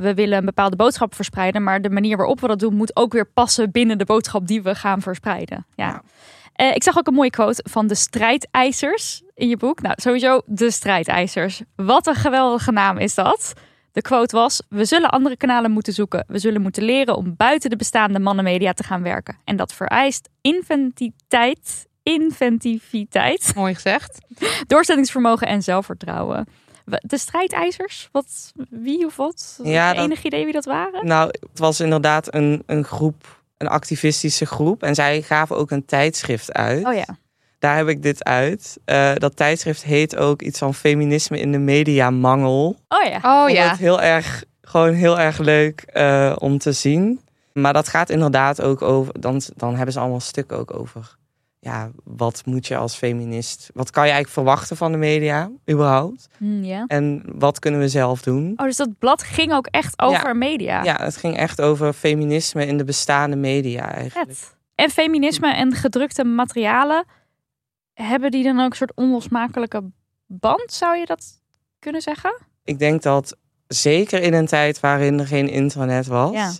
we 0.00 0.12
willen 0.14 0.38
een 0.38 0.44
bepaalde 0.44 0.76
boodschap 0.76 1.14
verspreiden, 1.14 1.62
maar 1.62 1.82
de 1.82 1.90
manier 1.90 2.16
waarop 2.16 2.40
we 2.40 2.46
dat 2.46 2.58
doen 2.58 2.74
moet 2.74 2.96
ook 2.96 3.12
weer 3.12 3.26
passen 3.26 3.70
binnen 3.70 3.98
de 3.98 4.04
boodschap 4.04 4.46
die 4.46 4.62
we 4.62 4.74
gaan 4.74 5.00
verspreiden. 5.00 5.66
Ja. 5.74 5.86
Ja. 5.86 6.02
Uh, 6.66 6.74
ik 6.74 6.82
zag 6.82 6.98
ook 6.98 7.06
een 7.06 7.14
mooie 7.14 7.30
quote 7.30 7.64
van 7.70 7.86
de 7.86 7.94
strijdeisers 7.94 9.22
in 9.34 9.48
je 9.48 9.56
boek. 9.56 9.82
Nou, 9.82 9.94
sowieso 9.98 10.40
de 10.46 10.70
strijdeisers. 10.70 11.62
Wat 11.76 12.06
een 12.06 12.14
geweldige 12.14 12.72
naam 12.72 12.98
is 12.98 13.14
dat. 13.14 13.52
De 13.92 14.00
quote 14.00 14.36
was: 14.36 14.62
We 14.68 14.84
zullen 14.84 15.10
andere 15.10 15.36
kanalen 15.36 15.70
moeten 15.70 15.92
zoeken. 15.92 16.24
We 16.26 16.38
zullen 16.38 16.62
moeten 16.62 16.82
leren 16.82 17.16
om 17.16 17.34
buiten 17.36 17.70
de 17.70 17.76
bestaande 17.76 18.18
mannenmedia 18.18 18.72
te 18.72 18.82
gaan 18.82 19.02
werken. 19.02 19.36
En 19.44 19.56
dat 19.56 19.72
vereist 19.72 20.28
inventiviteit, 20.40 21.86
inventiviteit, 22.12 23.52
Mooi 23.54 23.74
gezegd. 23.74 24.18
doorzettingsvermogen 24.66 25.46
en 25.46 25.62
zelfvertrouwen. 25.62 26.48
De 27.00 27.18
strijdeisers? 27.18 28.08
Wat, 28.12 28.52
wie 28.70 29.06
of 29.06 29.16
wat? 29.16 29.60
Ja, 29.62 29.94
dat- 29.94 30.04
Enig 30.04 30.22
idee 30.22 30.44
wie 30.44 30.52
dat 30.52 30.64
waren? 30.64 31.06
Nou, 31.06 31.26
het 31.26 31.58
was 31.58 31.80
inderdaad 31.80 32.34
een, 32.34 32.62
een 32.66 32.84
groep, 32.84 33.42
een 33.56 33.68
activistische 33.68 34.46
groep. 34.46 34.82
En 34.82 34.94
zij 34.94 35.22
gaven 35.22 35.56
ook 35.56 35.70
een 35.70 35.84
tijdschrift 35.84 36.52
uit. 36.52 36.86
Oh 36.86 36.94
ja. 36.94 37.06
Daar 37.58 37.76
heb 37.76 37.88
ik 37.88 38.02
dit 38.02 38.24
uit. 38.24 38.78
Eh, 38.84 39.12
dat 39.14 39.36
tijdschrift 39.36 39.82
heet 39.84 40.16
ook 40.16 40.42
iets 40.42 40.58
van 40.58 40.74
feminisme 40.74 41.38
in 41.40 41.52
de 41.52 41.58
mediamangel. 41.58 42.76
Oh 42.88 43.04
ja. 43.10 43.42
Oh 43.44 43.50
ja. 43.50 43.68
het 43.68 43.78
heel 43.78 44.00
erg, 44.02 44.44
gewoon 44.62 44.92
heel 44.92 45.18
erg 45.18 45.38
leuk 45.38 45.80
eh, 45.80 46.36
om 46.38 46.58
te 46.58 46.72
zien. 46.72 47.20
Maar 47.52 47.72
dat 47.72 47.88
gaat 47.88 48.10
inderdaad 48.10 48.62
ook 48.62 48.82
over. 48.82 49.20
Dan, 49.20 49.40
dan 49.56 49.74
hebben 49.74 49.92
ze 49.92 50.00
allemaal 50.00 50.20
stukken 50.20 50.58
ook 50.58 50.74
over. 50.74 51.16
Ja, 51.68 51.90
wat 52.04 52.42
moet 52.46 52.66
je 52.66 52.76
als 52.76 52.94
feminist? 52.94 53.70
Wat 53.74 53.90
kan 53.90 54.02
je 54.06 54.10
eigenlijk 54.12 54.38
verwachten 54.40 54.76
van 54.76 54.92
de 54.92 54.98
media, 54.98 55.50
überhaupt? 55.70 56.28
Hm, 56.38 56.62
ja. 56.64 56.84
En 56.86 57.22
wat 57.26 57.58
kunnen 57.58 57.80
we 57.80 57.88
zelf 57.88 58.22
doen? 58.22 58.52
Oh, 58.56 58.66
dus 58.66 58.76
dat 58.76 58.98
blad 58.98 59.22
ging 59.22 59.52
ook 59.52 59.66
echt 59.66 59.98
over 60.00 60.36
media. 60.36 60.82
Ja, 60.82 60.96
het 61.00 61.16
ging 61.16 61.36
echt 61.36 61.60
over 61.60 61.92
feminisme 61.92 62.66
in 62.66 62.76
de 62.78 62.84
bestaande 62.84 63.36
media 63.36 63.92
eigenlijk. 63.92 64.30
Vet. 64.30 64.56
En 64.74 64.90
feminisme 64.90 65.54
en 65.54 65.72
gedrukte 65.72 66.24
materialen, 66.24 67.04
hebben 67.94 68.30
die 68.30 68.44
dan 68.44 68.60
ook 68.60 68.70
een 68.70 68.76
soort 68.76 68.94
onlosmakelijke 68.94 69.82
band, 70.26 70.72
zou 70.72 70.96
je 70.96 71.06
dat 71.06 71.40
kunnen 71.78 72.00
zeggen? 72.00 72.40
Ik 72.64 72.78
denk 72.78 73.02
dat 73.02 73.36
zeker 73.66 74.22
in 74.22 74.34
een 74.34 74.46
tijd 74.46 74.80
waarin 74.80 75.18
er 75.18 75.26
geen 75.26 75.48
internet 75.48 76.06
was, 76.06 76.32
Ja. 76.32 76.52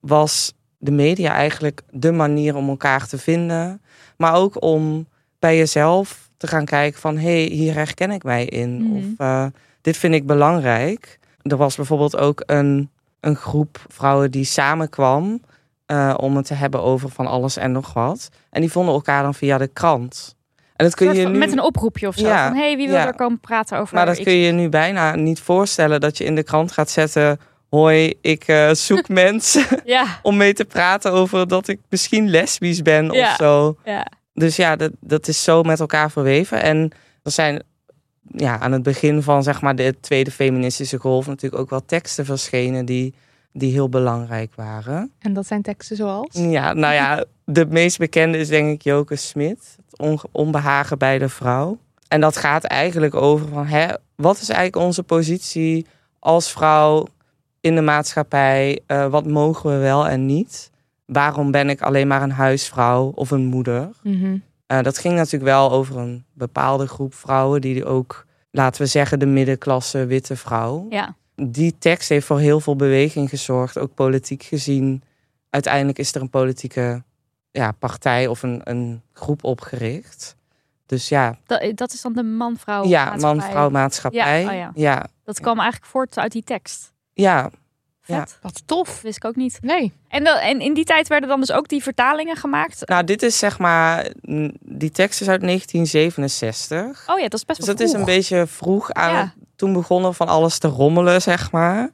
was 0.00 0.52
de 0.78 0.90
media 0.90 1.32
eigenlijk 1.32 1.82
de 1.90 2.12
manier 2.12 2.56
om 2.56 2.68
elkaar 2.68 3.06
te 3.06 3.18
vinden. 3.18 3.82
Maar 4.16 4.34
ook 4.34 4.62
om 4.62 5.06
bij 5.38 5.56
jezelf 5.56 6.30
te 6.36 6.46
gaan 6.46 6.64
kijken 6.64 7.00
van 7.00 7.16
hé, 7.18 7.44
hey, 7.44 7.54
hier 7.54 7.74
herken 7.74 8.10
ik 8.10 8.22
mij 8.22 8.44
in. 8.44 8.82
Mhm. 8.82 8.96
Of 8.96 9.04
eh, 9.16 9.46
dit 9.80 9.96
vind 9.96 10.14
ik 10.14 10.26
belangrijk. 10.26 11.18
Er 11.42 11.56
was 11.56 11.76
bijvoorbeeld 11.76 12.16
ook 12.16 12.42
een, 12.46 12.90
een 13.20 13.36
groep 13.36 13.84
vrouwen 13.88 14.30
die 14.30 14.44
samenkwam 14.44 15.40
eh, 15.86 16.14
om 16.16 16.36
het 16.36 16.46
te 16.46 16.54
hebben 16.54 16.82
over 16.82 17.08
van 17.08 17.26
alles 17.26 17.56
en 17.56 17.72
nog 17.72 17.92
wat. 17.92 18.28
En 18.50 18.60
die 18.60 18.72
vonden 18.72 18.94
elkaar 18.94 19.22
dan 19.22 19.34
via 19.34 19.58
de 19.58 19.68
krant. 19.68 20.36
En 20.76 20.84
dat 20.84 20.94
kun 20.94 21.14
je 21.14 21.26
nu... 21.26 21.38
Met 21.38 21.52
een 21.52 21.62
oproepje 21.62 22.08
of 22.08 22.14
zo. 22.14 22.26
Ja, 22.26 22.48
Van, 22.48 22.56
hey, 22.56 22.76
wie 22.76 22.86
wil 22.86 22.96
ja. 22.96 23.06
er 23.06 23.14
komen 23.14 23.40
praten 23.40 23.78
over 23.78 23.94
Maar 23.94 24.06
dat 24.06 24.22
kun 24.22 24.32
je 24.32 24.46
je 24.46 24.52
nu 24.52 24.68
bijna 24.68 25.14
niet 25.14 25.40
voorstellen 25.40 26.00
dat 26.00 26.18
je 26.18 26.24
in 26.24 26.34
de 26.34 26.42
krant 26.42 26.72
gaat 26.72 26.90
zetten 26.90 27.40
hoi, 27.70 28.14
ik 28.20 28.44
eh, 28.46 28.70
zoek 28.72 29.08
mensen 29.24 29.66
Ja, 29.84 30.18
om 30.22 30.36
mee 30.36 30.52
te 30.52 30.64
praten 30.64 31.12
over 31.12 31.48
dat 31.48 31.68
ik 31.68 31.78
misschien 31.88 32.30
lesbisch 32.30 32.82
ben 32.82 33.10
Ja. 33.12 33.30
of 33.30 33.36
zo. 33.36 33.76
ja. 33.84 34.06
Dus 34.34 34.56
ja, 34.56 34.76
dat, 34.76 34.90
dat 35.00 35.28
is 35.28 35.42
zo 35.44 35.62
met 35.62 35.80
elkaar 35.80 36.10
verweven. 36.10 36.62
En 36.62 36.90
er 37.22 37.30
zijn 37.30 37.62
ja, 38.32 38.58
aan 38.58 38.72
het 38.72 38.82
begin 38.82 39.22
van 39.22 39.42
zeg 39.42 39.60
maar, 39.60 39.76
de 39.76 39.94
tweede 40.00 40.30
feministische 40.30 40.98
golf 40.98 41.26
natuurlijk 41.26 41.62
ook 41.62 41.70
wel 41.70 41.84
teksten 41.84 42.24
verschenen 42.24 42.84
die, 42.84 43.14
die 43.52 43.72
heel 43.72 43.88
belangrijk 43.88 44.52
waren. 44.54 45.12
En 45.18 45.32
dat 45.32 45.46
zijn 45.46 45.62
teksten 45.62 45.96
zoals? 45.96 46.28
Ja, 46.32 46.72
nou 46.72 46.94
ja, 46.94 47.24
de 47.44 47.66
meest 47.66 47.98
bekende 47.98 48.38
is 48.38 48.48
denk 48.48 48.70
ik 48.72 48.82
Joke 48.82 49.16
Smit. 49.16 49.76
Het 49.90 49.98
on- 49.98 50.20
onbehagen 50.32 50.98
bij 50.98 51.18
de 51.18 51.28
vrouw. 51.28 51.78
En 52.08 52.20
dat 52.20 52.36
gaat 52.36 52.64
eigenlijk 52.64 53.14
over 53.14 53.48
van, 53.48 53.66
hè, 53.66 53.86
wat 54.16 54.40
is 54.40 54.48
eigenlijk 54.48 54.84
onze 54.86 55.02
positie 55.02 55.86
als 56.18 56.50
vrouw 56.52 57.06
in 57.68 57.74
de 57.74 57.80
maatschappij? 57.80 58.80
Eh, 58.86 59.06
wat 59.06 59.26
mogen 59.26 59.70
we 59.70 59.76
wel 59.76 60.08
en 60.08 60.26
niet? 60.26 60.70
Waarom 61.06 61.50
ben 61.50 61.68
ik 61.70 61.80
alleen 61.82 62.08
maar 62.08 62.22
een 62.22 62.30
huisvrouw 62.30 63.12
of 63.14 63.30
een 63.30 63.44
moeder? 63.44 63.88
Mhm. 64.02 64.36
Eh, 64.66 64.82
dat 64.82 64.98
ging 64.98 65.14
natuurlijk 65.14 65.44
wel 65.44 65.70
over 65.70 65.96
een 65.96 66.24
bepaalde 66.32 66.86
groep 66.86 67.14
vrouwen 67.14 67.60
die 67.60 67.84
ook, 67.84 68.26
laten 68.50 68.82
we 68.82 68.86
zeggen, 68.88 69.18
de 69.18 69.26
middenklasse 69.26 70.06
witte 70.06 70.36
vrouw. 70.36 70.86
ja. 70.90 71.14
Die 71.40 71.76
tekst 71.78 72.08
heeft 72.08 72.26
voor 72.26 72.38
heel 72.38 72.60
veel 72.60 72.76
beweging 72.76 73.28
gezorgd, 73.28 73.78
ook 73.78 73.94
politiek 73.94 74.42
gezien. 74.42 75.02
Uiteindelijk 75.50 75.98
is 75.98 76.14
er 76.14 76.20
een 76.20 76.30
politieke 76.30 77.02
ja, 77.50 77.72
partij 77.72 78.26
of 78.26 78.42
een, 78.42 78.60
een 78.64 79.02
groep 79.12 79.44
opgericht. 79.44 80.36
Dus 80.86 81.08
ja, 81.08 81.38
Dat, 81.46 81.72
dat 81.74 81.92
is 81.92 82.00
dan 82.02 82.12
de 82.12 82.22
man-vrouw. 82.22 82.84
ja 82.84 83.04
maatschappij. 83.04 83.34
man-vrouw 83.40 83.70
maatschappij. 83.70 84.42
Ja, 84.42 84.48
oh 84.48 84.54
ja. 84.54 84.70
ja, 84.74 85.06
Dat 85.24 85.40
kwam 85.40 85.58
eigenlijk 85.58 85.90
voort 85.90 86.18
uit 86.18 86.32
die 86.32 86.42
tekst. 86.44 86.92
Ja, 87.22 87.50
Vet. 88.14 88.38
Wat 88.42 88.62
tof. 88.66 89.02
Wist 89.02 89.16
ik 89.16 89.24
ook 89.24 89.36
niet. 89.36 89.58
Nee. 89.60 89.92
En, 90.08 90.24
dan, 90.24 90.36
en 90.36 90.60
in 90.60 90.74
die 90.74 90.84
tijd 90.84 91.08
werden 91.08 91.28
dan 91.28 91.40
dus 91.40 91.52
ook 91.52 91.68
die 91.68 91.82
vertalingen 91.82 92.36
gemaakt. 92.36 92.88
Nou, 92.88 93.04
dit 93.04 93.22
is 93.22 93.38
zeg 93.38 93.58
maar, 93.58 94.10
mm, 94.20 94.52
die 94.60 94.90
tekst 94.90 95.20
is 95.20 95.28
uit 95.28 95.40
1967. 95.40 97.04
Oh 97.06 97.18
ja, 97.18 97.22
dat 97.22 97.34
is 97.34 97.44
best 97.44 97.58
Dus 97.58 97.66
wel 97.66 97.76
dat 97.76 97.86
is 97.86 97.92
een 97.92 98.04
beetje 98.04 98.46
vroeg 98.46 98.92
aan. 98.92 99.14
Ja. 99.14 99.34
Toen 99.56 99.72
begonnen 99.72 100.14
van 100.14 100.28
alles 100.28 100.58
te 100.58 100.68
rommelen, 100.68 101.22
zeg 101.22 101.52
maar. 101.52 101.90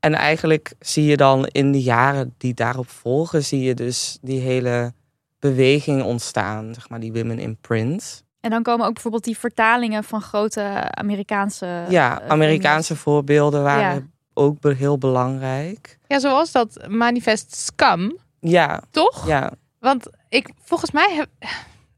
En 0.00 0.14
eigenlijk 0.14 0.74
zie 0.80 1.04
je 1.04 1.16
dan 1.16 1.46
in 1.46 1.72
de 1.72 1.82
jaren 1.82 2.34
die 2.38 2.54
daarop 2.54 2.88
volgen, 2.88 3.44
zie 3.44 3.62
je 3.62 3.74
dus 3.74 4.18
die 4.22 4.40
hele 4.40 4.92
beweging 5.38 6.02
ontstaan, 6.02 6.74
zeg 6.74 6.88
maar, 6.88 7.00
die 7.00 7.12
Women 7.12 7.38
in 7.38 7.56
Print. 7.60 8.24
En 8.40 8.50
dan 8.50 8.62
komen 8.62 8.86
ook 8.86 8.92
bijvoorbeeld 8.92 9.24
die 9.24 9.38
vertalingen 9.38 10.04
van 10.04 10.20
grote 10.20 10.90
Amerikaanse... 10.90 11.84
ja, 11.88 12.20
eh, 12.20 12.28
Amerikaanse 12.28 12.96
voorbeelden 12.96 13.62
waren 13.62 13.94
Ja. 13.94 14.14
Ook 14.36 14.56
heel 14.76 14.98
belangrijk. 14.98 15.98
Ja, 16.06 16.18
zoals 16.18 16.52
dat 16.52 16.88
manifest 16.88 17.56
Scam, 17.56 18.16
Ja, 18.40 18.82
toch? 18.90 19.26
ja, 19.26 19.52
Want 19.80 20.06
ik, 20.28 20.48
volgens 20.64 20.90
mij, 20.90 21.14
heb, 21.14 21.28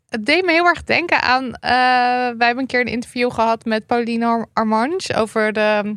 het 0.09 0.27
deed 0.27 0.45
me 0.45 0.53
heel 0.53 0.65
erg 0.65 0.85
denken 0.85 1.23
aan. 1.23 1.45
eh, 1.55 1.71
wij 2.39 2.47
hebben 2.47 2.59
een 2.59 2.67
keer 2.67 2.81
een 2.81 2.87
interview 2.87 3.31
gehad 3.33 3.65
met 3.65 3.87
Pauline 3.87 4.27
Ar- 4.27 4.47
Armange 4.53 5.01
over 5.17 5.53
de. 5.53 5.95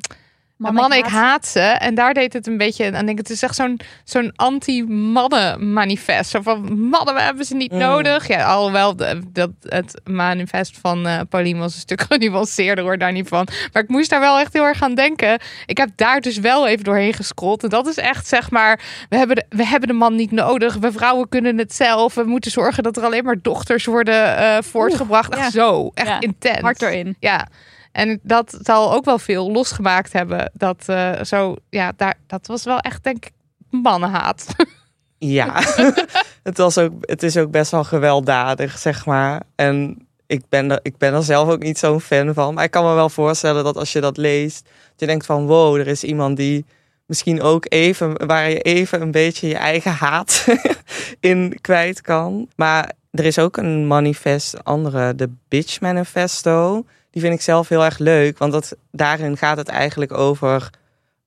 Man, 0.61 0.73
man 0.73 0.93
ik 0.93 1.05
haat 1.05 1.47
ze. 1.47 1.59
En 1.59 1.95
daar 1.95 2.13
deed 2.13 2.33
het 2.33 2.47
een 2.47 2.57
beetje. 2.57 2.83
En 2.83 2.95
ik 2.99 3.05
denk, 3.05 3.17
het 3.17 3.29
is 3.29 3.43
echt 3.43 3.55
zo'n 3.55 3.79
zo'n 4.03 4.31
anti-mannen-manifest. 4.35 6.29
Zo 6.29 6.41
van 6.41 6.79
mannen, 6.89 7.13
we 7.13 7.21
hebben 7.21 7.45
ze 7.45 7.55
niet 7.55 7.71
Mm. 7.71 7.77
nodig. 7.77 8.27
Ja, 8.27 8.43
alhoewel 8.45 8.95
de, 8.95 9.21
dat 9.31 9.49
het 9.61 10.01
manifest 10.03 10.77
van 10.81 11.07
eh 11.07 11.19
Pauline 11.29 11.59
was 11.59 11.73
een 11.73 11.79
stuk 11.79 12.01
genuanceerder 12.09 12.83
hoor, 12.83 12.97
daar 12.97 13.11
niet 13.11 13.27
van. 13.27 13.47
Maar 13.73 13.83
ik 13.83 13.89
moest 13.89 14.09
daar 14.09 14.19
wel 14.19 14.39
echt 14.39 14.53
heel 14.53 14.63
erg 14.65 14.83
aan 14.83 14.95
denken. 14.95 15.39
Ik 15.65 15.77
heb 15.77 15.89
daar 15.95 16.19
dus 16.21 16.37
wel 16.37 16.67
even 16.67 16.83
doorheen 16.83 17.13
gescrolld. 17.13 17.63
En 17.63 17.69
dat 17.69 17.87
is 17.87 17.97
echt 17.97 18.27
zeg 18.27 18.51
maar. 18.51 18.79
We 19.09 19.17
hebben, 19.17 19.35
de, 19.35 19.45
we 19.49 19.65
hebben 19.65 19.87
de 19.87 19.93
man 19.95 20.15
niet 20.15 20.31
nodig. 20.31 20.75
We 20.75 20.91
vrouwen 20.91 21.29
kunnen 21.29 21.57
het 21.57 21.73
zelf. 21.73 22.13
We 22.15 22.23
moeten 22.23 22.51
zorgen 22.51 22.83
dat 22.83 22.97
er 22.97 23.03
alleen 23.03 23.23
maar 23.23 23.41
dochters 23.41 23.85
worden 23.85 24.37
eh, 24.37 24.57
voortgebracht. 24.61 25.35
ja. 25.35 25.49
Zo. 25.49 25.91
Echt 25.93 26.07
Ja, 26.07 26.19
intens. 26.19 26.59
Hard 26.61 26.81
erin. 26.81 27.15
Ja. 27.19 27.47
En 27.91 28.19
dat 28.23 28.57
zal 28.61 28.93
ook 28.93 29.05
wel 29.05 29.19
veel 29.19 29.51
losgemaakt 29.51 30.13
hebben. 30.13 30.51
Dat 30.53 30.83
eh, 30.85 31.23
zo, 31.23 31.55
ja, 31.69 31.93
daar, 31.95 32.17
dat 32.27 32.47
was 32.47 32.63
wel 32.63 32.79
echt, 32.79 33.03
denk 33.03 33.25
ik, 33.25 33.31
mannenhaat. 33.69 34.45
ja. 35.17 35.61
het, 36.43 36.57
was 36.57 36.77
ook, 36.77 36.93
het 37.01 37.23
is 37.23 37.37
ook 37.37 37.51
best 37.51 37.71
wel 37.71 37.83
gewelddadig, 37.83 38.77
zeg 38.77 39.05
maar. 39.05 39.41
En 39.55 40.07
ik 40.27 40.41
ben, 40.49 40.71
er, 40.71 40.79
ik 40.81 40.97
ben 40.97 41.13
er 41.13 41.23
zelf 41.23 41.49
ook 41.49 41.63
niet 41.63 41.77
zo'n 41.77 42.01
fan 42.01 42.33
van. 42.33 42.53
Maar 42.53 42.63
ik 42.63 42.71
kan 42.71 42.85
me 42.85 42.93
wel 42.93 43.09
voorstellen 43.09 43.63
dat 43.63 43.77
als 43.77 43.91
je 43.91 44.01
dat 44.01 44.17
leest, 44.17 44.63
dat 44.63 44.99
je 44.99 45.05
denkt 45.05 45.25
van 45.25 45.45
wow, 45.45 45.75
er 45.75 45.87
is 45.87 46.03
iemand 46.03 46.37
die 46.37 46.65
misschien 47.05 47.41
ook 47.41 47.65
even, 47.69 48.27
waar 48.27 48.49
je 48.49 48.59
even 48.59 49.01
een 49.01 49.11
beetje 49.11 49.47
je 49.47 49.55
eigen 49.55 49.91
haat 49.91 50.45
in 51.19 51.57
kwijt 51.61 52.01
kan. 52.01 52.47
Maar 52.55 52.91
er 53.11 53.25
is 53.25 53.39
ook 53.39 53.57
een 53.57 53.87
manifest, 53.87 54.63
andere, 54.63 55.15
de 55.15 55.29
Bitch 55.47 55.81
Manifesto. 55.81 56.85
Die 57.11 57.21
vind 57.21 57.33
ik 57.33 57.41
zelf 57.41 57.69
heel 57.69 57.83
erg 57.85 57.97
leuk, 57.97 58.37
want 58.37 58.51
dat, 58.51 58.75
daarin 58.91 59.37
gaat 59.37 59.57
het 59.57 59.67
eigenlijk 59.67 60.13
over 60.13 60.69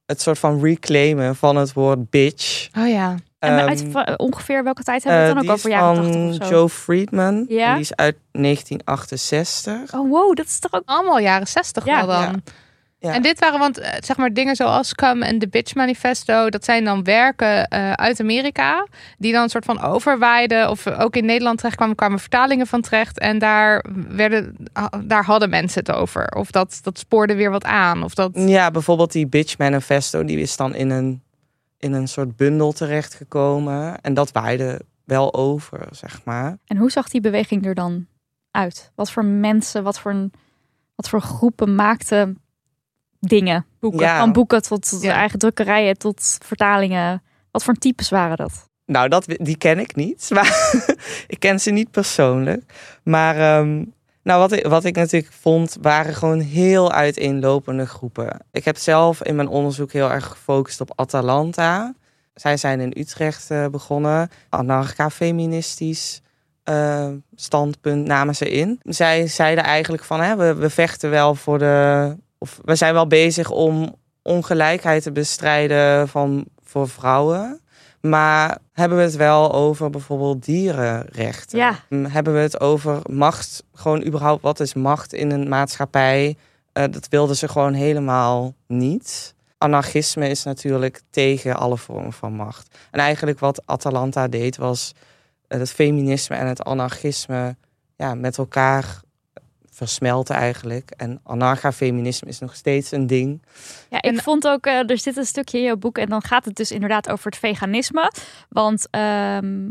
het 0.07 0.21
soort 0.21 0.39
van 0.39 0.61
reclaimen 0.63 1.37
van 1.37 1.57
het 1.57 1.73
woord 1.73 2.11
bitch. 2.11 2.69
Oh 2.79 2.89
ja. 2.89 3.15
En 3.39 3.59
Ehm, 3.59 3.69
uit 3.69 3.85
van- 3.91 4.19
ongeveer 4.19 4.65
welke 4.65 4.83
tijd 4.83 5.05
hebben 5.05 5.23
we 5.23 5.29
het 5.29 5.37
eh, 5.39 5.43
dan 5.49 5.51
ook 5.53 5.61
die 5.61 5.71
over 5.71 5.81
jaren 5.81 6.13
van 6.13 6.13
80 6.31 6.41
of 6.41 6.47
zo? 6.49 6.55
Joe 6.55 6.69
Friedman. 6.69 7.45
Ja? 7.49 7.67
En 7.67 7.73
die 7.73 7.83
is 7.83 7.95
uit 7.97 8.17
1968. 8.33 9.95
Oh 9.95 10.11
wow, 10.11 10.37
dat 10.37 10.47
is 10.47 10.59
toch 10.59 10.73
ook... 10.73 10.83
Allemaal 10.85 11.19
jaren 11.19 11.47
zestig 11.47 11.85
Ja. 11.85 12.07
wel 12.07 12.21
dan. 12.21 12.23
Ja. 12.23 12.33
Ja. 13.05 13.13
En 13.15 13.23
dit 13.23 13.39
waren, 13.39 13.59
want 13.59 13.79
eh, 13.79 13.93
zeg 14.01 14.17
maar 14.17 14.33
dingen 14.33 14.57
zoals 14.57 14.89
Scum 14.89 15.23
en 15.23 15.39
The 15.39 15.49
Bitch 15.49 15.75
Manifesto, 15.75 16.51
dat 16.51 16.65
zijn 16.65 16.85
dan 16.85 17.05
werken 17.05 17.69
eh, 17.69 17.93
uit 17.93 18.21
Amerika, 18.21 18.87
die 19.19 19.33
dan 19.33 19.43
een 19.43 19.49
soort 19.49 19.65
van 19.65 19.81
overwaaiden, 19.81 20.71
of 20.71 20.87
ook 20.87 21.17
in 21.17 21.25
Nederland 21.25 21.59
terecht 21.59 21.77
kwamen, 21.77 21.95
kwamen 21.95 22.19
vertalingen 22.19 22.67
van 22.67 22.81
terecht. 22.81 23.19
En 23.19 23.39
daar, 23.39 23.85
werden, 24.09 24.57
daar 25.05 25.25
hadden 25.25 25.51
mensen 25.51 25.81
het 25.85 25.93
over. 25.95 26.29
Of 26.29 26.51
dat, 26.51 26.79
dat 26.83 26.99
spoorde 26.99 27.35
weer 27.35 27.51
wat 27.51 27.65
aan. 27.65 28.03
Of 28.03 28.15
dat, 28.15 28.31
Ja, 28.35 28.71
bijvoorbeeld 28.71 29.13
die 29.13 29.27
Bitch 29.27 29.59
Manifesto, 29.59 30.25
die 30.25 30.39
is 30.39 30.57
dan 30.57 30.75
in 30.75 30.91
een, 30.91 31.23
in 31.79 31.93
een 31.93 32.09
soort 32.09 32.37
bundel 32.37 32.73
terechtgekomen. 32.73 34.01
En 34.01 34.15
dat 34.15 34.33
waaide 34.33 34.81
wel 35.05 35.35
over, 35.35 35.81
zeg 35.91 36.21
maar. 36.25 36.59
En 36.67 36.77
hoe 36.77 36.91
zag 36.91 37.09
die 37.09 37.21
beweging 37.21 37.67
er 37.67 37.75
dan 37.75 38.07
uit? 38.51 38.93
Wat 38.95 39.11
voor 39.11 39.25
mensen, 39.25 39.83
wat 39.83 39.99
voor, 40.01 40.11
een- 40.11 40.33
wat 40.95 41.09
voor 41.09 41.21
groepen 41.21 41.75
maakten 41.75 42.39
dingen? 43.29 43.67
Boeken. 43.81 44.01
Ja. 44.01 44.19
Van 44.19 44.33
boeken 44.33 44.63
tot, 44.63 44.99
Ja. 45.01 45.15
eigen 45.15 45.39
drukkerijen, 45.39 45.99
tot 45.99 46.39
vertalingen. 46.45 47.23
Wat 47.51 47.65
voor 47.65 47.75
types 47.75 48.09
waren 48.09 48.37
dat? 48.37 48.69
Nou, 48.87 49.09
dat, 49.09 49.25
die 49.27 49.57
ken 49.57 49.79
ik 49.79 49.95
niet. 49.95 50.29
Maar 50.35 50.73
ik 51.27 51.41
ken 51.41 51.61
ze 51.61 51.71
niet 51.71 51.91
persoonlijk. 51.91 52.63
Maar 53.03 53.37
ehm, 53.37 53.85
nou, 54.23 54.41
wat, 54.41 54.53
ik, 54.53 54.67
wat 54.67 54.85
ik 54.85 54.97
natuurlijk 54.97 55.33
vond, 55.33 55.77
waren 55.81 56.15
gewoon 56.15 56.41
heel 56.41 56.93
uiteenlopende 56.93 57.87
groepen. 57.87 58.39
Ik 58.53 58.65
heb 58.65 58.77
zelf 58.77 59.23
in 59.23 59.37
mijn 59.37 59.49
onderzoek 59.49 59.93
heel 59.93 60.11
erg 60.11 60.27
gefocust 60.27 60.81
op 60.81 60.93
Atalanta. 60.95 61.95
Zij 62.35 62.57
zijn 62.57 62.81
in 62.81 62.95
Utrecht 62.97 63.51
eh, 63.51 63.67
begonnen. 63.67 64.31
Anarcha-feministisch 64.49 66.21
eh, 66.63 67.09
standpunt 67.35 68.07
namen 68.07 68.35
ze 68.35 68.51
in. 68.51 68.81
Zij 68.83 69.27
zeiden 69.27 69.65
eigenlijk 69.65 70.05
van, 70.05 70.21
hè, 70.21 70.37
we, 70.37 70.55
we 70.55 70.71
vechten 70.71 71.11
wel 71.11 71.35
voor 71.35 71.59
de... 71.59 72.17
Of 72.45 72.61
we 72.65 72.75
zijn 72.75 72.95
wel 72.95 73.07
bezig 73.07 73.51
om 73.51 73.95
ongelijkheid 74.23 75.03
te 75.03 75.13
bestrijden 75.13 76.09
van, 76.09 76.45
voor 76.63 76.89
vrouwen. 76.89 77.61
Maar 78.01 78.59
hebben 78.73 78.99
we 78.99 79.05
het 79.05 79.17
wel 79.17 79.53
over 79.53 79.91
bijvoorbeeld 79.91 80.45
dierenrechten? 80.45 81.59
Ja. 81.59 81.79
Mm, 81.89 82.05
Hebben 82.05 82.35
we 82.35 82.39
het 82.39 82.61
over 82.61 83.01
macht? 83.11 83.65
Gewoon 83.75 84.05
überhaupt, 84.05 84.43
wat 84.43 84.61
is 84.61 84.75
macht 84.75 85.13
in 85.13 85.31
een 85.31 85.49
maatschappij? 85.49 86.37
Eh, 86.73 86.85
dat 86.91 87.09
wilden 87.09 87.37
ze 87.37 87.49
gewoon 87.49 87.73
helemaal 87.73 88.55
niet. 88.67 89.35
Anarchisme 89.59 90.29
is 90.29 90.43
natuurlijk 90.43 91.01
tegen 91.11 91.57
alle 91.57 91.77
vormen 91.77 92.13
van 92.13 92.33
macht. 92.33 92.79
En 92.91 93.01
eigenlijk 93.01 93.39
wat 93.39 93.63
Atalanta 93.67 94.29
deed 94.29 94.57
was 94.57 94.93
eh, 95.47 95.59
het 95.59 95.71
feminisme 95.71 96.37
en 96.37 96.47
het 96.47 96.65
anarchisme 96.65 97.57
ja, 97.97 98.15
met 98.15 98.39
elkaar 98.39 99.03
versmelten 99.75 100.35
eigenlijk. 100.35 100.91
En 100.91 101.21
anarcha-feminisme 101.25 102.29
is 102.29 102.39
nog 102.39 102.55
steeds 102.57 102.91
een 102.93 103.07
ding. 103.07 103.43
Ja, 103.91 103.97
ik 103.97 104.05
En- 104.05 104.23
vond 104.23 104.49
ook, 104.49 104.67
eh, 104.67 104.91
er 104.91 104.99
zit 104.99 105.17
een 105.17 105.25
stukje 105.27 105.59
in 105.59 105.65
jouw 105.65 105.77
boek 105.77 105.99
en 105.99 106.09
dan 106.09 106.23
gaat 106.23 106.45
het 106.45 106.55
dus 106.57 106.71
inderdaad 106.71 107.11
over 107.11 107.27
het 107.27 107.37
veganisme. 107.39 108.13
Want 108.49 108.87
ehm, 108.91 109.69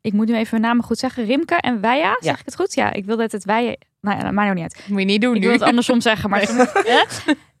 ik 0.00 0.12
moet 0.12 0.26
nu 0.28 0.34
even 0.34 0.48
mijn 0.50 0.62
namen 0.62 0.84
goed 0.84 0.98
zeggen. 0.98 1.24
Rimke 1.24 1.54
en 1.54 1.80
Weija, 1.80 2.16
zeg 2.20 2.32
Ja. 2.32 2.38
ik 2.38 2.44
het 2.44 2.56
goed? 2.56 2.74
Ja, 2.74 2.92
ik 2.92 3.04
wilde 3.04 3.22
het 3.22 3.32
het 3.32 3.44
Weija... 3.44 3.74
Nou 4.00 4.18
ja, 4.18 4.30
maakt 4.30 4.48
ook 4.48 4.54
niet 4.54 4.62
uit. 4.62 4.88
moet 4.88 5.00
je 5.00 5.06
niet 5.06 5.20
doen 5.20 5.34
Ik 5.34 5.40
nu. 5.40 5.46
wil 5.46 5.56
het 5.58 5.66
andersom 5.68 6.00
zeggen, 6.00 6.30
maar... 6.30 6.40
Hè? 6.84 7.02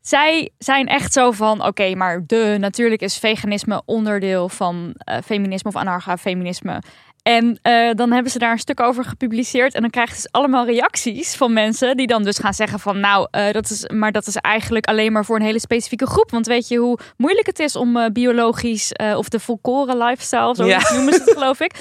Zij 0.00 0.50
zijn 0.58 0.86
echt 0.86 1.12
zo 1.12 1.30
van, 1.30 1.64
oké, 1.66 1.94
maar 1.94 2.22
de, 2.26 2.56
natuurlijk 2.60 3.02
is 3.02 3.18
veganisme 3.18 3.82
onderdeel 3.84 4.48
van 4.48 4.92
eh, 4.96 5.16
feminisme 5.24 5.70
of 5.70 5.76
anarcha-feminisme. 5.76 6.82
En 7.22 7.58
eh, 7.62 7.90
dan 7.94 8.12
hebben 8.12 8.32
ze 8.32 8.38
daar 8.38 8.52
een 8.52 8.58
stuk 8.58 8.80
over 8.80 9.04
gepubliceerd. 9.04 9.74
En 9.74 9.80
dan 9.80 9.90
krijgen 9.90 10.16
ze 10.16 10.22
dus 10.22 10.32
allemaal 10.32 10.66
reacties 10.66 11.34
van 11.36 11.52
mensen 11.52 11.96
die 11.96 12.06
dan 12.06 12.22
dus 12.22 12.38
gaan 12.38 12.54
zeggen 12.54 12.78
van 12.80 13.00
nou, 13.00 13.28
eh, 13.30 13.52
dat 13.52 13.70
is, 13.70 13.88
maar 13.88 14.12
dat 14.12 14.26
is 14.26 14.36
eigenlijk 14.36 14.86
alleen 14.86 15.12
maar 15.12 15.24
voor 15.24 15.36
een 15.36 15.42
hele 15.42 15.60
specifieke 15.60 16.06
groep. 16.06 16.30
Want 16.30 16.46
weet 16.46 16.68
je 16.68 16.76
hoe 16.76 16.98
moeilijk 17.16 17.46
het 17.46 17.58
is 17.58 17.76
om 17.76 17.96
eh, 17.96 18.10
biologisch 18.12 18.92
of 19.16 19.28
de 19.28 19.40
volkoren 19.40 19.96
lifestyle, 19.98 20.54
zo 20.54 20.64
Ja. 20.64 20.80
noemen 20.94 21.12
ze 21.12 21.20
het 21.20 21.32
geloof 21.32 21.60
ik. 21.60 21.72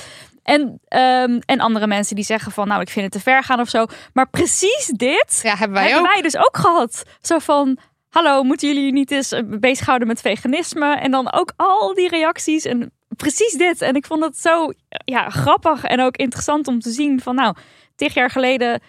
En, 0.44 0.80
ehm, 0.88 1.40
en 1.46 1.60
andere 1.60 1.88
mensen 1.88 2.16
die 2.16 2.26
zeggen 2.26 2.52
van 2.52 2.68
nou, 2.68 2.82
ik 2.82 2.90
vind 2.90 3.06
het 3.06 3.14
te 3.14 3.20
ver 3.30 3.44
gaan 3.44 3.60
of 3.60 3.70
zo. 3.70 3.86
Maar 4.14 4.30
precies 4.30 4.92
dit 4.96 5.40
Ja, 5.44 5.56
hebben 5.56 5.78
wij 5.78 5.84
hebben 5.84 6.02
ook. 6.08 6.14
wij 6.14 6.22
dus 6.22 6.38
ook 6.38 6.58
gehad. 6.58 7.04
Zo 7.22 7.40
van, 7.40 7.78
hallo, 8.10 8.44
moeten 8.44 8.68
jullie 8.68 8.92
niet 8.92 9.12
eens 9.12 9.34
bezighouden 9.46 10.08
met 10.08 10.22
veganisme? 10.22 10.96
En 10.96 11.12
dan 11.12 11.32
ook 11.34 11.54
al 11.56 11.94
die 11.94 12.10
reacties 12.10 12.66
en 12.66 12.92
precies 13.16 13.54
dit. 13.54 13.82
En 13.82 13.96
ik 13.96 14.06
vond 14.06 14.24
het 14.24 14.38
zo 14.38 14.72
ja, 15.06 15.30
grappig 15.30 15.84
en 15.84 16.02
ook 16.02 16.18
interessant 16.18 16.68
om 16.68 16.80
te 16.80 16.92
zien 16.92 17.20
van, 17.20 17.36
nou, 17.36 17.56
tig 17.96 18.14
jaar 18.14 18.30
geleden 18.30 18.82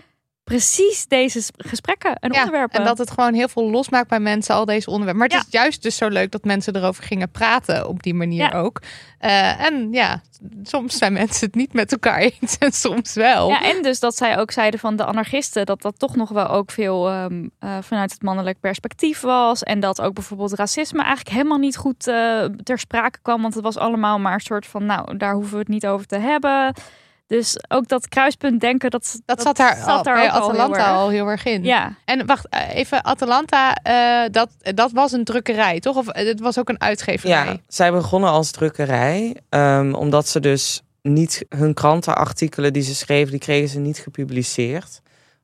precies 0.50 1.06
deze 1.06 1.42
gesprekken 1.56 2.14
en 2.14 2.32
Ja, 2.32 2.38
onderwerpen. 2.38 2.78
en 2.78 2.84
dat 2.84 2.98
het 2.98 3.10
gewoon 3.10 3.34
heel 3.34 3.48
veel 3.48 3.70
losmaakt 3.70 4.08
bij 4.08 4.20
mensen, 4.20 4.54
al 4.54 4.64
deze 4.64 4.90
onderwerpen. 4.90 5.18
Maar 5.28 5.28
het 5.38 5.46
Ja. 5.46 5.58
is 5.58 5.60
juist 5.62 5.82
dus 5.82 5.96
zo 5.96 6.08
leuk 6.08 6.30
dat 6.30 6.44
mensen 6.44 6.76
erover 6.76 7.04
gingen 7.04 7.30
praten 7.30 7.88
op 7.88 8.02
die 8.02 8.14
manier 8.14 8.52
Ja. 8.52 8.58
ook. 8.58 8.80
Eh, 9.18 9.64
en 9.64 9.92
ja, 9.92 10.20
soms 10.62 10.96
zijn 10.98 11.12
mensen 11.12 11.46
het 11.46 11.54
niet 11.54 11.72
met 11.72 11.92
elkaar 11.92 12.18
eens 12.40 12.58
en 12.58 12.72
soms 12.72 13.14
wel. 13.14 13.48
Ja, 13.48 13.62
en 13.62 13.82
dus 13.82 14.00
dat 14.00 14.16
zij 14.16 14.38
ook 14.38 14.50
zeiden 14.50 14.80
van 14.80 14.96
de 14.96 15.04
anarchisten 15.04 15.66
dat 15.66 15.82
dat 15.82 15.98
toch 15.98 16.16
nog 16.16 16.28
wel 16.28 16.48
ook 16.48 16.70
veel 16.70 17.08
ehm, 17.08 17.46
eh, 17.58 17.76
vanuit 17.80 18.12
het 18.12 18.22
mannelijk 18.22 18.60
perspectief 18.60 19.20
was. 19.20 19.62
En 19.62 19.80
dat 19.80 20.00
ook 20.00 20.14
bijvoorbeeld 20.14 20.52
racisme 20.54 20.98
eigenlijk 21.02 21.36
helemaal 21.36 21.58
niet 21.58 21.76
goed 21.76 22.06
eh, 22.06 22.44
ter 22.62 22.78
sprake 22.78 23.18
kwam. 23.22 23.42
Want 23.42 23.54
het 23.54 23.62
was 23.62 23.76
allemaal 23.76 24.18
maar 24.18 24.34
een 24.34 24.40
soort 24.40 24.66
van, 24.66 24.86
nou, 24.86 25.16
daar 25.16 25.34
hoeven 25.34 25.52
we 25.52 25.58
het 25.58 25.68
niet 25.68 25.86
over 25.86 26.06
te 26.06 26.18
hebben. 26.18 26.74
Dus 27.30 27.56
ook 27.68 27.88
dat 27.88 28.08
kruispunt 28.08 28.60
denken, 28.60 28.90
dat, 28.90 29.20
dat, 29.24 29.42
zat 29.42 29.56
daar, 29.56 29.82
al, 29.84 30.02
bij 30.02 30.12
ook 30.12 30.30
al 30.30 30.50
heel 30.50 30.50
Atalanta 30.50 30.76
erg. 30.78 30.86
al 30.96 31.08
heel 31.08 31.26
erg 31.26 31.44
in. 31.44 31.64
Ja, 31.64 31.94
En 32.04 32.26
wacht, 32.26 32.48
eh, 32.48 32.74
even 32.74 33.04
Atalanta, 33.04 33.74
eh, 33.74 34.30
dat, 34.30 34.48
dat 34.62 34.92
was 34.92 35.12
een 35.12 35.24
drukkerij, 35.24 35.80
toch? 35.80 35.96
Of 35.96 36.08
eh, 36.08 36.26
het 36.26 36.40
was 36.40 36.58
ook 36.58 36.68
een 36.68 36.80
uitgeverij? 36.80 37.44
Ja, 37.46 37.56
zij 37.68 37.92
begonnen 37.92 38.30
als 38.30 38.50
drukkerij. 38.50 39.36
ehm, 39.48 39.94
omdat 39.94 40.28
ze 40.28 40.40
dus 40.40 40.82
niet 41.02 41.44
hun 41.48 41.74
krantenartikelen 41.74 42.72
die 42.72 42.82
ze 42.82 42.94
schreven, 42.94 43.30
die 43.30 43.40
kregen 43.40 43.68
ze 43.68 43.78
niet 43.78 43.98
gepubliceerd. 43.98 45.00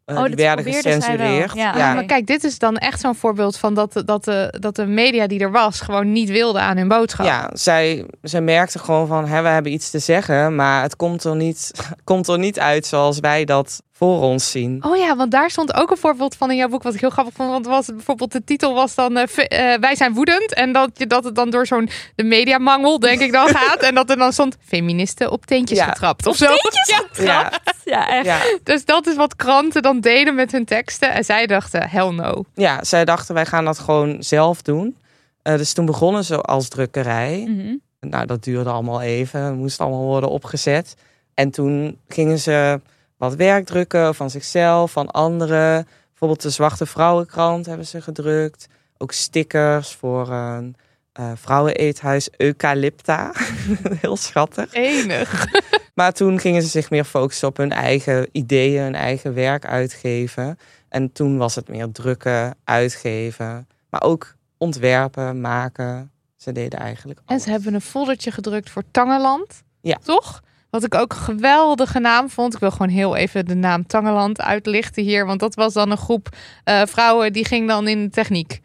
Eh, 0.06 0.16
Oh, 0.16 0.24
die 0.24 0.34
werden 0.34 0.64
gecensureerd. 0.72 1.54
Ja. 1.54 1.76
Ja, 1.76 1.94
maar 1.94 2.04
kijk, 2.04 2.26
dit 2.26 2.44
is 2.44 2.58
dan 2.58 2.76
echt 2.76 3.00
zo'n 3.00 3.14
voorbeeld 3.14 3.56
van 3.58 3.74
dat, 3.74 3.92
de- 3.92 4.04
dat, 4.04 4.24
de, 4.24 4.54
dat 4.60 4.76
de 4.76 4.86
media 4.86 5.26
die 5.26 5.40
er 5.40 5.50
was 5.50 5.80
gewoon 5.80 6.12
niet 6.12 6.28
wilde 6.30 6.58
aan 6.60 6.76
hun 6.76 6.88
boodschap. 6.88 7.26
Ja, 7.26 7.50
zij, 7.52 8.06
zij 8.22 8.40
merkte 8.40 8.78
gewoon 8.78 9.06
van, 9.06 9.26
hè, 9.26 9.42
we 9.42 9.48
hebben 9.48 9.72
iets 9.72 9.90
te 9.90 9.98
zeggen, 9.98 10.54
maar 10.54 10.82
het 10.82 10.96
komt 10.96 11.24
er, 11.24 11.36
niet, 11.36 11.70
komt 12.04 12.28
er 12.28 12.38
niet 12.38 12.58
uit 12.60 12.86
zoals 12.86 13.18
wij 13.20 13.44
dat 13.44 13.82
voor 13.96 14.20
ons 14.22 14.50
zien. 14.50 14.84
Oh 14.84 14.96
ja, 14.96 15.16
want 15.16 15.30
daar 15.30 15.50
stond 15.50 15.74
ook 15.74 15.90
een 15.90 15.96
voorbeeld 15.96 16.34
van 16.36 16.50
in 16.50 16.56
jouw 16.56 16.68
boek 16.68 16.82
wat 16.82 16.94
ik 16.94 17.00
heel 17.00 17.10
grappig 17.10 17.34
vond. 17.34 17.50
Want 17.50 17.66
was 17.66 17.86
bijvoorbeeld 17.86 18.32
de 18.32 18.44
titel 18.44 18.74
was 18.74 18.94
dan 18.94 19.16
eh, 19.16 19.72
eh, 19.74 19.80
wij 19.80 19.94
zijn 19.96 20.14
woedend 20.14 20.54
en 20.54 20.72
dat 20.72 20.90
je 20.94 21.06
dat 21.06 21.24
het 21.24 21.34
dan 21.34 21.50
door 21.50 21.66
zo'n 21.66 21.88
de 22.14 22.22
mediamangel 22.24 22.98
denk 22.98 23.20
ik 23.20 23.32
dan 23.32 23.48
gaat 23.56 23.82
en 23.82 23.94
dat 23.94 24.10
er 24.10 24.16
dan 24.16 24.32
stond 24.32 24.56
feministen 24.64 25.30
op 25.30 25.46
teentjes 25.46 25.78
Ja. 25.78 25.84
getrapt 25.86 26.26
of 26.26 26.36
zo. 26.36 26.46
Ja. 26.86 27.04
Ja, 27.24 27.52
ja 27.84 28.08
echt. 28.08 28.24
ja, 28.26 28.38
Dus 28.62 28.84
dat 28.84 29.06
is 29.06 29.16
wat 29.16 29.36
kranten 29.36 29.82
dan 29.82 30.00
deden 30.00 30.34
met 30.34 30.52
hun 30.52 30.64
teksten 30.64 31.12
en 31.12 31.24
zij 31.24 31.46
dachten 31.46 31.88
hell 31.88 32.10
no. 32.10 32.44
ja, 32.54 32.84
zij 32.84 33.04
dachten 33.04 33.34
wij 33.34 33.46
gaan 33.46 33.64
dat 33.64 33.78
gewoon 33.78 34.16
zelf 34.22 34.62
doen. 34.62 34.96
Eh, 35.42 35.56
dus 35.56 35.72
toen 35.72 35.86
begonnen 35.86 36.24
ze 36.24 36.40
als 36.40 36.68
drukkerij. 36.68 37.44
Mhm. 37.48 37.74
Nou, 38.00 38.26
dat 38.26 38.44
duurde 38.44 38.70
allemaal 38.70 39.00
even. 39.00 39.40
Het 39.40 39.54
moest 39.56 39.80
allemaal 39.80 40.04
worden 40.04 40.30
opgezet. 40.30 40.94
En 41.34 41.50
toen 41.50 41.98
gingen 42.08 42.38
ze 42.38 42.80
wat 43.16 43.34
werk 43.34 43.66
drukken 43.66 44.14
van 44.14 44.30
zichzelf, 44.30 44.92
van 44.92 45.10
anderen. 45.10 45.86
Bijvoorbeeld 46.08 46.42
de 46.42 46.50
Zwarte 46.50 46.86
Vrouwenkrant 46.86 47.66
hebben 47.66 47.86
ze 47.86 48.00
gedrukt. 48.00 48.66
Ook 48.98 49.12
stickers 49.12 49.94
voor 49.94 50.28
een 50.28 50.76
eh 51.12 51.30
vrouweneethuis 51.34 52.28
Eucalypta. 52.36 53.32
Heel 54.00 54.16
schattig. 54.16 54.72
Enig. 54.72 55.46
Maar 55.94 56.12
toen 56.12 56.38
gingen 56.40 56.62
ze 56.62 56.68
zich 56.68 56.90
meer 56.90 57.04
focussen 57.04 57.48
op 57.48 57.56
hun 57.56 57.72
eigen 57.72 58.28
ideeën, 58.32 58.82
hun 58.82 58.94
eigen 58.94 59.34
werk 59.34 59.66
uitgeven. 59.66 60.58
En 60.88 61.12
toen 61.12 61.36
was 61.38 61.54
het 61.54 61.68
meer 61.68 61.92
drukken, 61.92 62.56
uitgeven. 62.64 63.68
Maar 63.90 64.02
ook 64.02 64.34
ontwerpen, 64.58 65.40
maken. 65.40 66.10
Ze 66.36 66.52
deden 66.52 66.78
eigenlijk 66.78 67.18
En 67.18 67.24
alles. 67.26 67.42
ze 67.42 67.50
hebben 67.50 67.74
een 67.74 67.80
foldertje 67.80 68.30
gedrukt 68.30 68.70
voor 68.70 68.82
Tangeland. 68.90 69.62
Ja. 69.80 69.98
Toch? 70.02 70.42
Wat 70.76 70.84
ik 70.84 70.94
ook 70.94 71.12
een 71.12 71.18
geweldige 71.18 71.98
naam 71.98 72.30
vond. 72.30 72.54
Ik 72.54 72.60
wil 72.60 72.70
gewoon 72.70 72.88
heel 72.88 73.16
even 73.16 73.46
de 73.46 73.54
naam 73.54 73.86
Tangeland 73.86 74.40
uitlichten 74.40 75.02
hier. 75.02 75.26
Want 75.26 75.40
dat 75.40 75.54
was 75.54 75.72
dan 75.72 75.90
een 75.90 75.96
groep 75.96 76.28
eh, 76.64 76.82
vrouwen 76.86 77.32
die 77.32 77.44
ging 77.44 77.68
dan 77.68 77.88
in 77.88 78.02
de 78.02 78.10
techniek. 78.10 78.60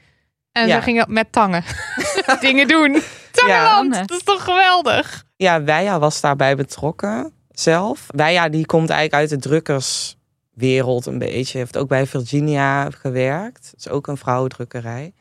En 0.51 0.67
Ja. 0.67 0.75
ze 0.75 0.81
gingen 0.81 1.05
met 1.13 1.31
tangen 1.31 1.63
dingen 2.41 2.67
doen. 2.67 3.01
Tangeland, 3.31 3.93
Ja. 3.95 4.01
dat 4.01 4.17
is 4.17 4.23
toch 4.23 4.43
geweldig? 4.43 5.23
Ja, 5.35 5.63
Weija 5.63 5.99
was 5.99 6.21
daarbij 6.21 6.55
betrokken 6.55 7.33
zelf. 7.51 8.05
Weija 8.07 8.49
die 8.49 8.65
komt 8.65 8.89
eigenlijk 8.89 9.21
uit 9.21 9.41
de 9.41 9.49
drukkerswereld 9.49 11.05
een 11.05 11.17
beetje. 11.19 11.57
Heeft 11.57 11.77
ook 11.77 11.87
bij 11.87 12.05
Virginia 12.07 12.89
gewerkt. 12.89 13.63
Dat 13.71 13.79
is 13.79 13.89
ook 13.89 14.07
een 14.07 14.17
vrouwendrukkerij. 14.17 15.13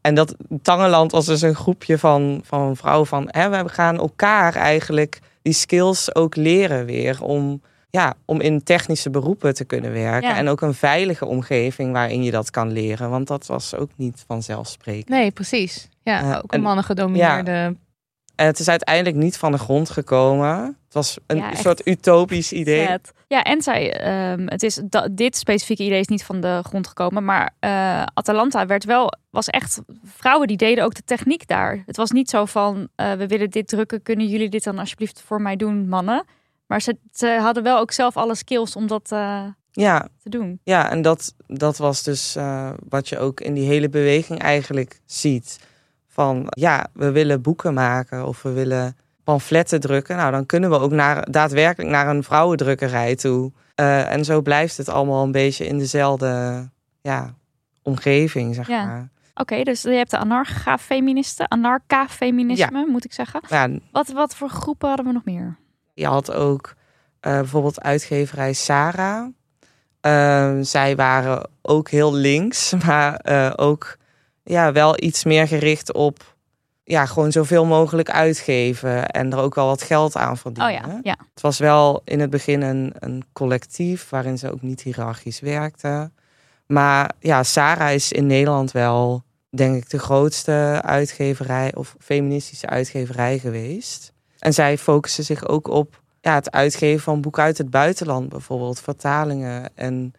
En 0.00 0.14
dat 0.14 0.34
Tangeland 0.62 1.12
was 1.12 1.26
dus 1.26 1.42
een 1.42 1.54
groepje 1.54 1.98
van, 1.98 2.40
van 2.44 2.76
vrouwen 2.76 3.06
van... 3.06 3.28
Hè, 3.30 3.62
we 3.62 3.68
gaan 3.68 3.98
elkaar 3.98 4.54
eigenlijk 4.54 5.20
die 5.42 5.52
skills 5.52 6.14
ook 6.14 6.36
leren 6.36 6.84
weer... 6.86 7.22
om, 7.22 7.62
ja, 7.90 8.14
om 8.24 8.40
in 8.40 8.62
technische 8.62 9.10
beroepen 9.10 9.54
te 9.54 9.64
kunnen 9.64 9.92
werken. 9.92 10.28
Ja. 10.28 10.36
En 10.36 10.48
ook 10.48 10.60
een 10.60 10.74
veilige 10.74 11.26
omgeving 11.26 11.92
waarin 11.92 12.22
je 12.22 12.30
dat 12.30 12.50
kan 12.50 12.72
leren. 12.72 13.10
Want 13.10 13.26
dat 13.26 13.46
was 13.46 13.74
ook 13.74 13.90
niet 13.96 14.24
vanzelfsprekend. 14.26 15.08
Nee, 15.08 15.30
precies. 15.30 15.88
Ja, 16.02 16.20
Ja, 16.20 16.36
ook 16.36 16.42
een 16.42 16.48
en- 16.48 16.60
mannen 16.60 16.84
gedomineerde. 16.84 17.76
En 18.40 18.46
het 18.46 18.58
is 18.58 18.68
uiteindelijk 18.68 19.16
niet 19.16 19.36
van 19.36 19.52
de 19.52 19.58
grond 19.58 19.90
gekomen. 19.90 20.56
Het 20.84 20.94
was 20.94 21.18
een 21.26 21.36
Ja, 21.36 21.54
soort 21.54 21.86
utopisch 21.86 22.52
idee. 22.52 22.86
Vet. 22.86 23.12
Ja, 23.28 23.42
en 23.42 23.62
zij, 23.62 24.00
ehm, 24.00 24.46
het 24.46 24.62
is 24.62 24.80
dat 24.84 25.16
dit 25.16 25.36
specifieke 25.36 25.82
idee 25.82 25.98
is 26.00 26.06
niet 26.06 26.24
van 26.24 26.40
de 26.40 26.60
grond 26.62 26.86
gekomen, 26.86 27.24
maar 27.24 27.54
eh, 27.58 28.02
Atalanta 28.14 28.66
werd 28.66 28.84
wel, 28.84 29.12
was 29.30 29.46
echt 29.48 29.80
vrouwen 30.04 30.48
die 30.48 30.56
deden 30.56 30.84
ook 30.84 30.94
de 30.94 31.04
techniek 31.04 31.46
daar. 31.46 31.82
Het 31.86 31.96
was 31.96 32.10
niet 32.10 32.30
zo 32.30 32.44
van, 32.44 32.88
eh, 32.94 33.12
we 33.12 33.26
willen 33.26 33.50
dit 33.50 33.68
drukken, 33.68 34.02
kunnen 34.02 34.26
jullie 34.26 34.48
dit 34.48 34.64
dan 34.64 34.78
alsjeblieft 34.78 35.22
voor 35.26 35.40
mij 35.42 35.56
doen, 35.56 35.88
mannen? 35.88 36.24
Maar 36.66 36.80
ze, 36.82 36.96
ze 37.12 37.38
hadden 37.40 37.62
wel 37.62 37.78
ook 37.78 37.92
zelf 37.92 38.16
alle 38.16 38.34
skills 38.34 38.76
om 38.76 38.86
dat 38.86 39.12
eh, 39.12 39.44
Ja, 39.70 40.08
te 40.22 40.28
doen. 40.28 40.60
ja 40.64 40.90
en 40.90 41.02
dat, 41.02 41.34
dat 41.46 41.76
was 41.76 42.02
dus 42.02 42.36
wat 42.88 43.08
je 43.08 43.18
ook 43.18 43.40
in 43.40 43.54
die 43.54 43.66
hele 43.66 43.88
beweging 43.88 44.38
eigenlijk 44.38 45.00
ziet. 45.06 45.58
Van 46.20 46.46
ja, 46.48 46.86
we 46.92 47.10
willen 47.10 47.42
boeken 47.42 47.74
maken 47.74 48.26
of 48.26 48.42
we 48.42 48.50
willen 48.52 48.96
pamfletten 49.24 49.80
drukken. 49.80 50.16
Nou, 50.16 50.30
dan 50.30 50.46
kunnen 50.46 50.70
we 50.70 50.78
ook 50.78 50.90
naar, 50.90 51.30
daadwerkelijk 51.30 51.90
naar 51.90 52.08
een 52.08 52.22
vrouwendrukkerij 52.22 53.16
toe. 53.16 53.52
Eh, 53.74 54.12
en 54.12 54.24
zo 54.24 54.40
blijft 54.40 54.76
het 54.76 54.88
allemaal 54.88 55.24
een 55.24 55.32
beetje 55.32 55.66
in 55.66 55.78
dezelfde 55.78 56.68
ja, 57.00 57.34
omgeving, 57.82 58.54
zeg 58.54 58.68
Ja. 58.68 58.84
maar. 58.86 59.08
Oké, 59.34 59.62
dus 59.62 59.82
je 59.82 59.90
hebt 59.90 60.10
de 60.10 60.18
anarcha-feministen, 60.18 61.50
anarcha-feminisme 61.50 62.86
moet 62.86 63.04
ik 63.04 63.12
zeggen. 63.12 63.40
Ja, 63.48 63.68
Wat, 63.92 64.08
wat 64.08 64.34
voor 64.34 64.48
groepen 64.48 64.88
hadden 64.88 65.06
we 65.06 65.12
nog 65.12 65.24
meer? 65.24 65.56
Je 65.94 66.06
had 66.06 66.32
ook 66.32 66.74
eh, 67.20 67.32
bijvoorbeeld 67.32 67.80
uitgeverij 67.80 68.52
Sarah. 68.52 69.26
Ehm, 70.00 70.62
zij 70.62 70.96
waren 70.96 71.48
ook 71.62 71.88
heel 71.88 72.14
links, 72.14 72.74
maar 72.86 73.14
eh, 73.14 73.52
ook 73.56 73.98
ja, 74.42 74.72
wel 74.72 75.02
iets 75.02 75.24
meer 75.24 75.48
gericht 75.48 75.92
op 75.92 76.36
ja, 76.84 77.06
gewoon 77.06 77.32
zoveel 77.32 77.64
mogelijk 77.64 78.10
uitgeven 78.10 79.08
en 79.08 79.32
er 79.32 79.38
ook 79.38 79.54
wel 79.54 79.66
wat 79.66 79.82
geld 79.82 80.16
aan 80.16 80.32
Oh 80.32 80.38
verdienen. 80.38 80.72
ja, 80.72 80.98
ja. 81.02 81.16
Het 81.34 81.42
was 81.42 81.58
wel 81.58 82.02
in 82.04 82.20
het 82.20 82.30
begin 82.30 82.62
een, 82.62 82.92
een 82.98 83.24
collectief 83.32 84.08
waarin 84.08 84.38
ze 84.38 84.52
ook 84.52 84.62
niet 84.62 84.82
hiërarchisch 84.82 85.40
werkten. 85.40 86.14
Maar 86.66 87.12
ja, 87.18 87.42
Sarah 87.42 87.92
is 87.92 88.12
in 88.12 88.26
Nederland 88.26 88.72
wel, 88.72 89.22
denk 89.50 89.76
ik, 89.76 89.90
de 89.90 89.98
grootste 89.98 90.80
uitgeverij 90.84 91.74
of 91.74 91.96
feministische 91.98 92.66
uitgeverij 92.66 93.38
geweest. 93.38 94.12
En 94.38 94.52
zij 94.52 94.78
focussen 94.78 95.24
zich 95.24 95.48
ook 95.48 95.68
op 95.68 96.02
ja, 96.20 96.34
het 96.34 96.50
uitgeven 96.50 97.00
van 97.00 97.20
boeken 97.20 97.42
uit 97.42 97.58
het 97.58 97.70
buitenland, 97.70 98.28
bijvoorbeeld 98.28 98.80
vertalingen. 98.80 99.70
En 99.74 100.12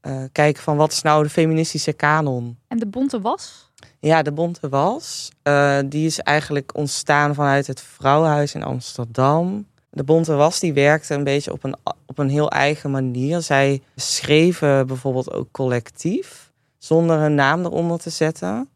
eh, 0.00 0.22
kijken 0.32 0.62
van 0.62 0.76
wat 0.76 0.92
is 0.92 1.02
nou 1.02 1.22
de 1.22 1.30
feministische 1.30 1.92
kanon. 1.92 2.58
En 2.68 2.78
de 2.78 2.86
bonte 2.86 3.20
was? 3.20 3.67
Ja, 4.00 4.22
de 4.22 4.32
Bonte 4.32 4.68
Wals. 4.68 5.30
eh, 5.42 5.78
die 5.86 6.06
is 6.06 6.20
eigenlijk 6.20 6.76
ontstaan 6.76 7.34
vanuit 7.34 7.66
het 7.66 7.80
Vrouwenhuis 7.80 8.54
in 8.54 8.62
Amsterdam. 8.62 9.66
De 9.90 10.04
Bonte 10.04 10.34
Was 10.34 10.60
die 10.60 10.72
werkte 10.72 11.14
een 11.14 11.24
beetje 11.24 11.52
op 11.52 11.64
een, 11.64 11.76
op 12.06 12.18
een 12.18 12.28
heel 12.28 12.50
eigen 12.50 12.90
manier. 12.90 13.40
Zij 13.40 13.82
schreven 13.96 14.86
bijvoorbeeld 14.86 15.32
ook 15.32 15.48
collectief, 15.50 16.52
zonder 16.78 17.18
een 17.20 17.34
naam 17.34 17.64
eronder 17.64 17.98
te 17.98 18.10
zetten. 18.10 18.68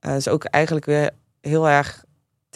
Eh 0.00 0.16
is 0.16 0.28
ook 0.28 0.44
eigenlijk 0.44 0.86
weer 0.86 1.10
heel 1.40 1.68
erg 1.68 2.04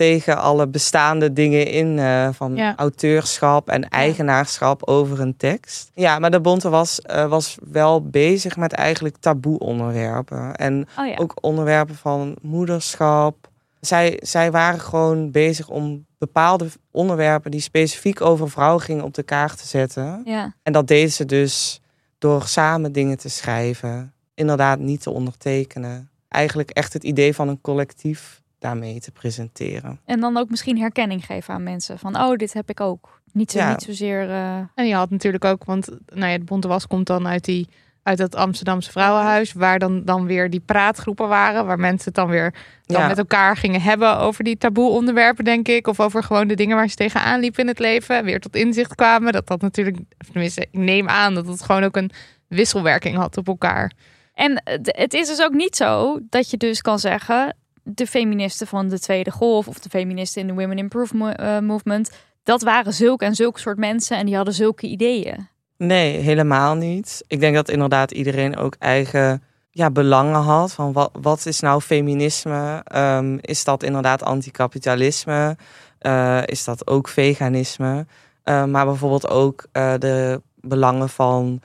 tegen 0.03 0.39
alle 0.39 0.67
bestaande 0.67 1.33
dingen 1.33 1.67
in 1.67 1.99
eh, 1.99 2.29
van 2.33 2.57
Ja. 2.57 2.77
auteurschap 2.77 3.69
en 3.69 3.89
eigenaarschap 3.89 4.87
over 4.89 5.21
een 5.21 5.37
tekst. 5.37 5.91
Ja, 5.95 6.19
maar 6.19 6.31
de 6.31 6.41
Bonte 6.41 6.69
was, 6.69 7.01
eh, 7.01 7.27
was 7.29 7.57
wel 7.71 8.03
bezig 8.07 8.57
met 8.57 8.73
eigenlijk 8.73 9.17
taboe 9.21 9.59
onderwerpen. 9.59 10.55
En 10.55 10.89
Oh 10.99 11.07
ja. 11.07 11.15
ook 11.17 11.35
onderwerpen 11.41 11.95
van 11.95 12.37
moederschap. 12.41 13.49
Zij, 13.81 14.19
zij 14.23 14.51
waren 14.51 14.81
gewoon 14.81 15.31
bezig 15.31 15.69
om 15.69 16.07
bepaalde 16.19 16.67
onderwerpen 16.91 17.51
die 17.51 17.61
specifiek 17.61 18.21
over 18.21 18.51
vrouwen 18.51 18.83
gingen 18.83 19.05
op 19.05 19.15
de 19.15 19.23
kaart 19.23 19.59
te 19.59 19.67
zetten. 19.67 20.23
ja. 20.25 20.55
En 20.63 20.73
dat 20.73 20.87
deden 20.87 21.13
ze 21.13 21.25
dus 21.25 21.81
door 22.19 22.43
samen 22.47 22.93
dingen 22.93 23.19
te 23.19 23.29
schrijven. 23.29 24.13
Inderdaad 24.35 24.79
niet 24.79 25.03
te 25.03 25.11
ondertekenen. 25.11 26.11
Eigenlijk 26.29 26.71
echt 26.71 26.93
het 26.93 27.05
idee 27.05 27.35
van 27.35 27.49
een 27.49 27.61
collectief 27.61 28.41
daarmee 28.63 29.01
te 29.01 29.11
presenteren. 29.11 30.01
En 30.05 30.21
dan 30.21 30.37
ook 30.37 30.51
misschien 30.51 30.79
herkenning 30.79 31.25
geven 31.27 31.55
aan 31.55 31.63
mensen. 31.63 31.99
Van, 31.99 32.17
oh, 32.17 32.37
dit 32.37 32.53
heb 32.53 32.71
ik 32.71 32.81
ook. 32.81 33.21
Niet, 33.33 33.51
zo, 33.51 33.59
Ja. 33.59 33.71
niet 33.71 33.83
zozeer... 33.83 34.31
eh, 34.31 34.57
En 34.75 34.87
je 34.87 34.95
had 34.95 35.11
natuurlijk 35.11 35.45
ook, 35.45 35.65
want 35.65 35.89
nou 36.07 36.33
ja, 36.33 36.39
de 36.39 36.45
Bonte 36.45 36.69
Was 36.69 36.87
komt 36.87 37.07
dan 37.07 37.27
uit, 37.29 37.45
die, 37.45 37.69
uit 38.03 38.19
dat 38.19 38.35
Amsterdamse 38.35 38.91
vrouwenhuis, 38.91 39.53
waar 39.53 39.79
dan, 39.79 40.05
dan 40.05 40.27
weer 40.27 40.51
die 40.51 40.61
praatgroepen 40.61 41.29
waren, 41.29 41.67
waar 41.67 41.79
mensen 41.79 42.05
het 42.05 42.15
dan 42.15 42.29
weer 42.29 42.55
dan 42.87 43.01
Ja. 43.01 43.07
met 43.09 43.19
elkaar 43.19 43.57
gingen 43.57 43.81
hebben 43.81 44.19
over 44.19 44.45
die 44.45 44.57
taboe 44.59 44.91
onderwerpen, 44.91 45.45
denk 45.45 45.69
ik. 45.69 45.87
Of 45.87 46.01
over 46.01 46.23
gewoon 46.23 46.49
de 46.49 46.55
dingen 46.55 46.77
waar 46.77 46.89
ze 46.89 46.97
tegenaan 46.97 47.41
liepen 47.41 47.61
in 47.61 47.69
het 47.69 47.79
leven. 47.79 48.25
Weer 48.25 48.41
tot 48.41 48.57
inzicht 48.57 48.95
kwamen. 48.95 49.33
Dat 49.33 49.47
dat 49.47 49.61
natuurlijk, 49.61 49.97
of 50.19 50.27
tenminste, 50.31 50.61
ik 50.61 50.69
neem 50.73 51.09
aan 51.09 51.35
dat 51.35 51.47
het 51.47 51.63
gewoon 51.63 51.85
ook 51.85 51.97
een 51.97 52.11
wisselwerking 52.49 53.17
had 53.17 53.37
op 53.37 53.49
elkaar. 53.49 53.93
En 54.35 54.61
het 54.65 54.93
het 54.97 55.15
is 55.15 55.29
dus 55.29 55.43
ook 55.43 55.53
niet 55.53 55.77
zo 55.77 56.19
dat 56.29 56.51
je 56.51 56.57
dus 56.57 56.81
kan 56.81 56.99
zeggen... 56.99 57.57
de 57.85 58.07
feministen 58.07 58.67
van 58.67 58.89
de 58.89 58.99
Tweede 58.99 59.31
Golf... 59.31 59.69
of 59.69 59.79
de 59.79 59.89
feministen 59.89 60.41
in 60.41 60.47
de 60.47 60.53
Women 60.53 60.79
Improve 60.79 61.17
mo- 61.17 61.29
eh, 61.29 61.59
Movement... 61.59 62.11
dat 62.43 62.63
waren 62.63 62.93
zulke 62.93 63.25
en 63.25 63.35
zulke 63.35 63.61
soort 63.61 63.79
mensen... 63.79 64.17
en 64.17 64.27
die 64.27 64.37
hadden 64.37 64.55
zulke 64.55 64.87
ideeën. 64.87 65.49
Nee, 65.77 66.19
helemaal 66.19 66.75
niet. 66.75 67.25
Ik 67.27 67.41
denk 67.41 67.55
dat 67.55 67.69
inderdaad 67.69 68.11
iedereen 68.11 68.57
ook 68.57 68.75
eigen 68.79 69.43
ja, 69.71 69.91
belangen 69.91 70.41
had. 70.41 70.73
Van 70.73 70.93
wat, 70.93 71.11
wat 71.21 71.47
is 71.47 71.61
nou 71.61 71.81
feminisme? 71.81 72.81
Ehm, 72.85 73.39
is 73.41 73.65
dat 73.65 73.83
inderdaad 73.83 74.23
anticapitalisme? 74.23 75.57
Eh 75.99 76.43
is 76.45 76.65
dat 76.65 76.87
ook 76.87 77.09
veganisme? 77.09 78.07
Eh, 78.43 78.65
maar 78.65 78.87
bijvoorbeeld 78.87 79.29
ook 79.29 79.67
de 79.99 80.43
belangen 80.61 81.09
van 81.09 81.61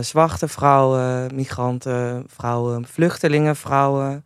zwarte 0.00 0.48
vrouwen, 0.48 1.34
migranten, 1.34 2.24
vrouwen, 2.26 2.86
vluchtelingen, 2.86 3.56
vrouwen. 3.56 4.24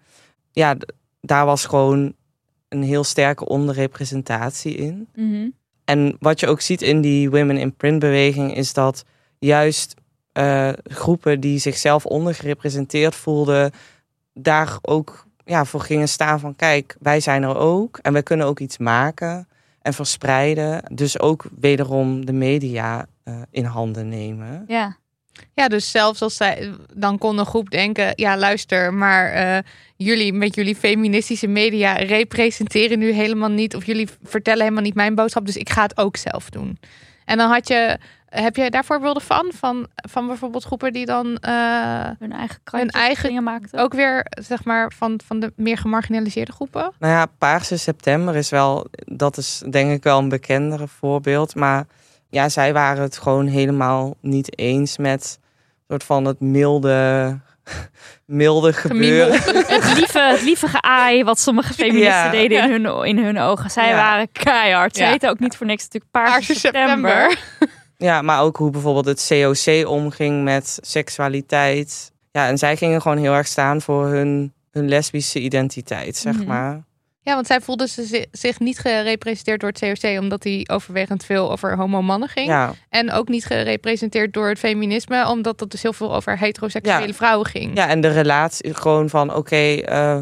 Ja, 0.52 0.76
daar 1.20 1.46
was 1.46 1.66
gewoon 1.66 2.14
een 2.68 2.82
heel 2.82 3.04
sterke 3.04 3.46
onderrepresentatie 3.46 4.74
in. 4.74 5.08
Mhm. 5.14 5.48
En 5.84 6.16
wat 6.20 6.40
je 6.40 6.46
ook 6.46 6.60
ziet 6.60 6.82
in 6.82 7.00
die 7.00 7.30
Women 7.30 7.56
in 7.56 7.74
Print 7.74 7.98
beweging 7.98 8.56
is 8.56 8.72
dat 8.72 9.04
juist 9.38 9.94
eh, 10.32 10.72
groepen 10.84 11.40
die 11.40 11.58
zichzelf 11.58 12.06
ondergerepresenteerd 12.06 13.14
voelden, 13.14 13.72
daar 14.32 14.78
ook 14.82 15.26
ja, 15.44 15.64
voor 15.64 15.80
gingen 15.80 16.08
staan 16.08 16.40
van 16.40 16.56
kijk, 16.56 16.96
wij 17.00 17.20
zijn 17.20 17.42
er 17.42 17.56
ook 17.56 17.98
en 18.02 18.12
wij 18.12 18.22
kunnen 18.22 18.46
ook 18.46 18.60
iets 18.60 18.78
maken 18.78 19.48
en 19.82 19.94
verspreiden. 19.94 20.82
Dus 20.94 21.20
ook 21.20 21.44
wederom 21.60 22.26
de 22.26 22.32
media 22.32 23.06
eh, 23.22 23.34
in 23.50 23.64
handen 23.64 24.08
nemen. 24.08 24.64
Ja. 24.66 24.96
Ja, 25.54 25.68
dus 25.68 25.90
zelfs 25.90 26.22
als 26.22 26.36
zij, 26.36 26.72
dan 26.94 27.18
kon 27.18 27.38
een 27.38 27.46
groep 27.46 27.70
denken, 27.70 28.12
ja 28.14 28.36
luister, 28.36 28.94
maar 28.94 29.32
eh, 29.32 29.58
jullie 29.96 30.32
met 30.32 30.54
jullie 30.54 30.76
feministische 30.76 31.46
media 31.46 31.92
representeren 31.92 32.98
nu 32.98 33.10
helemaal 33.12 33.48
niet, 33.48 33.76
of 33.76 33.84
jullie 33.84 34.08
vertellen 34.22 34.62
helemaal 34.62 34.82
niet 34.82 34.94
mijn 34.94 35.14
boodschap, 35.14 35.46
dus 35.46 35.56
ik 35.56 35.70
ga 35.70 35.82
het 35.82 35.96
ook 35.98 36.16
zelf 36.16 36.50
doen. 36.50 36.78
En 37.24 37.36
dan 37.36 37.50
had 37.50 37.68
je, 37.68 37.98
heb 38.28 38.56
je 38.56 38.70
daar 38.70 38.84
voorbeelden 38.84 39.22
van, 39.22 39.50
van, 39.54 39.86
van 39.94 40.26
bijvoorbeeld 40.26 40.64
groepen 40.64 40.92
die 40.92 41.06
dan 41.06 41.36
eh, 41.36 42.10
Hun 42.18 42.32
eigen 42.32 42.58
krantjes 42.64 43.02
eigen- 43.02 43.28
dingen 43.28 43.42
maakten. 43.42 43.80
ook 43.80 43.94
weer, 43.94 44.26
zeg 44.40 44.64
maar, 44.64 44.92
van, 44.96 45.20
van 45.26 45.40
de 45.40 45.52
meer 45.56 45.78
gemarginaliseerde 45.78 46.52
groepen? 46.52 46.92
Nou 46.98 47.12
ja, 47.12 47.26
Paarse 47.38 47.76
September 47.76 48.36
is 48.36 48.50
wel, 48.50 48.86
dat 49.04 49.36
is 49.36 49.62
denk 49.70 49.90
ik 49.92 50.02
wel 50.02 50.18
een 50.18 50.28
bekendere 50.28 50.88
voorbeeld. 50.88 51.54
Maar 51.54 51.86
ja, 52.30 52.48
zij 52.48 52.72
waren 52.72 53.02
het 53.02 53.18
gewoon 53.18 53.46
helemaal 53.46 54.14
niet 54.20 54.58
eens 54.58 54.98
met 54.98 55.38
soort 55.88 56.04
van 56.04 56.24
het 56.24 56.40
milde, 56.40 57.38
milde 58.26 58.72
gebeuren. 58.72 59.40
Het 59.78 59.94
lieve, 59.96 60.20
het 60.20 60.42
lieve 60.42 60.68
geaai 60.68 61.24
wat 61.24 61.38
sommige 61.40 61.74
feministen 61.74 62.04
Ja. 62.24 62.30
deden 62.30 62.62
in 62.62 62.84
hun, 62.84 63.04
in 63.04 63.18
hun 63.24 63.38
ogen. 63.38 63.70
Zij 63.70 63.88
Ja. 63.88 63.94
waren 63.96 64.32
keihard. 64.32 64.96
Ze 64.96 65.02
Ja. 65.02 65.08
heten 65.10 65.30
ook 65.30 65.38
niet 65.38 65.56
voor 65.56 65.66
niks 65.66 65.82
natuurlijk 65.82 66.10
Paarse, 66.12 66.54
september. 66.54 67.10
september. 67.30 67.38
Ja, 68.00 68.22
maar 68.22 68.40
ook 68.42 68.56
hoe 68.56 68.70
bijvoorbeeld 68.70 69.06
het 69.06 69.26
COC 69.28 69.88
omging 69.88 70.44
met 70.44 70.78
seksualiteit. 70.80 72.12
Ja, 72.32 72.46
en 72.46 72.58
zij 72.58 72.76
gingen 72.76 73.02
gewoon 73.02 73.18
heel 73.18 73.32
erg 73.34 73.46
staan 73.46 73.80
voor 73.80 74.06
hun, 74.06 74.52
hun 74.70 74.88
lesbische 74.88 75.38
identiteit, 75.40 76.16
zeg 76.16 76.34
Mhm. 76.36 76.46
maar. 76.46 76.82
Ja, 77.28 77.34
want 77.34 77.46
zij 77.46 77.60
voelden 77.60 77.88
ze 77.88 78.04
zi- 78.04 78.24
zich 78.32 78.58
niet 78.58 78.78
gerepresenteerd 78.78 79.60
door 79.60 79.70
het 79.74 80.00
COC, 80.00 80.18
omdat 80.20 80.42
die 80.42 80.68
overwegend 80.68 81.24
veel 81.24 81.50
over 81.50 81.76
homo-mannen 81.76 82.28
ging. 82.28 82.46
Ja, 82.46 82.74
En 82.88 83.12
ook 83.12 83.28
niet 83.28 83.44
gerepresenteerd 83.44 84.32
door 84.32 84.48
het 84.48 84.58
feminisme, 84.58 85.28
omdat 85.28 85.60
het 85.60 85.70
dus 85.70 85.82
heel 85.82 85.92
veel 85.92 86.14
over 86.14 86.38
heteroseksuele 86.38 87.06
Ja. 87.06 87.12
vrouwen 87.12 87.46
ging. 87.46 87.76
ja 87.76 87.88
en 87.88 88.00
de 88.00 88.08
relatie 88.08 88.74
gewoon 88.74 89.08
van 89.08 89.34
oké, 89.34 89.56
eh, 89.74 90.18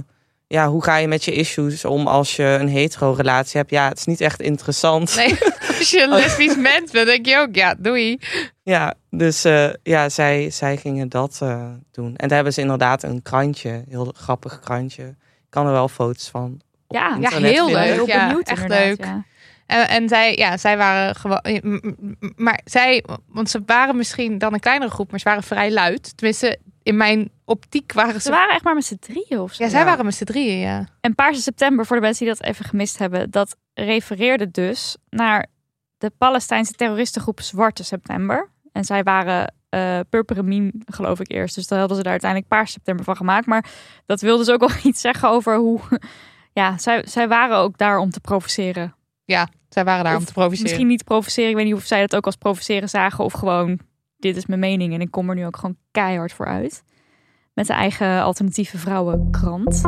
ja, 0.47 0.69
hoe 0.69 0.83
ga 0.83 0.97
je 0.97 1.09
met 1.09 1.25
je 1.25 1.33
issues 1.33 1.85
om 1.85 2.07
als 2.07 2.37
je 2.37 2.45
een 2.61 2.69
hetero-relatie 2.69 3.59
hebt? 3.61 3.71
Ja, 3.71 3.89
het 3.89 3.99
is 3.99 4.05
niet 4.05 4.21
echt 4.21 4.41
interessant. 4.41 5.17
Nee, 5.17 5.39
als 5.79 5.91
je 5.91 6.03
een 6.03 6.09
lesbisch 6.09 6.57
mens 6.57 6.91
bent, 6.91 7.07
denk 7.07 7.27
je 7.27 7.39
ook, 7.39 7.55
ja, 7.55 7.75
doei. 7.79 8.19
Ja, 8.63 8.95
dus 9.11 9.45
eh, 9.45 9.69
ja, 9.83 10.09
zij, 10.09 10.51
zij 10.51 10.77
gingen 10.77 11.09
dat 11.09 11.39
eh, 11.43 11.65
doen. 11.93 12.17
En 12.17 12.27
daar 12.29 12.37
hebben 12.37 12.53
ze 12.53 12.61
inderdaad 12.61 13.03
een 13.03 13.23
krantje, 13.23 13.85
heel 13.89 14.13
grappig 14.17 14.61
krantje. 14.61 15.05
Ik 15.45 15.53
kan 15.63 15.67
er 15.67 15.73
wel 15.73 15.89
foto's 15.89 16.29
van. 16.29 16.61
Ja, 16.97 17.29
heel 17.31 17.71
leuk. 17.71 17.85
Heel 17.85 18.07
ja, 18.07 18.27
benieuwd 18.27 18.49
echt 18.49 18.69
leuk. 18.69 19.05
ja. 19.05 19.25
En, 19.67 19.89
en 19.89 20.09
zij, 20.09 20.37
ja, 20.37 20.57
zij 20.57 20.77
waren 20.77 21.15
gewoon. 21.15 21.41
Maar 22.37 22.61
zij, 22.65 23.05
want 23.29 23.51
ze 23.51 23.63
waren 23.67 23.97
misschien 23.97 24.39
dan 24.39 24.53
een 24.55 24.61
kleinere 24.61 24.91
groep, 24.91 25.11
maar 25.11 25.21
ze 25.21 25.29
waren 25.29 25.43
vrij 25.43 25.73
luid. 25.73 26.17
Tenminste, 26.17 26.59
in 26.83 26.97
mijn 26.97 27.31
optiek 27.45 27.93
waren 27.93 28.13
ze. 28.15 28.21
Ze 28.21 28.31
waren 28.31 28.55
echt 28.55 28.65
maar 28.65 28.75
met 28.75 28.85
z'n 28.85 28.99
drieën 29.01 29.39
of 29.41 29.53
zo. 29.55 29.65
ja, 29.65 29.71
zij 29.71 29.79
Ja. 29.81 29.85
waren 29.87 30.05
met 30.05 30.15
z'n 30.15 30.25
drieën, 30.25 30.59
ja. 30.59 30.87
En 31.01 31.15
Paarse 31.15 31.41
September, 31.43 31.87
voor 31.87 31.97
de 31.97 32.03
mensen 32.03 32.25
die 32.27 32.35
dat 32.35 32.45
even 32.45 32.65
gemist 32.65 32.99
hebben, 32.99 33.31
dat 33.31 33.57
refereerde 33.75 34.51
dus 34.51 34.97
naar 35.11 35.47
de 35.99 36.11
Palestijnse 36.19 36.73
terroristengroep 36.73 37.41
Zwarte 37.41 37.85
September. 37.85 38.51
En 38.73 38.85
zij 38.85 39.03
waren 39.03 39.55
eh 39.69 40.01
Purperen 40.11 40.45
Mien, 40.49 40.83
geloof 40.87 41.21
ik 41.21 41.31
eerst. 41.33 41.55
Dus 41.55 41.67
daar 41.67 41.79
hadden 41.79 41.97
ze 41.97 42.03
daar 42.03 42.13
uiteindelijk 42.13 42.51
Paarse 42.51 42.73
September 42.73 43.05
van 43.05 43.17
gemaakt. 43.17 43.47
Maar 43.47 43.65
dat 44.07 44.21
wil 44.21 44.37
dus 44.37 44.51
ook 44.51 44.63
al 44.63 44.71
iets 44.91 45.01
zeggen 45.01 45.29
over 45.29 45.57
hoe... 45.57 45.81
Ja, 46.57 46.79
zij, 46.79 47.03
zij 47.07 47.29
waren 47.29 47.57
ook 47.57 47.79
daar 47.79 47.99
om 47.99 48.11
te 48.11 48.21
provoceren. 48.21 48.95
Zij 49.69 49.85
waren 49.85 50.05
daar 50.05 50.15
Of 50.15 50.19
om 50.21 50.27
te 50.27 50.33
provoceren. 50.33 50.63
Misschien 50.63 50.87
niet 50.87 51.05
provoceren. 51.05 51.51
Ik 51.51 51.57
weet 51.57 51.65
niet 51.65 51.75
of 51.75 51.85
zij 51.85 52.01
dat 52.01 52.17
ook 52.17 52.27
als 52.27 52.37
provoceren 52.37 52.89
zagen. 52.89 53.25
Of 53.25 53.33
gewoon, 53.33 53.79
dit 54.17 54.37
is 54.37 54.47
mijn 54.47 54.61
mening. 54.61 54.95
En 54.95 55.01
ik 55.01 55.11
kom 55.11 55.29
er 55.29 55.35
nu 55.35 55.47
ook 55.47 55.57
gewoon 55.57 55.77
keihard 55.91 56.33
voor 56.33 56.47
uit. 56.47 56.83
Met 57.55 57.67
de 57.67 57.73
eigen 57.73 58.23
alternatieve 58.23 58.79
vrouwenkrant. 58.79 59.83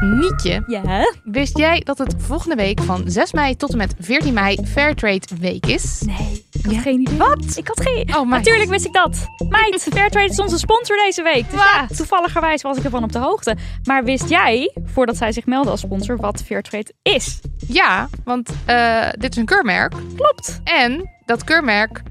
Nietje, 0.00 0.62
Ja? 0.66 1.12
wist 1.24 1.58
jij 1.58 1.80
dat 1.84 1.98
het 1.98 2.14
volgende 2.18 2.54
week 2.54 2.80
van 2.80 3.02
6 3.06 3.32
mei 3.32 3.56
tot 3.56 3.70
en 3.70 3.76
met 3.78 3.94
14 3.98 4.34
mei 4.34 4.58
Fairtrade 4.66 5.26
Week 5.40 5.66
is? 5.66 6.02
Nee, 6.06 6.44
ik 6.52 6.64
had 6.64 6.74
geen 6.82 7.00
idee. 7.00 7.16
Wat? 7.18 7.56
Ik 7.56 7.68
had 7.68 7.80
geen... 7.80 8.14
Oh, 8.16 8.28
Natuurlijk 8.28 8.70
wist 8.70 8.84
ik 8.86 8.92
dat. 8.92 9.26
Meid, 9.48 9.82
Fairtrade 9.92 10.28
is 10.30 10.40
onze 10.40 10.58
sponsor 10.58 10.96
deze 10.96 11.22
week. 11.22 11.50
Dus 11.50 11.60
ja, 11.60 11.86
toevalligerwijs 11.96 12.62
was 12.62 12.76
ik 12.76 12.84
ervan 12.84 13.02
op 13.02 13.12
de 13.12 13.18
hoogte. 13.18 13.56
Maar 13.84 14.04
wist 14.04 14.28
jij, 14.28 14.76
voordat 14.84 15.16
zij 15.16 15.32
zich 15.32 15.46
meldde 15.46 15.70
als 15.70 15.80
sponsor, 15.80 16.16
wat 16.16 16.42
Fairtrade 16.46 16.92
is? 17.02 17.40
Ja, 17.68 18.08
want 18.24 18.50
eh, 18.66 19.08
dit 19.18 19.30
is 19.32 19.36
een 19.36 19.44
keurmerk. 19.46 19.92
Klopt. 20.16 20.60
En 20.64 21.10
dat 21.26 21.44
keurmerk 21.44 22.02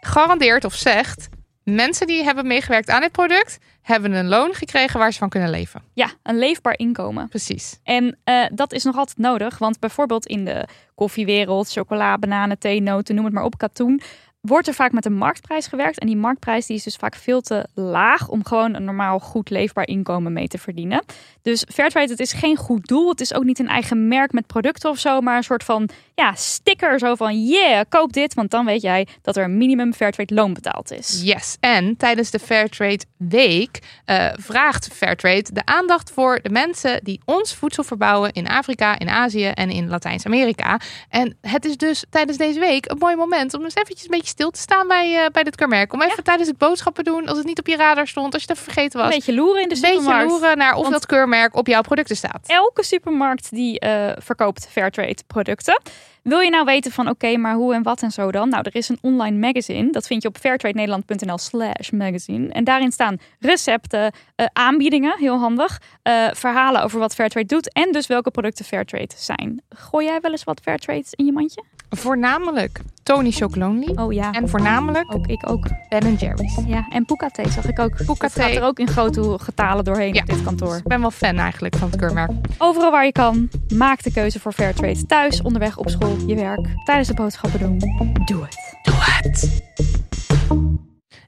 garandeert 0.00 0.64
of 0.64 0.74
zegt... 0.74 1.28
mensen 1.74 2.06
die 2.06 2.24
hebben 2.24 2.46
meegewerkt 2.46 2.88
aan 2.88 3.00
dit 3.00 3.12
product... 3.12 3.58
hebben 3.82 4.12
een 4.12 4.28
loon 4.28 4.54
gekregen 4.54 4.98
waar 4.98 5.12
ze 5.12 5.18
van 5.18 5.28
kunnen 5.28 5.50
leven. 5.50 5.82
Ja, 5.94 6.10
een 6.22 6.38
leefbaar 6.38 6.78
inkomen. 6.78 7.28
Precies. 7.28 7.78
En 7.82 8.18
eh, 8.24 8.44
dat 8.52 8.72
is 8.72 8.84
nog 8.84 8.96
altijd 8.96 9.18
nodig, 9.18 9.58
want 9.58 9.78
bijvoorbeeld 9.78 10.26
in 10.26 10.44
de 10.44 10.66
koffiewereld, 10.94 11.72
chocola, 11.72 12.18
bananen, 12.18 12.58
thee, 12.58 12.82
noten, 12.82 13.14
noem 13.14 13.24
het 13.24 13.34
maar 13.34 13.44
op, 13.44 13.58
katoen, 13.58 14.00
wordt 14.40 14.68
er 14.68 14.74
vaak 14.74 14.92
met 14.92 15.04
een 15.04 15.16
marktprijs 15.16 15.66
gewerkt. 15.66 15.98
En 15.98 16.06
die 16.06 16.16
marktprijs 16.16 16.66
die 16.66 16.76
is 16.76 16.82
dus 16.82 16.96
vaak 16.96 17.14
veel 17.14 17.40
te 17.40 17.66
laag 17.74 18.28
om 18.28 18.44
gewoon 18.44 18.74
een 18.74 18.84
normaal 18.84 19.18
goed 19.18 19.50
leefbaar 19.50 19.86
inkomen 19.86 20.32
mee 20.32 20.48
te 20.48 20.58
verdienen. 20.58 21.04
Dus 21.42 21.64
Fairtrade, 21.72 22.10
het 22.10 22.20
is 22.20 22.32
geen 22.32 22.56
goed 22.56 22.86
doel. 22.86 23.08
Het 23.08 23.20
is 23.20 23.34
ook 23.34 23.44
niet 23.44 23.58
een 23.58 23.68
eigen 23.68 24.08
merk 24.08 24.32
met 24.32 24.46
producten 24.46 24.90
of 24.90 24.98
zo, 24.98 25.20
maar 25.20 25.36
een 25.36 25.42
soort 25.42 25.64
van 25.64 25.88
ja, 26.14 26.34
sticker 26.34 26.98
zo 26.98 27.14
van 27.14 27.44
yeah, 27.44 27.84
koop 27.88 28.12
dit, 28.12 28.34
want 28.34 28.50
dan 28.50 28.64
weet 28.64 28.82
jij 28.82 29.06
dat 29.22 29.36
er 29.36 29.44
een 29.44 29.56
minimum 29.56 29.92
Fairtrade 29.92 30.34
loon 30.34 30.54
betaald 30.54 30.92
is. 30.92 31.20
Yes, 31.24 31.56
en 31.60 31.96
tijdens 31.96 32.30
de 32.30 32.38
Fairtrade 32.38 33.04
Week 33.16 33.78
uh, 34.06 34.28
vraagt 34.36 34.88
Fairtrade 34.92 35.52
de 35.52 35.64
aandacht 35.64 36.10
voor 36.10 36.40
de 36.42 36.50
mensen 36.50 37.04
die 37.04 37.20
ons 37.24 37.54
voedsel 37.54 37.84
verbouwen 37.84 38.32
in 38.32 38.48
Afrika, 38.48 38.98
in 38.98 39.08
Azië 39.08 39.46
en 39.46 39.70
in 39.70 39.88
Latijns-Amerika. 39.88 40.80
En 41.08 41.36
het 41.40 41.64
is 41.64 41.76
dus 41.76 42.04
tijdens 42.10 42.38
deze 42.38 42.60
week 42.60 42.90
een 42.90 42.98
mooi 42.98 43.16
moment 43.16 43.54
om 43.54 43.64
eens 43.64 43.74
eventjes 43.74 44.02
een 44.02 44.18
beetje 44.18 44.27
stil 44.28 44.50
te 44.50 44.60
staan 44.60 44.88
bij, 44.88 45.24
uh, 45.24 45.26
bij 45.32 45.42
dit 45.42 45.56
keurmerk. 45.56 45.92
Om 45.92 46.02
even 46.02 46.14
ja. 46.16 46.22
tijdens 46.22 46.48
het 46.48 46.58
boodschappen 46.58 47.04
doen, 47.04 47.28
als 47.28 47.36
het 47.38 47.46
niet 47.46 47.58
op 47.58 47.66
je 47.66 47.76
radar 47.76 48.06
stond, 48.06 48.34
als 48.34 48.42
je 48.42 48.48
het 48.52 48.60
vergeten 48.60 48.98
was. 48.98 49.08
Een 49.08 49.14
beetje 49.14 49.34
loeren 49.34 49.62
in 49.62 49.68
de 49.68 49.76
supermarkt. 49.76 50.08
Een 50.08 50.18
beetje 50.18 50.30
loeren 50.30 50.58
naar 50.58 50.74
of 50.74 50.80
Want 50.80 50.92
dat 50.92 51.06
keurmerk 51.06 51.56
op 51.56 51.66
jouw 51.66 51.80
producten 51.80 52.16
staat. 52.16 52.40
Elke 52.46 52.84
supermarkt 52.84 53.50
die 53.50 53.84
uh, 53.84 54.12
verkoopt 54.18 54.68
Fairtrade 54.70 55.16
producten. 55.26 55.80
Wil 56.28 56.40
je 56.40 56.50
nou 56.50 56.64
weten 56.64 56.92
van 56.92 57.08
oké, 57.08 57.36
maar 57.36 57.54
hoe 57.54 57.74
en 57.74 57.82
wat 57.82 58.02
en 58.02 58.10
zo 58.10 58.30
dan? 58.30 58.48
Nou, 58.48 58.62
er 58.66 58.74
is 58.74 58.88
een 58.88 58.98
online 59.00 59.38
magazine. 59.38 59.92
Dat 59.92 60.06
vind 60.06 60.22
je 60.22 60.28
op 60.28 60.36
fairtradenederland.nl 60.36 61.38
slash 61.38 61.90
magazine. 61.90 62.48
En 62.48 62.64
daarin 62.64 62.92
staan 62.92 63.16
recepten, 63.40 64.12
uh, 64.36 64.46
aanbiedingen, 64.52 65.14
heel 65.18 65.38
handig. 65.38 65.80
Uh, 66.02 66.28
verhalen 66.32 66.82
over 66.82 66.98
wat 66.98 67.14
Fairtrade 67.14 67.46
doet 67.46 67.72
en 67.72 67.92
dus 67.92 68.06
welke 68.06 68.30
producten 68.30 68.64
Fairtrade 68.64 69.14
zijn. 69.16 69.62
Gooi 69.68 70.06
jij 70.06 70.20
wel 70.20 70.30
eens 70.30 70.44
wat 70.44 70.60
Fairtrade 70.60 71.04
in 71.10 71.24
je 71.24 71.32
mandje? 71.32 71.64
Voornamelijk 71.90 72.80
Tony 73.02 73.30
Chocolonely. 73.30 73.92
Oh 73.94 74.12
ja. 74.12 74.32
En 74.32 74.48
voornamelijk 74.48 75.14
ook 75.14 75.26
ik 75.26 75.50
ook. 75.50 75.66
Ben 75.88 76.14
Jerry's. 76.14 76.58
Ja, 76.66 76.86
en 76.90 77.04
Puka 77.04 77.28
thee 77.28 77.48
zag 77.48 77.68
ik 77.68 77.78
ook. 77.78 77.96
Puka 77.96 78.28
thee. 78.28 78.44
gaat 78.44 78.54
er 78.54 78.62
ook 78.62 78.78
in 78.78 78.88
grote 78.88 79.36
getalen 79.38 79.84
doorheen 79.84 80.14
ja. 80.14 80.20
op 80.20 80.26
dit 80.26 80.42
kantoor. 80.42 80.76
Ik 80.76 80.82
ben 80.84 81.00
wel 81.00 81.10
fan 81.10 81.36
eigenlijk 81.36 81.76
van 81.76 81.90
het 81.90 81.98
keurmerk. 81.98 82.30
Overal 82.58 82.90
waar 82.90 83.04
je 83.04 83.12
kan, 83.12 83.48
maak 83.74 84.02
de 84.02 84.12
keuze 84.12 84.40
voor 84.40 84.52
Fairtrade. 84.52 85.06
Thuis, 85.06 85.42
onderweg, 85.42 85.76
op 85.76 85.88
school, 85.88 86.16
je 86.26 86.34
werk, 86.34 86.66
tijdens 86.84 87.08
de 87.08 87.14
boodschappen 87.14 87.60
doen. 87.60 87.78
Doe 88.24 88.42
het. 88.42 88.76
Doe 88.82 88.94
het. 88.98 89.62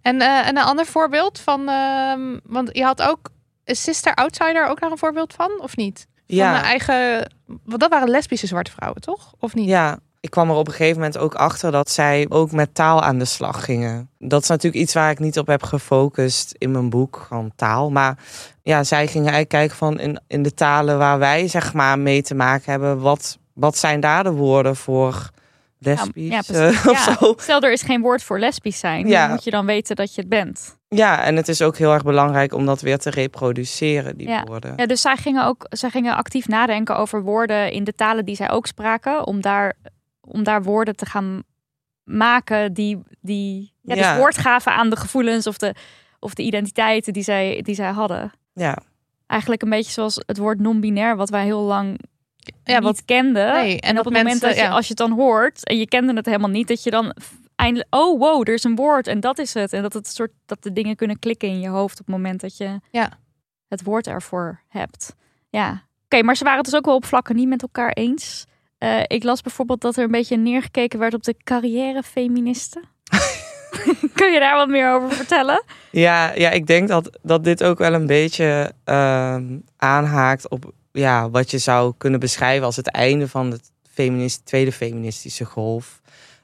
En, 0.03 0.17
uh, 0.21 0.47
en 0.49 0.57
een 0.57 0.65
ander 0.65 0.87
voorbeeld 0.87 1.39
van, 1.39 1.61
uh, 1.69 2.13
want 2.45 2.69
je 2.73 2.85
had 2.85 3.03
ook 3.03 3.31
Sister 3.65 4.15
Outsider 4.15 4.69
ook 4.69 4.81
daar 4.81 4.91
een 4.91 4.99
voorbeeld 4.99 5.35
van, 5.35 5.51
of 5.63 5.77
niet? 5.77 6.07
Van 6.27 6.37
Ja. 6.37 6.63
eigen, 6.63 7.31
want 7.65 7.81
dat 7.81 7.91
waren 7.91 8.09
lesbische 8.11 8.47
zwarte 8.47 8.71
vrouwen, 8.71 9.01
toch? 9.01 9.35
Of 9.39 9.55
niet? 9.55 9.69
Ja, 9.69 9.99
ik 10.21 10.31
kwam 10.31 10.51
er 10.51 10.57
op 10.57 10.67
een 10.67 10.73
gegeven 10.73 10.97
moment 10.97 11.19
ook 11.19 11.35
achter 11.35 11.73
dat 11.73 11.91
zij 11.91 12.27
ook 12.29 12.53
met 12.53 12.75
taal 12.75 13.03
aan 13.03 13.19
de 13.19 13.25
slag 13.25 13.65
gingen. 13.65 14.11
Dat 14.19 14.43
is 14.43 14.49
natuurlijk 14.49 14.83
iets 14.83 14.95
waar 14.95 15.11
ik 15.11 15.19
niet 15.19 15.39
op 15.39 15.47
heb 15.47 15.63
gefocust 15.63 16.55
in 16.59 16.71
mijn 16.71 16.91
boek, 16.91 17.25
gewoon 17.29 17.53
taal. 17.57 17.91
Maar 17.91 18.19
ja, 18.63 18.85
zij 18.85 19.07
gingen 19.07 19.33
eigenlijk 19.33 19.49
kijken 19.49 19.77
van 19.77 20.01
in, 20.01 20.21
in 20.27 20.43
de 20.43 20.55
talen 20.55 20.99
waar 20.99 21.19
wij 21.19 21.49
zeg 21.49 21.75
maar 21.75 21.99
mee 21.99 22.23
te 22.23 22.35
maken 22.35 22.71
hebben, 22.71 23.01
wat, 23.01 23.39
wat 23.55 23.77
zijn 23.77 24.01
daar 24.01 24.23
de 24.25 24.31
woorden 24.33 24.77
voor 24.77 25.31
lesbisch 25.79 26.47
Ja, 26.49 26.69
eh, 26.69 26.87
of 26.87 26.99
zo. 26.99 27.35
Stel, 27.37 27.61
er 27.61 27.73
is 27.73 27.83
geen 27.83 28.01
woord 28.01 28.23
voor 28.23 28.39
lesbisch 28.39 28.79
zijn. 28.79 29.09
Dan 29.09 29.31
moet 29.31 29.45
je 29.45 29.51
dan 29.51 29.67
weten 29.67 29.97
dat 29.97 30.15
je 30.15 30.21
het 30.21 30.31
bent. 30.31 30.79
Ja, 30.89 31.23
en 31.23 31.37
het 31.37 31.49
is 31.49 31.63
ook 31.63 31.77
heel 31.77 31.93
erg 31.93 32.03
belangrijk 32.03 32.55
om 32.55 32.67
dat 32.67 32.81
weer 32.81 32.99
te 32.99 33.11
reproduceren, 33.11 34.17
die 34.17 34.29
Ja. 34.29 34.45
woorden. 34.45 34.73
Ja, 34.77 34.87
dus 34.87 35.01
zij 35.01 35.17
gingen 35.17 35.45
ook 35.47 35.67
zij 35.69 35.91
gingen 35.91 36.17
actief 36.17 36.49
nadenken 36.49 36.97
over 36.97 37.23
woorden 37.23 37.73
in 37.73 37.85
de 37.85 37.95
talen 37.95 38.25
die 38.25 38.37
zij 38.37 38.51
ook 38.51 38.67
spraken. 38.67 39.27
Om 39.27 39.41
daar, 39.41 39.75
om 40.21 40.43
daar 40.43 40.63
woorden 40.63 40.97
te 40.97 41.07
gaan 41.07 41.43
maken 42.05 42.73
die, 42.73 42.99
die 43.21 43.73
ja, 43.83 43.95
dus 43.95 44.05
Ja. 44.05 44.17
woord 44.17 44.39
gaven 44.39 44.73
aan 44.73 44.91
de 44.91 44.97
gevoelens 44.97 45.47
of 45.47 45.59
de, 45.59 45.75
of 46.19 46.35
de 46.35 46.43
identiteiten 46.43 47.13
die 47.13 47.23
zij, 47.23 47.61
die 47.63 47.75
zij 47.75 47.91
hadden. 47.91 48.33
Ja, 48.53 48.79
Eigenlijk 49.27 49.63
een 49.63 49.71
beetje 49.71 49.93
zoals 49.93 50.23
het 50.27 50.39
woord 50.39 50.61
non-binair, 50.61 51.17
wat 51.17 51.29
wij 51.31 51.45
heel 51.45 51.61
lang 51.61 51.99
Ja, 52.65 52.75
niet 52.75 52.83
wat- 52.83 53.05
kenden. 53.05 53.53
Nee, 53.55 53.81
en, 53.81 53.99
op 53.99 54.05
het 54.05 54.15
moment 54.15 54.41
dat 54.41 54.55
je, 54.55 54.61
ja. 54.61 54.71
als 54.71 54.83
je 54.87 54.89
het 54.89 54.99
dan 55.09 55.13
hoort 55.19 55.65
en 55.67 55.79
je 55.79 55.89
kende 55.89 56.13
het 56.15 56.27
helemaal 56.27 56.51
niet, 56.51 56.69
dat 56.69 56.83
je 56.83 56.91
dan 56.91 57.15
eindelijk, 57.57 57.95
oh 57.95 58.19
wow, 58.19 58.49
er 58.49 58.55
is 58.55 58.65
een 58.65 58.75
woord 58.77 59.07
en 59.07 59.21
dat 59.21 59.39
is 59.39 59.55
het. 59.55 59.73
En 59.73 59.83
dat 59.83 59.93
het 59.93 60.07
soort 60.09 60.33
dat 60.47 60.63
de 60.63 60.73
dingen 60.73 60.97
kunnen 60.97 61.19
klikken 61.19 61.49
in 61.49 61.61
je 61.61 61.69
hoofd 61.69 62.01
op 62.01 62.07
het 62.07 62.15
moment 62.17 62.41
dat 62.41 62.57
je 62.57 62.81
Ja. 62.91 63.11
het 63.69 63.83
woord 63.83 64.07
ervoor 64.07 64.61
hebt. 64.69 65.15
Ja, 65.51 65.83
oké, 66.05 66.23
maar 66.23 66.37
ze 66.37 66.45
waren 66.45 66.59
het 66.59 66.69
dus 66.71 66.77
ook 66.79 66.85
wel 66.87 66.95
op 66.95 67.05
vlakken 67.05 67.37
niet 67.37 67.49
met 67.49 67.63
elkaar 67.63 67.93
eens. 67.93 68.45
Eh, 68.79 69.01
ik 69.07 69.23
las 69.23 69.41
bijvoorbeeld 69.43 69.81
dat 69.81 69.97
er 69.97 70.05
een 70.05 70.11
beetje 70.11 70.37
neergekeken 70.37 70.99
werd 70.99 71.15
op 71.15 71.23
de 71.23 71.35
carrière-feministen. 71.45 72.83
Kun 74.15 74.33
je 74.33 74.39
daar 74.41 74.57
wat 74.57 74.69
meer 74.69 74.93
over 74.93 75.13
vertellen? 75.13 75.65
ja, 75.91 76.33
ja 76.35 76.51
ik 76.51 76.67
denk 76.67 76.89
dat, 76.89 77.19
dat 77.23 77.45
dit 77.45 77.65
ook 77.65 77.79
wel 77.79 77.95
een 77.95 78.07
beetje 78.07 78.73
ehm, 78.85 79.59
aanhaakt 79.77 80.49
op 80.49 80.73
ja, 80.93 81.31
wat 81.31 81.51
je 81.51 81.59
zou 81.59 81.95
kunnen 81.97 82.21
beschrijven 82.21 82.67
als 82.67 82.77
het 82.77 82.91
einde 82.91 83.29
van 83.29 83.51
de 83.51 83.61
feminist, 83.93 84.47
tweede 84.47 84.73
feministische 84.73 85.45
golf. 85.45 86.01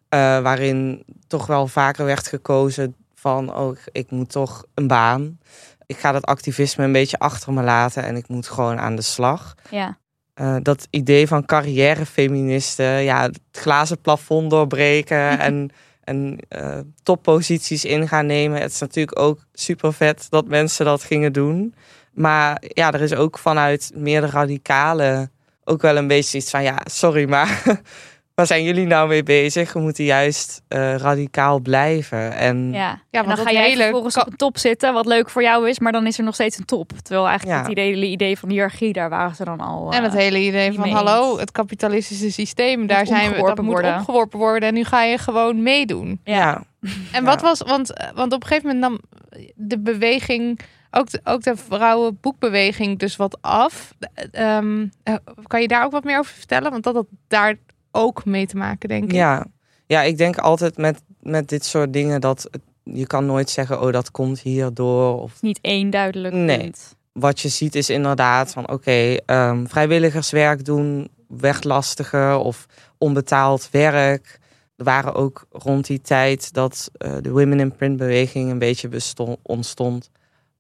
Eh, 0.09 0.19
waarin 0.41 1.05
toch 1.27 1.47
wel 1.47 1.67
vaker 1.67 2.05
werd 2.05 2.27
gekozen 2.27 2.95
van, 3.15 3.57
oh, 3.57 3.77
ik, 3.93 4.11
moet 4.11 4.31
toch 4.31 4.65
een 4.75 4.87
baan. 4.87 5.39
Ik 5.87 5.97
ga 5.97 6.13
dat 6.13 6.25
activisme 6.25 6.85
een 6.85 6.93
beetje 6.93 7.19
achter 7.19 7.53
me 7.53 7.63
laten 7.63 8.05
en 8.05 8.17
ik 8.17 8.29
moet 8.29 8.49
gewoon 8.49 8.79
aan 8.79 8.97
de 8.97 9.03
slag. 9.03 9.55
Ja, 9.71 9.99
Eh, 10.37 10.57
dat 10.63 10.87
idee 10.91 11.27
van 11.29 11.45
carrièrefeministen, 11.45 13.03
ja, 13.03 13.23
het 13.23 13.41
glazen 13.53 14.01
plafond 14.01 14.51
doorbreken 14.51 15.39
en, 15.49 15.71
en 16.05 16.39
eh, 16.49 16.79
topposities 17.03 17.85
in 17.85 18.09
gaan 18.09 18.27
nemen. 18.27 18.61
Het 18.61 18.73
is 18.73 18.81
natuurlijk 18.81 19.19
ook 19.19 19.39
super 19.53 19.93
vet 19.93 20.27
dat 20.31 20.47
mensen 20.47 20.85
dat 20.85 21.03
gingen 21.03 21.33
doen. 21.33 21.75
Maar 22.17 22.63
ja, 22.69 22.93
er 22.93 23.01
is 23.01 23.15
ook 23.15 23.39
vanuit 23.39 23.91
meer 23.95 24.21
de 24.21 24.27
radicale 24.31 25.29
ook 25.65 25.83
wel 25.83 25.97
een 25.97 26.07
beetje 26.07 26.39
iets 26.39 26.51
van, 26.51 26.63
ja, 26.63 26.79
sorry, 26.85 27.29
maar 27.29 27.63
waar 28.35 28.47
zijn 28.47 28.63
jullie 28.65 28.87
nou 28.87 29.09
mee 29.09 29.23
bezig? 29.23 29.73
We 29.73 29.81
moeten 29.81 30.05
juist 30.05 30.63
eh, 30.69 30.95
radicaal 30.97 31.61
blijven. 31.61 32.33
En 32.33 32.73
ja. 32.73 32.79
Ja, 33.11 33.21
en 33.21 33.27
dan 33.27 33.37
dat 33.37 33.45
ga 33.47 33.53
jij 33.53 33.69
hele 33.69 33.83
vervolgens 33.83 34.15
ka- 34.15 34.21
op 34.21 34.27
een 34.31 34.37
top 34.37 34.59
zitten, 34.59 34.93
wat 34.93 35.07
leuk 35.07 35.31
voor 35.31 35.43
jou 35.43 35.69
is, 35.69 35.79
maar 35.79 35.93
dan 35.93 36.07
is 36.07 36.19
er 36.19 36.25
nog 36.25 36.35
steeds 36.35 36.59
een 36.59 36.65
top. 36.65 36.91
Terwijl 37.03 37.27
eigenlijk 37.29 37.57
Ja. 37.59 37.63
het 37.63 37.73
idee, 37.73 38.11
idee 38.11 38.39
van 38.39 38.49
hiërarchie, 38.51 38.93
daar 38.93 39.09
waren 39.11 39.35
ze 39.35 39.45
dan 39.45 39.61
al. 39.61 39.93
En 39.93 40.03
het 40.03 40.13
eh, 40.15 40.19
hele 40.19 40.41
idee 40.41 40.73
van 40.73 40.89
hallo, 40.89 41.39
het 41.39 41.53
kapitalistische 41.53 42.31
systeem, 42.33 42.87
daar 42.87 43.07
zijn 43.07 43.31
we, 43.33 43.43
dat 43.43 43.57
moet 43.63 43.73
worden. 43.73 43.99
opgeworpen 43.99 44.39
worden 44.39 44.69
en 44.69 44.75
nu 44.75 44.85
ga 44.85 45.03
je 45.03 45.19
gewoon 45.19 45.63
meedoen. 45.63 46.21
ja, 46.25 46.63
En 46.81 46.91
Ja. 47.13 47.23
wat 47.23 47.41
was, 47.43 47.61
want, 47.63 47.93
eh, 47.95 48.09
want 48.15 48.33
op 48.33 48.43
een 48.43 48.49
gegeven 48.49 48.75
moment 48.75 48.91
nam 48.91 49.21
de 49.55 49.79
beweging, 49.79 50.61
ook 50.91 51.11
de, 51.11 51.21
ook 51.25 51.43
de 51.43 51.57
vrouwenboekbeweging 51.57 52.99
dus 52.99 53.17
wat 53.17 53.39
af. 53.41 53.95
Eh, 53.99 54.57
ehm, 54.57 54.87
eh, 55.03 55.15
kan 55.47 55.61
je 55.61 55.69
daar 55.69 55.85
ook 55.85 55.93
wat 55.93 56.05
meer 56.05 56.19
over 56.19 56.35
vertellen? 56.35 56.71
Want 56.71 56.85
dat 56.85 56.95
had 56.95 57.07
daar 57.29 57.57
ook 57.91 58.25
mee 58.25 58.47
te 58.47 58.57
maken, 58.57 58.89
denk 58.89 59.05
ik. 59.05 59.13
Ja, 59.13 59.47
ja 59.87 60.03
ik 60.03 60.19
denk 60.19 60.39
altijd 60.39 60.77
met, 60.77 61.03
met 61.21 61.49
dit 61.49 61.65
soort 61.65 61.93
dingen 61.93 62.21
dat 62.21 62.49
je 62.83 63.07
kan 63.07 63.27
nooit 63.27 63.51
zeggen, 63.51 63.81
oh 63.83 63.93
dat 63.93 64.11
komt 64.11 64.41
hierdoor. 64.41 65.21
Of 65.23 65.43
niet 65.43 65.59
één 65.61 65.91
duidelijk 65.91 66.35
Nee. 66.35 66.59
punt. 66.59 66.95
wat 67.13 67.41
je 67.41 67.49
ziet 67.49 67.75
is 67.75 67.91
inderdaad 67.91 68.53
van 68.53 68.71
oké, 68.71 69.17
ehm, 69.27 69.67
vrijwilligerswerk 69.67 70.65
doen 70.65 71.09
werd 71.29 71.65
lastiger 71.65 72.37
of 72.37 72.67
onbetaald 72.99 73.69
werk. 73.71 74.39
Er 74.77 74.85
waren 74.85 75.15
ook 75.15 75.47
rond 75.51 75.87
die 75.87 76.01
tijd 76.01 76.53
dat 76.53 76.91
eh, 76.93 77.13
de 77.21 77.31
Women 77.31 77.61
in 77.61 77.73
Print 77.73 77.97
beweging 77.97 78.51
een 78.51 78.59
beetje 78.59 78.89
bestond, 78.89 79.39
ontstond. 79.43 80.11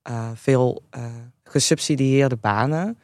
Eh, 0.06 0.28
veel 0.34 0.82
eh, 0.90 1.02
gesubsidieerde 1.44 2.36
banen. 2.36 2.98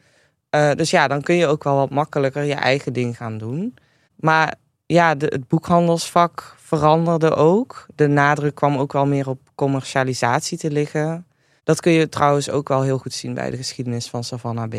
Eh, 0.49 0.71
dus 0.71 0.89
ja, 0.89 1.07
dan 1.07 1.21
kun 1.21 1.35
je 1.35 1.47
ook 1.47 1.63
wel 1.63 1.75
wat 1.75 1.89
makkelijker 1.89 2.43
je 2.43 2.53
eigen 2.53 2.93
ding 2.93 3.17
gaan 3.17 3.37
doen. 3.37 3.73
Maar 4.15 4.55
ja, 4.85 5.15
de, 5.15 5.25
het 5.25 5.47
boekhandelsvak 5.47 6.55
veranderde 6.57 7.35
ook. 7.35 7.85
De 7.95 8.07
nadruk 8.07 8.55
kwam 8.55 8.77
ook 8.77 8.93
wel 8.93 9.05
meer 9.05 9.29
op 9.29 9.39
commercialisatie 9.55 10.57
te 10.57 10.71
liggen. 10.71 11.25
Dat 11.63 11.79
kun 11.79 11.91
je 11.91 12.09
trouwens 12.09 12.49
ook 12.49 12.67
wel 12.67 12.81
heel 12.81 12.97
goed 12.97 13.13
zien 13.13 13.33
bij 13.33 13.49
de 13.49 13.57
geschiedenis 13.57 14.07
van 14.07 14.23
Savannah 14.23 14.69
B. 14.69 14.73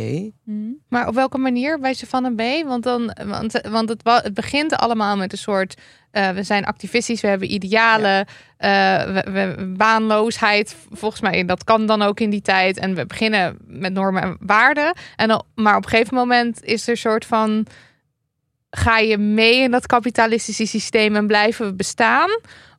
Hm. 0.45 0.53
Maar 0.89 1.09
op 1.09 1.15
welke 1.15 1.39
manier 1.39 1.79
bij 1.81 1.95
Savannah 1.95 2.35
B? 2.35 2.67
Want, 2.67 2.83
dan, 2.83 3.17
want, 3.27 3.61
want 3.69 3.89
het, 3.89 4.01
het 4.05 4.35
begint 4.35 4.75
allemaal 4.75 5.17
met 5.17 5.33
een 5.33 5.39
soort... 5.39 5.81
eh, 6.11 6.31
we 6.31 6.43
zijn 6.43 6.65
activistisch, 6.65 7.21
we 7.21 7.29
hebben 7.29 7.53
idealen, 7.53 8.27
eh, 8.57 9.05
we, 9.05 9.31
we- 9.31 9.73
baanloosheid. 9.77 10.77
Volgens 10.91 11.21
mij, 11.21 11.45
dat 11.45 11.65
kan 11.65 11.87
dan 11.87 12.03
ook 12.03 12.21
in 12.21 12.31
die 12.31 12.43
tijd. 12.43 12.79
En 12.79 12.95
we 12.95 13.07
beginnen 13.07 13.57
met 13.67 13.93
normen 13.93 14.23
en 14.23 14.37
waarden. 14.41 14.95
En 15.17 15.29
dan, 15.29 15.45
maar 15.55 15.77
op 15.77 15.85
een 15.85 15.91
gegeven 15.91 16.15
moment 16.15 16.65
is 16.65 16.83
er 16.83 16.89
een 16.91 16.97
soort 16.97 17.25
van... 17.25 17.67
Ga 18.71 18.99
je 18.99 19.19
mee 19.19 19.61
in 19.61 19.71
dat 19.71 19.87
kapitalistische 19.87 20.67
systeem 20.67 21.17
en 21.17 21.27
blijven 21.27 21.67
we 21.67 21.75
bestaan? 21.75 22.31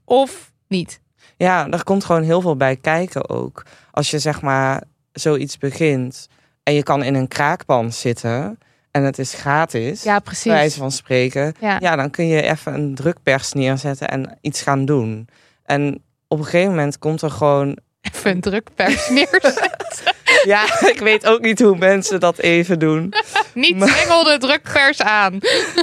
Of 0.06 0.52
niet? 0.68 1.00
Ja, 1.38 1.64
daar 1.68 1.84
komt 1.84 2.06
gewoon 2.06 2.24
heel 2.24 2.42
veel 2.42 2.56
bij 2.56 2.76
kijken 2.76 3.30
ook. 3.30 3.64
Als 3.92 4.12
je 4.12 4.20
zeg 4.20 4.42
maar 4.42 4.82
zoiets 5.12 5.58
begint 5.58 6.28
en 6.64 6.74
je 6.74 6.84
kan 6.84 7.04
in 7.04 7.16
een 7.16 7.28
kraakpand 7.28 7.96
zitten 7.96 8.60
en 8.92 9.04
het 9.04 9.20
is 9.20 9.34
gratis, 9.34 10.04
Ja, 10.04 10.12
bij 10.12 10.22
precies. 10.22 10.52
wijze 10.52 10.78
van 10.78 10.92
spreken, 10.92 11.54
Ja. 11.60 11.78
ja, 11.80 11.96
dan 11.96 12.10
kun 12.10 12.28
je 12.28 12.42
even 12.42 12.74
een 12.74 12.96
drukpers 12.96 13.54
neerzetten 13.54 14.08
en 14.10 14.38
iets 14.42 14.62
gaan 14.62 14.86
doen. 14.86 15.28
En 15.66 16.04
op 16.28 16.38
een 16.38 16.44
gegeven 16.46 16.70
moment 16.70 16.98
komt 17.00 17.22
er 17.22 17.32
gewoon. 17.32 17.78
Even 18.02 18.32
een 18.32 18.42
drukpers 18.42 19.10
neerzetten. 19.20 20.14
Ja, 20.44 20.64
ik 20.94 21.00
weet 21.00 21.26
ook 21.28 21.42
niet 21.42 21.60
hoe 21.62 21.78
mensen 21.78 22.20
dat 22.20 22.38
even 22.38 22.80
doen. 22.80 23.14
Niet 23.54 23.78
Maar- 23.78 23.88
de 24.24 24.36
drukpers 24.40 25.02
aan. 25.02 25.40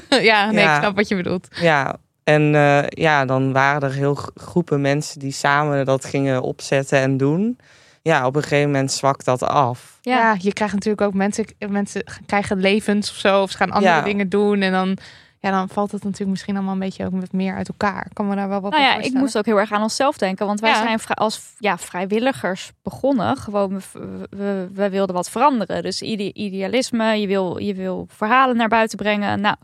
ja, 0.09 0.51
nee, 0.51 0.65
Ja. 0.65 0.75
ik 0.75 0.83
snap 0.83 0.97
wat 0.97 1.09
je 1.09 1.17
bedoelt. 1.17 1.49
Ja, 1.61 1.97
en 2.25 2.55
eh, 2.55 2.83
ja, 2.89 3.25
dan 3.25 3.53
waren 3.53 3.83
er 3.89 3.95
heel 3.95 4.14
gro- 4.14 4.31
groepen 4.35 4.81
mensen 4.81 5.18
die 5.20 5.33
samen 5.33 5.85
dat 5.85 6.05
gingen 6.05 6.43
opzetten 6.43 6.99
en 6.99 7.16
doen. 7.16 7.59
Ja, 8.03 8.27
op 8.27 8.37
een 8.37 8.43
gegeven 8.43 8.70
moment 8.70 8.93
zwakt 8.93 9.25
dat 9.25 9.43
af. 9.43 9.99
Ja. 10.01 10.37
je 10.39 10.53
krijgt 10.53 10.75
natuurlijk 10.75 11.03
ook 11.03 11.14
mensen, 11.14 11.45
mensen 11.68 12.05
krijgen 12.27 12.61
levens 12.61 13.11
of 13.11 13.16
zo, 13.16 13.43
of 13.43 13.51
ze 13.51 13.57
gaan 13.57 13.70
andere 13.70 13.95
Ja. 13.95 14.03
dingen 14.03 14.29
doen. 14.29 14.61
En 14.61 14.73
dan, 14.73 14.97
ja, 15.39 15.51
dan 15.51 15.68
valt 15.68 15.93
het 15.93 16.03
natuurlijk 16.03 16.31
misschien 16.31 16.55
allemaal 16.55 16.73
een 16.73 16.79
beetje 16.79 17.05
ook 17.05 17.12
wat 17.20 17.33
meer 17.33 17.55
uit 17.57 17.68
elkaar. 17.68 18.07
Kan 18.12 18.29
me 18.29 18.35
daar 18.35 18.49
wel 18.49 18.61
wat 18.61 18.70
Nou 18.70 18.83
ja, 18.83 18.97
ik 18.99 19.12
moest 19.12 19.39
ook 19.39 19.45
heel 19.47 19.59
erg 19.61 19.73
aan 19.73 19.83
onszelf 19.83 20.18
denken. 20.18 20.47
Want 20.47 20.61
wij 20.61 20.70
Ja. 20.70 20.77
zijn 20.83 21.01
als 21.14 21.41
ja, 21.59 21.79
vrijwilligers 21.79 22.73
begonnen. 22.83 23.37
Gewoon, 23.37 23.81
we, 23.93 24.27
we, 24.31 24.68
we 24.73 24.91
wilden 24.91 25.14
wat 25.14 25.31
veranderen. 25.31 25.83
Dus 25.83 26.03
ide- 26.03 26.33
idealisme, 26.35 27.20
je 27.20 27.27
wil, 27.27 27.59
je 27.59 27.75
wil 27.75 28.07
verhalen 28.11 28.57
naar 28.57 28.68
buiten 28.68 28.99
brengen. 28.99 29.41
Nou, 29.41 29.57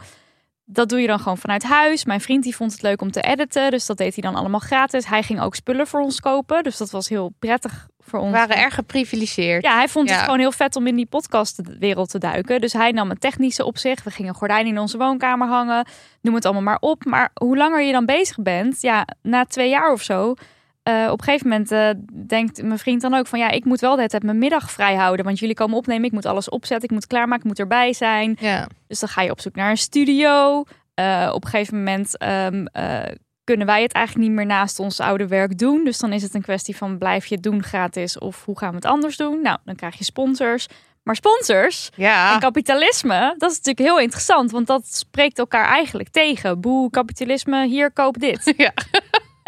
dat 0.70 0.88
doe 0.88 1.00
je 1.00 1.06
dan 1.06 1.18
gewoon 1.18 1.38
vanuit 1.38 1.62
huis. 1.62 2.04
Mijn 2.04 2.20
vriend 2.20 2.42
die 2.42 2.56
vond 2.56 2.72
het 2.72 2.82
leuk 2.82 3.00
om 3.02 3.10
te 3.10 3.20
editen. 3.20 3.70
Dus 3.70 3.86
dat 3.86 3.96
deed 3.96 4.14
hij 4.14 4.22
dan 4.30 4.34
allemaal 4.40 4.60
gratis. 4.60 5.06
Hij 5.06 5.22
ging 5.22 5.40
ook 5.40 5.54
spullen 5.54 5.86
voor 5.86 6.00
ons 6.00 6.20
kopen. 6.20 6.62
Dus 6.62 6.76
dat 6.76 6.90
was 6.90 7.08
heel 7.08 7.32
prettig 7.38 7.88
voor 7.98 8.18
We 8.18 8.24
ons. 8.24 8.34
waren 8.34 8.56
erg 8.56 8.74
geprivilegeerd. 8.74 9.62
Ja, 9.64 9.74
hij 9.76 9.88
vond 9.88 10.08
Ja. 10.08 10.14
het 10.14 10.24
gewoon 10.24 10.38
heel 10.38 10.52
vet 10.52 10.76
om 10.76 10.86
in 10.86 10.96
die 10.96 11.06
podcastwereld 11.06 12.10
te 12.10 12.18
duiken. 12.18 12.60
Dus 12.60 12.72
hij 12.72 12.90
nam 12.90 13.08
het 13.08 13.20
technische 13.20 13.64
op 13.64 13.78
zich. 13.78 14.02
We 14.04 14.10
gingen 14.10 14.34
gordijnen 14.34 14.72
in 14.72 14.78
onze 14.78 14.98
woonkamer 14.98 15.48
hangen. 15.48 15.86
Noem 16.20 16.34
het 16.34 16.44
allemaal 16.44 16.62
maar 16.62 16.78
op. 16.80 17.04
Maar 17.04 17.30
hoe 17.34 17.56
langer 17.56 17.82
je 17.82 17.92
dan 17.92 18.06
bezig 18.06 18.36
bent, 18.42 18.80
ja, 18.80 19.06
na 19.22 19.44
twee 19.44 19.68
jaar 19.68 19.92
of 19.92 20.02
zo. 20.02 20.34
Eh, 20.88 21.08
op 21.10 21.18
een 21.18 21.24
gegeven 21.24 21.48
moment 21.48 21.72
eh, 21.72 21.90
denkt 22.26 22.62
mijn 22.62 22.78
vriend 22.78 23.00
dan 23.00 23.14
ook 23.14 23.26
van 23.26 23.38
ja, 23.38 23.50
ik 23.50 23.64
moet 23.64 23.80
wel 23.80 23.96
tijd 23.96 24.22
mijn 24.22 24.38
middag 24.38 24.70
vrij 24.70 24.94
houden. 24.94 25.24
Want 25.24 25.38
jullie 25.38 25.54
komen 25.54 25.76
opnemen, 25.76 26.04
ik 26.04 26.12
moet 26.12 26.26
alles 26.26 26.48
opzetten, 26.48 26.88
ik 26.88 26.94
moet 26.94 27.06
klaarmaken, 27.06 27.40
ik 27.40 27.46
moet 27.46 27.58
erbij 27.58 27.92
zijn. 27.92 28.36
Ja. 28.40 28.66
Dus 28.86 29.00
dan 29.00 29.08
ga 29.08 29.22
je 29.22 29.30
op 29.30 29.40
zoek 29.40 29.54
naar 29.54 29.70
een 29.70 29.76
studio. 29.76 30.64
Eh, 30.94 31.30
op 31.34 31.44
een 31.44 31.50
gegeven 31.50 31.76
moment 31.76 32.16
ehm, 32.18 32.66
eh, 32.72 33.14
kunnen 33.44 33.66
wij 33.66 33.82
het 33.82 33.92
eigenlijk 33.92 34.26
niet 34.28 34.36
meer 34.36 34.46
naast 34.46 34.78
ons 34.78 35.00
oude 35.00 35.26
werk 35.26 35.58
doen. 35.58 35.84
Dus 35.84 35.98
dan 35.98 36.12
is 36.12 36.22
het 36.22 36.34
een 36.34 36.42
kwestie 36.42 36.76
van 36.76 36.98
blijf 36.98 37.26
je 37.26 37.34
het 37.34 37.44
doen 37.44 37.62
gratis 37.62 38.18
of 38.18 38.44
hoe 38.44 38.58
gaan 38.58 38.70
we 38.70 38.76
het 38.76 38.84
anders 38.84 39.16
doen? 39.16 39.42
Nou, 39.42 39.58
dan 39.64 39.74
krijg 39.74 39.98
je 39.98 40.04
sponsors. 40.04 40.66
Maar 41.02 41.16
sponsors 41.16 41.90
Ja. 41.94 42.34
en 42.34 42.40
kapitalisme, 42.40 43.34
dat 43.38 43.50
is 43.50 43.56
natuurlijk 43.56 43.88
heel 43.88 44.00
interessant, 44.00 44.50
want 44.50 44.66
dat 44.66 44.94
spreekt 44.94 45.38
elkaar 45.38 45.66
eigenlijk 45.66 46.08
tegen. 46.08 46.60
Boe, 46.60 46.90
kapitalisme, 46.90 47.66
hier 47.66 47.90
koop 47.92 48.18
dit. 48.18 48.52
Ja. 48.56 48.72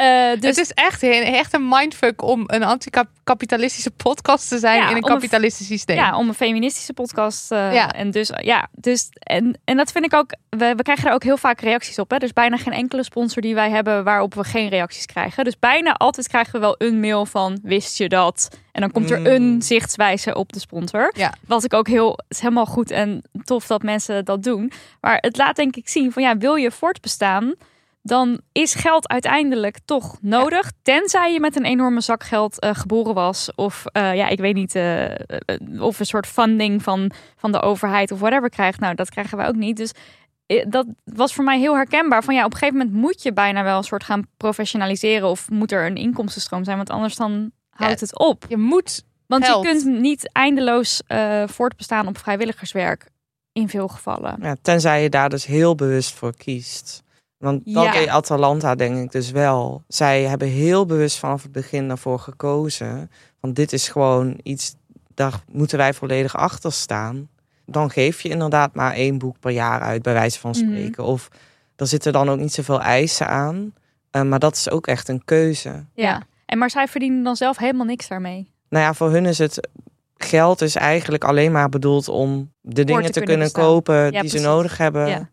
Eh, 0.01 0.41
dus 0.41 0.57
het 0.57 0.59
is 0.59 0.73
echt, 0.73 1.03
een- 1.03 1.23
echt 1.23 1.55
een 1.55 1.69
mindfuck 1.69 2.23
om 2.23 2.45
een 2.47 2.63
anticapitalistische 2.63 3.91
podcast 3.91 4.49
te 4.49 4.59
zijn 4.59 4.77
Ja, 4.83 4.91
in 4.91 4.97
een 4.97 5.03
kapitalistisch 5.03 5.67
systeem. 5.67 5.97
Ja, 5.97 6.17
om 6.17 6.29
een 6.29 6.35
feministische 6.35 6.93
podcast. 6.93 7.53
eh, 7.53 7.73
Ja. 7.75 7.93
En 7.93 8.11
dus 8.11 8.31
ja, 8.43 8.69
dus 8.73 9.09
en, 9.13 9.59
en 9.65 9.77
dat 9.77 9.93
vind 9.93 10.05
ik 10.05 10.15
ook. 10.15 10.31
We, 10.51 10.73
we 10.77 10.83
krijgen 10.83 11.09
er 11.09 11.15
ook 11.15 11.23
heel 11.23 11.37
vaak 11.37 11.61
reacties 11.61 11.99
op. 11.99 12.11
Hè? 12.11 12.19
Dus 12.19 12.33
bijna 12.33 12.57
geen 12.57 12.73
enkele 12.73 13.05
sponsor 13.05 13.43
die 13.43 13.55
wij 13.55 13.71
hebben 13.71 14.05
waarop 14.05 14.35
we 14.35 14.45
geen 14.45 14.69
reacties 14.69 15.07
krijgen. 15.07 15.45
Dus 15.45 15.59
bijna 15.59 15.93
altijd 15.93 16.29
krijgen 16.29 16.53
we 16.53 16.59
wel 16.59 16.75
een 16.79 17.01
mail 17.01 17.27
van 17.27 17.59
wist 17.63 17.99
je 17.99 18.09
dat? 18.09 18.49
En 18.73 18.81
dan 18.81 18.91
komt 18.91 19.11
er 19.11 19.19
Mm. 19.19 19.27
een 19.27 19.63
zichtswijze 19.63 20.35
op 20.35 20.53
de 20.53 20.59
sponsor. 20.61 21.13
Ja. 21.17 21.35
Wat 21.47 21.65
ik 21.65 21.75
ook 21.75 21.89
heel, 21.89 22.11
het 22.11 22.25
is 22.29 22.41
helemaal 22.41 22.67
goed 22.67 22.91
en 22.91 23.23
tof 23.45 23.67
dat 23.67 23.83
mensen 23.83 24.25
dat 24.25 24.43
doen. 24.43 24.73
Maar 25.01 25.17
het 25.21 25.37
laat 25.37 25.57
denk 25.57 25.77
ik 25.77 25.89
zien 25.89 26.13
van 26.13 26.23
ja, 26.23 26.37
wil 26.37 26.55
je 26.55 26.71
voortbestaan? 26.71 27.55
Dan 28.03 28.41
is 28.53 28.75
geld 28.75 29.09
uiteindelijk 29.09 29.79
toch 29.85 30.19
nodig. 30.21 30.73
Tenzij 30.83 31.33
je 31.33 31.41
met 31.41 31.57
een 31.57 31.65
enorme 31.65 32.01
zak 32.01 32.23
geld 32.25 32.59
eh, 32.61 32.71
geboren 32.75 33.15
was. 33.15 33.51
Of 33.55 33.85
eh, 33.87 34.15
ja, 34.15 34.29
ik 34.29 34.39
weet 34.39 34.55
niet. 34.55 34.75
eh, 34.75 35.09
of 35.79 35.99
een 36.01 36.07
soort 36.07 36.27
funding 36.27 36.83
van, 36.83 37.11
van 37.37 37.53
de 37.53 37.61
overheid 37.61 38.11
of 38.11 38.21
whatever 38.21 38.51
krijgt. 38.51 38.81
Nou, 38.81 38.95
dat 38.95 39.11
krijgen 39.11 39.37
wij 39.37 39.49
ook 39.49 39.55
niet. 39.55 39.77
Dus 39.77 39.93
dat 40.69 40.87
was 41.05 41.35
voor 41.35 41.45
mij 41.45 41.59
heel 41.59 41.75
herkenbaar. 41.75 42.25
Van 42.25 42.35
ja, 42.35 42.45
op 42.45 42.53
een 42.53 42.59
gegeven 42.59 42.79
moment 42.79 42.97
moet 42.97 43.23
je 43.23 43.33
bijna 43.33 43.63
wel 43.63 43.77
een 43.77 43.85
soort 43.85 44.05
gaan 44.05 44.27
professionaliseren. 44.37 45.29
Of 45.29 45.51
moet 45.51 45.73
er 45.73 45.87
een 45.87 45.97
inkomstenstroom 45.97 46.65
zijn. 46.65 46.77
Want 46.77 46.91
anders 46.91 47.17
dan 47.17 47.51
houdt 47.71 48.01
het 48.01 48.19
op. 48.19 48.45
Je 48.49 48.57
moet. 48.57 49.03
Want 49.27 49.45
geld. 49.45 49.67
je 49.67 49.71
kunt 49.71 50.01
niet 50.01 50.31
eindeloos 50.33 51.03
eh, 51.07 51.43
voortbestaan 51.47 52.07
op 52.07 52.19
vrijwilligerswerk. 52.19 53.07
In 53.53 53.69
veel 53.69 53.89
gevallen. 53.89 54.37
Ja, 54.43 54.57
tenzij 54.63 55.03
je 55.03 55.09
daar 55.09 55.29
dus 55.29 55.47
heel 55.47 55.75
bewust 55.75 56.15
voor 56.15 56.37
kiest. 56.37 57.03
Want 57.41 57.63
dat 57.65 57.85
Ja. 57.85 57.93
deed 57.93 58.09
Atalanta 58.09 58.75
denk 58.75 58.97
ik 58.99 59.13
dus 59.13 59.31
wel. 59.31 59.83
Zij 59.89 60.23
hebben 60.23 60.49
heel 60.49 60.87
bewust 60.87 61.19
vanaf 61.19 61.43
het 61.43 61.53
begin 61.53 61.91
ervoor 61.91 62.19
gekozen. 62.19 63.11
Want 63.41 63.57
dit 63.57 63.73
is 63.73 63.89
gewoon 63.89 64.39
iets, 64.43 64.75
daar 65.15 65.41
moeten 65.53 65.79
wij 65.79 65.95
volledig 65.95 66.37
achter 66.37 66.73
staan. 66.73 67.29
Dan 67.67 67.91
geef 67.91 68.21
je 68.21 68.29
inderdaad 68.29 68.75
maar 68.75 68.93
één 68.93 69.19
boek 69.19 69.39
per 69.41 69.51
jaar 69.51 69.81
uit, 69.81 70.03
bij 70.03 70.13
wijze 70.13 70.39
van 70.39 70.51
Mhm. 70.51 70.61
spreken. 70.61 71.05
Of 71.05 71.29
er 71.77 71.87
zitten 71.87 72.13
dan 72.13 72.31
ook 72.31 72.39
niet 72.39 72.53
zoveel 72.53 72.81
eisen 72.81 73.29
aan. 73.29 73.75
Eh, 74.11 74.23
maar 74.23 74.39
dat 74.39 74.57
is 74.57 74.71
ook 74.71 74.87
echt 74.87 75.09
een 75.09 75.25
keuze. 75.25 75.85
Ja. 75.95 76.23
En 76.47 76.59
maar 76.59 76.71
zij 76.71 76.89
verdienen 76.89 77.23
dan 77.23 77.37
zelf 77.37 77.57
helemaal 77.59 77.87
niks 77.87 78.09
daarmee. 78.09 78.51
Nou 78.69 78.85
ja, 78.85 78.95
voor 78.95 79.11
hun 79.11 79.27
is 79.27 79.39
het 79.39 79.69
geld 80.17 80.61
is 80.61 80.75
eigenlijk 80.77 81.25
alleen 81.25 81.53
maar 81.53 81.69
bedoeld 81.69 82.09
om 82.09 82.53
de 82.61 82.85
dingen 82.85 83.13
te, 83.13 83.21
kunnen 83.21 83.53
kopen 83.53 83.95
Ja, 83.97 84.11
die 84.11 84.19
precies. 84.19 84.41
ze 84.41 84.47
nodig 84.47 84.77
hebben. 84.79 85.07
Ja. 85.09 85.29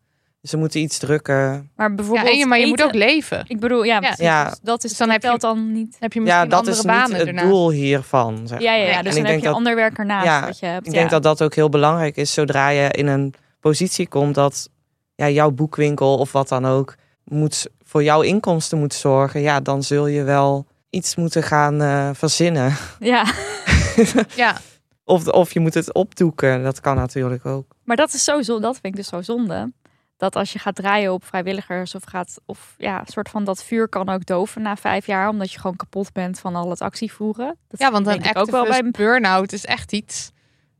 Ze 0.48 0.58
moeten 0.58 0.80
iets 0.80 0.98
drukken. 0.98 1.72
Maar 1.76 1.96
bijvoorbeeld. 1.96 2.36
je, 2.38 2.46
maar 2.46 2.60
je 2.60 2.68
moet 2.68 2.84
ook 2.84 2.94
leven. 2.94 3.44
Ik 3.48 3.60
bedoel, 3.60 3.84
ja, 3.84 3.94
Ja. 3.94 4.00
precies. 4.00 4.18
Ja. 4.18 4.44
Dus 4.50 4.60
dat 4.62 4.84
is 4.84 4.90
Dus 4.90 5.00
dan 5.00 5.10
heb 5.10 5.22
je- 5.24 5.36
dan 5.38 5.72
niet. 5.72 5.96
Heb 6.00 6.14
je 6.14 6.22
misschien 6.22 6.42
Ja, 6.44 6.50
dat 6.50 6.60
andere 6.60 6.78
is 6.78 6.84
banen 6.84 7.26
niet 7.26 7.36
het 7.38 7.50
doel 7.50 7.70
hiervan. 7.72 8.48
Zeg. 8.48 8.60
Ja, 8.62 8.74
ja, 8.74 8.86
ja. 8.86 8.94
maar. 8.94 9.04
Dus 9.04 9.16
En 9.16 9.24
dan 9.24 9.26
ik 9.26 9.32
heb 9.32 9.40
je 9.42 9.48
dat, 9.48 9.56
ander 9.56 9.76
werk 9.76 9.98
ernaast 9.98 10.26
Ja, 10.26 10.46
wat 10.46 10.60
je 10.60 10.66
hebt. 10.66 10.88
ik 10.88 10.94
ja. 10.94 10.98
denk 11.00 11.10
dat 11.10 11.24
dat 11.24 11.42
ook 11.44 11.56
heel 11.56 11.70
belangrijk 11.70 12.16
is. 12.18 12.34
Zodra 12.34 12.70
je 12.70 12.90
in 12.92 13.08
een 13.08 13.34
positie 13.60 14.08
komt 14.08 14.36
dat 14.36 14.70
ja, 15.16 15.30
jouw 15.30 15.52
boekwinkel 15.52 16.18
of 16.18 16.32
wat 16.32 16.48
dan 16.48 16.66
ook 16.66 16.96
moet, 17.24 17.68
voor 17.86 18.04
jouw 18.04 18.22
inkomsten 18.22 18.78
moet 18.80 18.94
zorgen, 18.94 19.42
ja, 19.42 19.60
dan 19.60 19.84
zul 19.84 20.08
je 20.08 20.24
wel 20.24 20.66
iets 20.90 21.16
moeten 21.16 21.44
gaan 21.44 21.82
eh, 21.82 22.10
verzinnen. 22.14 22.76
Ja, 23.00 23.26
Ja, 24.36 24.58
Of, 25.04 25.28
of 25.28 25.54
je 25.54 25.60
moet 25.60 25.74
het 25.74 25.94
opdoeken. 25.94 26.64
Dat 26.64 26.80
kan 26.80 26.96
natuurlijk 26.96 27.46
ook. 27.46 27.66
maar 27.84 27.96
dat 27.96 28.14
is 28.14 28.24
zo 28.24 28.42
zonde. 28.42 28.62
Dat 28.62 28.74
vind 28.82 28.86
ik 28.86 28.96
dus 28.96 29.08
zo 29.08 29.22
zonde. 29.22 29.72
Dat 30.18 30.36
als 30.36 30.54
je 30.54 30.60
gaat 30.60 30.76
draaien 30.76 31.14
op 31.14 31.26
vrijwilligers 31.26 31.96
of 31.96 32.04
gaat, 32.04 32.38
of 32.46 32.76
ja, 32.78 33.00
een 33.00 33.08
soort 33.08 33.30
van 33.30 33.44
dat 33.44 33.64
vuur 33.64 33.88
kan 33.88 34.10
ook 34.10 34.26
doven 34.26 34.62
na 34.62 34.76
vijf 34.76 35.06
jaar, 35.06 35.30
omdat 35.30 35.52
je 35.52 35.60
gewoon 35.60 35.76
kapot 35.76 36.14
bent 36.14 36.40
van 36.40 36.56
al 36.56 36.70
het 36.70 36.82
actievoeren. 36.82 37.58
Dat 37.68 37.80
ja 37.80 37.92
want 37.92 38.08
een 38.08 38.36
ook 38.36 38.50
wel 38.50 38.68
bij 38.68 38.92
burn-out 38.92 39.52
is 39.54 39.66
echt 39.66 39.92
iets. 39.94 40.32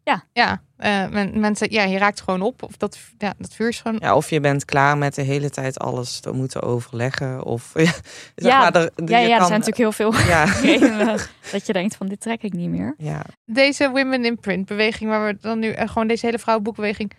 Ja. 0.04 0.24
Ja, 0.34 0.62
eh, 0.78 1.08
men- 1.08 1.40
mensen, 1.40 1.72
ja, 1.72 1.84
je 1.84 1.98
raakt 1.98 2.22
gewoon 2.22 2.42
op. 2.42 2.64
Of 2.64 2.78
dat, 2.78 3.00
ja, 3.18 3.34
dat 3.38 3.54
vuur 3.54 3.68
is 3.68 3.82
gewoon... 3.82 3.98
Ja, 4.00 4.16
of 4.16 4.30
je 4.30 4.40
bent 4.40 4.66
klaar 4.66 4.98
met 4.98 5.16
de 5.16 5.22
hele 5.22 5.50
tijd 5.50 5.80
alles 5.80 6.20
te 6.20 6.32
moeten 6.32 6.62
overleggen. 6.62 7.44
Of 7.44 7.72
ja, 7.76 7.84
zeg 7.86 8.02
Ja, 8.36 8.60
maar, 8.60 8.76
er, 8.76 8.92
Ja, 9.06 9.18
ja, 9.18 9.40
er 9.40 9.46
zijn 9.46 9.60
natuurlijk 9.60 9.78
heel 9.78 9.92
veel 9.92 10.14
Ja, 10.34 10.44
redenen 10.62 11.20
dat 11.52 11.66
je 11.66 11.74
denkt 11.74 11.96
van 11.96 12.08
dit 12.08 12.22
trek 12.22 12.44
ik 12.44 12.54
niet 12.54 12.70
meer. 12.70 12.94
ja. 12.98 13.22
Deze 13.46 13.90
Women 13.90 14.26
in 14.26 14.40
Print 14.40 14.66
beweging, 14.66 15.10
waar 15.10 15.26
we 15.26 15.38
dan 15.42 15.60
nu 15.60 15.70
eh, 15.70 15.88
gewoon 15.88 16.08
deze 16.08 16.26
hele 16.26 16.40
vrouwenboekbeweging. 16.40 17.12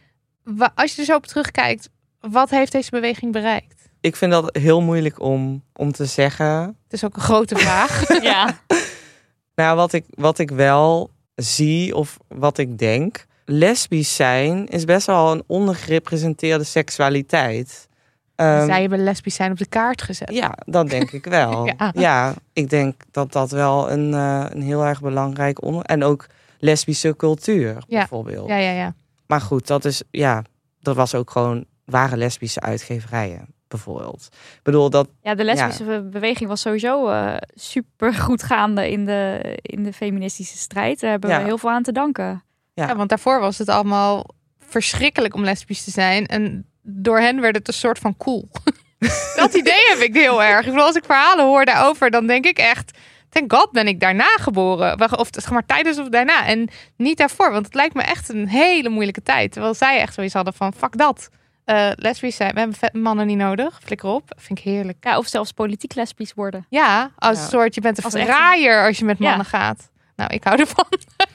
Als 0.74 0.94
je 0.94 1.00
er 1.00 1.06
zo 1.06 1.16
op 1.16 1.26
terugkijkt, 1.26 1.88
wat 2.20 2.50
heeft 2.50 2.72
deze 2.72 2.90
beweging 2.90 3.32
bereikt? 3.32 3.88
Ik 4.00 4.16
vind 4.16 4.32
dat 4.32 4.56
heel 4.56 4.80
moeilijk 4.80 5.20
om, 5.20 5.62
om 5.72 5.92
te 5.92 6.04
zeggen. 6.06 6.46
Het 6.56 6.92
is 6.92 7.04
ook 7.04 7.16
een 7.16 7.22
grote 7.22 7.56
vraag. 7.64 8.22
Ja, 8.22 8.58
Nou, 9.54 9.76
wat 9.76 9.92
ik, 9.92 10.04
wat 10.10 10.38
ik 10.38 10.50
wel 10.50 11.10
zie 11.34 11.94
of 11.94 12.16
wat 12.28 12.58
ik 12.58 12.78
denk. 12.78 13.26
Lesbisch 13.44 14.16
zijn 14.16 14.66
is 14.66 14.84
best 14.84 15.06
wel 15.06 15.32
een 15.32 15.42
ondergerepresenteerde 15.46 16.64
seksualiteit. 16.64 17.88
Ehm, 18.34 18.66
Zij 18.66 18.80
hebben 18.80 19.02
lesbisch 19.04 19.34
zijn 19.34 19.50
op 19.50 19.58
de 19.58 19.66
kaart 19.66 20.02
gezet. 20.02 20.32
Ja, 20.32 20.54
dat 20.66 20.88
denk 20.90 21.10
ik 21.10 21.24
wel. 21.24 21.66
Ja. 21.78 21.92
ja. 21.94 22.34
ik 22.52 22.70
denk 22.70 22.94
dat 23.10 23.32
dat 23.32 23.50
wel 23.50 23.90
een, 23.90 24.14
eh, 24.14 24.44
een 24.48 24.62
heel 24.62 24.84
erg 24.84 25.00
belangrijk 25.00 25.62
onder... 25.62 25.82
En 25.82 26.04
ook 26.04 26.26
lesbische 26.58 27.16
cultuur, 27.16 27.74
Ja. 27.86 27.98
bijvoorbeeld. 27.98 28.48
ja, 28.48 28.56
ja. 28.56 28.70
ja. 28.72 28.94
Maar 29.26 29.40
goed, 29.40 29.66
dat 29.66 29.84
is... 29.84 30.02
Ja, 30.10 30.42
dat 30.80 30.96
was 30.96 31.14
ook 31.14 31.30
gewoon... 31.30 31.64
Waren 31.88 32.18
lesbische 32.18 32.60
uitgeverijen, 32.60 33.54
bijvoorbeeld. 33.68 34.28
Ik 34.32 34.60
bedoel, 34.62 34.90
dat... 34.90 35.08
ja 35.22 35.34
de 35.34 35.44
lesbische 35.44 35.84
be- 35.84 36.02
beweging 36.02 36.48
was 36.48 36.60
sowieso 36.60 37.08
eh, 37.08 37.36
super 37.54 38.14
goed 38.14 38.42
gaande 38.42 38.90
in 38.90 39.04
de, 39.04 39.40
in 39.62 39.82
de 39.82 39.92
feministische 39.92 40.56
strijd. 40.58 41.00
Daar 41.00 41.10
hebben 41.10 41.30
Ja. 41.30 41.38
we 41.38 41.44
heel 41.44 41.58
veel 41.58 41.70
aan 41.70 41.82
te 41.82 41.92
danken. 41.92 42.42
Ja. 42.74 42.86
Ja, 42.86 42.96
want 42.96 43.08
daarvoor 43.08 43.40
was 43.40 43.58
het 43.58 43.68
allemaal 43.68 44.26
verschrikkelijk 44.58 45.34
om 45.34 45.44
lesbisch 45.44 45.84
te 45.84 45.90
zijn. 45.90 46.26
En 46.26 46.66
door 46.82 47.18
hen 47.20 47.40
werd 47.40 47.56
het 47.56 47.68
een 47.68 47.74
soort 47.74 47.98
van 47.98 48.16
cool. 48.16 48.48
dat 49.36 49.54
idee 49.54 49.86
heb 49.88 49.98
ik 49.98 50.14
heel 50.14 50.42
erg. 50.42 50.58
Ik 50.66 50.70
bedoel, 50.72 50.86
als 50.86 50.96
ik 50.96 51.04
verhalen 51.04 51.44
hoor 51.44 51.64
daarover, 51.64 52.10
dan 52.10 52.26
denk 52.26 52.44
ik 52.46 52.58
echt... 52.58 52.98
thank 53.28 53.52
god 53.52 53.70
ben 53.72 53.88
ik 53.88 54.00
daarna 54.00 54.36
geboren. 54.40 55.18
Of 55.18 55.28
zeg 55.30 55.50
maar 55.50 55.66
tijdens 55.66 55.98
of 55.98 56.08
daarna. 56.08 56.46
En 56.46 56.68
niet 56.96 57.18
daarvoor. 57.18 57.52
Want 57.52 57.64
het 57.66 57.74
lijkt 57.74 57.94
me 57.94 58.02
echt 58.02 58.28
een 58.28 58.48
hele 58.48 58.88
moeilijke 58.88 59.22
tijd. 59.22 59.52
Terwijl 59.52 59.74
zij 59.74 60.00
echt 60.00 60.14
zoiets 60.14 60.34
hadden 60.34 60.54
van, 60.54 60.72
fuck 60.72 60.96
dat. 60.98 61.28
Uh, 61.70 61.90
lesbisch 61.94 62.36
zijn. 62.36 62.54
We 62.54 62.60
hebben 62.60 63.02
mannen 63.02 63.26
niet 63.26 63.36
nodig. 63.36 63.80
Flikker 63.84 64.08
op. 64.08 64.32
Vind 64.36 64.58
ik 64.58 64.64
heerlijk. 64.64 64.96
Ja, 65.00 65.18
of 65.18 65.26
zelfs 65.26 65.52
politiek 65.52 65.94
lesbisch 65.94 66.34
worden. 66.34 66.66
Ja, 66.68 67.10
als 67.16 67.38
een 67.38 67.48
soort, 67.48 67.74
je 67.74 67.80
bent 67.80 67.98
een 67.98 68.04
als 68.04 68.12
verraaier 68.12 68.86
als 68.86 68.98
je 68.98 69.04
met 69.04 69.18
mannen 69.18 69.46
gaat. 69.46 69.90
Nou, 70.16 70.34
ik 70.34 70.44
hou 70.44 70.58
ervan. 70.60 70.86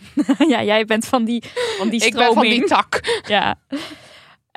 ja, 0.53 0.63
jij 0.63 0.85
bent 0.85 1.05
van 1.05 1.23
die, 1.23 1.43
van 1.77 1.89
die 1.89 2.01
stroming. 2.01 2.05
Ik 2.11 2.15
ben 2.15 2.33
van 2.33 2.43
die 2.43 2.65
tak. 2.65 2.99
Ja. 3.35 3.55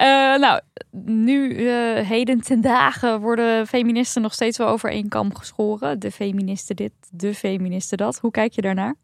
Uh, 0.00 0.40
nou, 0.40 0.60
nu 1.04 1.54
uh, 1.54 2.06
heden 2.08 2.40
ten 2.40 2.60
dagen 2.60 3.20
worden 3.20 3.66
feministen 3.66 4.22
nog 4.22 4.32
steeds 4.32 4.58
wel 4.58 4.68
over 4.68 4.90
één 4.90 5.08
kam 5.08 5.34
geschoren. 5.34 5.98
De 5.98 6.10
feministen 6.10 6.76
dit, 6.76 6.92
de 7.10 7.34
feministen 7.34 7.98
dat. 7.98 8.18
Hoe 8.18 8.30
kijk 8.30 8.52
je 8.52 8.62
daarnaar? 8.62 8.94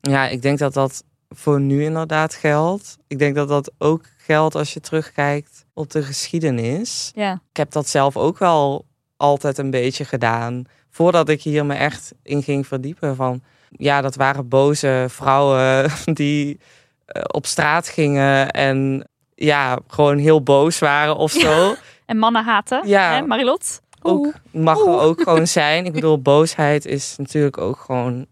Ja, 0.00 0.26
ik 0.26 0.42
denk 0.42 0.58
dat 0.58 0.74
dat 0.74 1.04
voor 1.28 1.60
nu 1.60 1.84
inderdaad 1.84 2.34
geldt. 2.34 2.96
Ik 3.06 3.18
denk 3.18 3.34
dat 3.34 3.48
dat 3.48 3.72
ook 3.78 4.04
geldt 4.16 4.54
als 4.54 4.72
je 4.72 4.80
terugkijkt 4.80 5.66
op 5.74 5.90
de 5.90 6.02
geschiedenis. 6.02 7.12
Ja. 7.14 7.32
Ik 7.50 7.56
heb 7.56 7.70
dat 7.70 7.88
zelf 7.88 8.16
ook 8.16 8.38
wel 8.38 8.86
altijd 9.16 9.58
een 9.58 9.70
beetje 9.70 10.04
gedaan. 10.04 10.64
Voordat 10.90 11.28
ik 11.28 11.42
hier 11.42 11.66
me 11.66 11.74
echt 11.74 12.14
in 12.22 12.42
ging 12.42 12.66
verdiepen. 12.66 13.16
Van 13.16 13.42
ja, 13.70 14.00
dat 14.00 14.14
waren 14.14 14.48
boze 14.48 15.06
vrouwen 15.08 15.90
die 16.14 16.60
eh, 17.06 17.22
op 17.26 17.46
straat 17.46 17.88
gingen 17.88 18.50
en 18.50 19.08
ja, 19.34 19.78
gewoon 19.86 20.18
heel 20.18 20.42
boos 20.42 20.78
waren 20.78 21.16
of 21.16 21.32
zo. 21.32 21.74
En 22.06 22.18
mannen 22.18 22.44
haten. 22.44 22.88
Ja. 22.88 23.14
Hè, 23.14 23.26
Marilot? 23.26 23.80
Ook, 24.02 24.32
mag 24.50 24.78
er 24.78 25.00
ook 25.00 25.22
gewoon 25.22 25.46
zijn. 25.60 25.84
Ik 25.84 25.92
bedoel, 25.92 26.22
boosheid 26.22 26.86
is 26.86 27.14
natuurlijk 27.16 27.58
ook 27.58 27.78
gewoon 27.78 28.26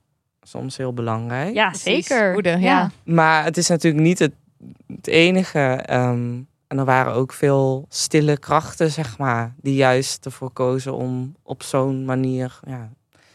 soms 0.46 0.76
heel 0.76 0.92
belangrijk. 0.92 1.54
Ja, 1.54 1.74
zeker. 1.74 2.32
Woede, 2.32 2.58
ja. 2.58 2.90
Maar 3.04 3.44
het 3.44 3.56
is 3.56 3.68
natuurlijk 3.68 4.04
niet 4.04 4.18
het, 4.18 4.32
het 4.86 5.06
enige. 5.06 5.58
Ehm, 5.58 6.40
en 6.66 6.78
er 6.78 6.84
waren 6.84 7.12
ook 7.12 7.32
veel 7.32 7.86
stille 7.88 8.38
krachten, 8.38 8.90
zeg 8.90 9.18
maar, 9.18 9.54
die 9.60 9.74
juist 9.74 10.24
ervoor 10.24 10.50
kozen 10.50 10.94
om 10.94 11.36
op 11.42 11.62
zo'n 11.62 12.04
manier, 12.04 12.60
ja, 12.66 12.90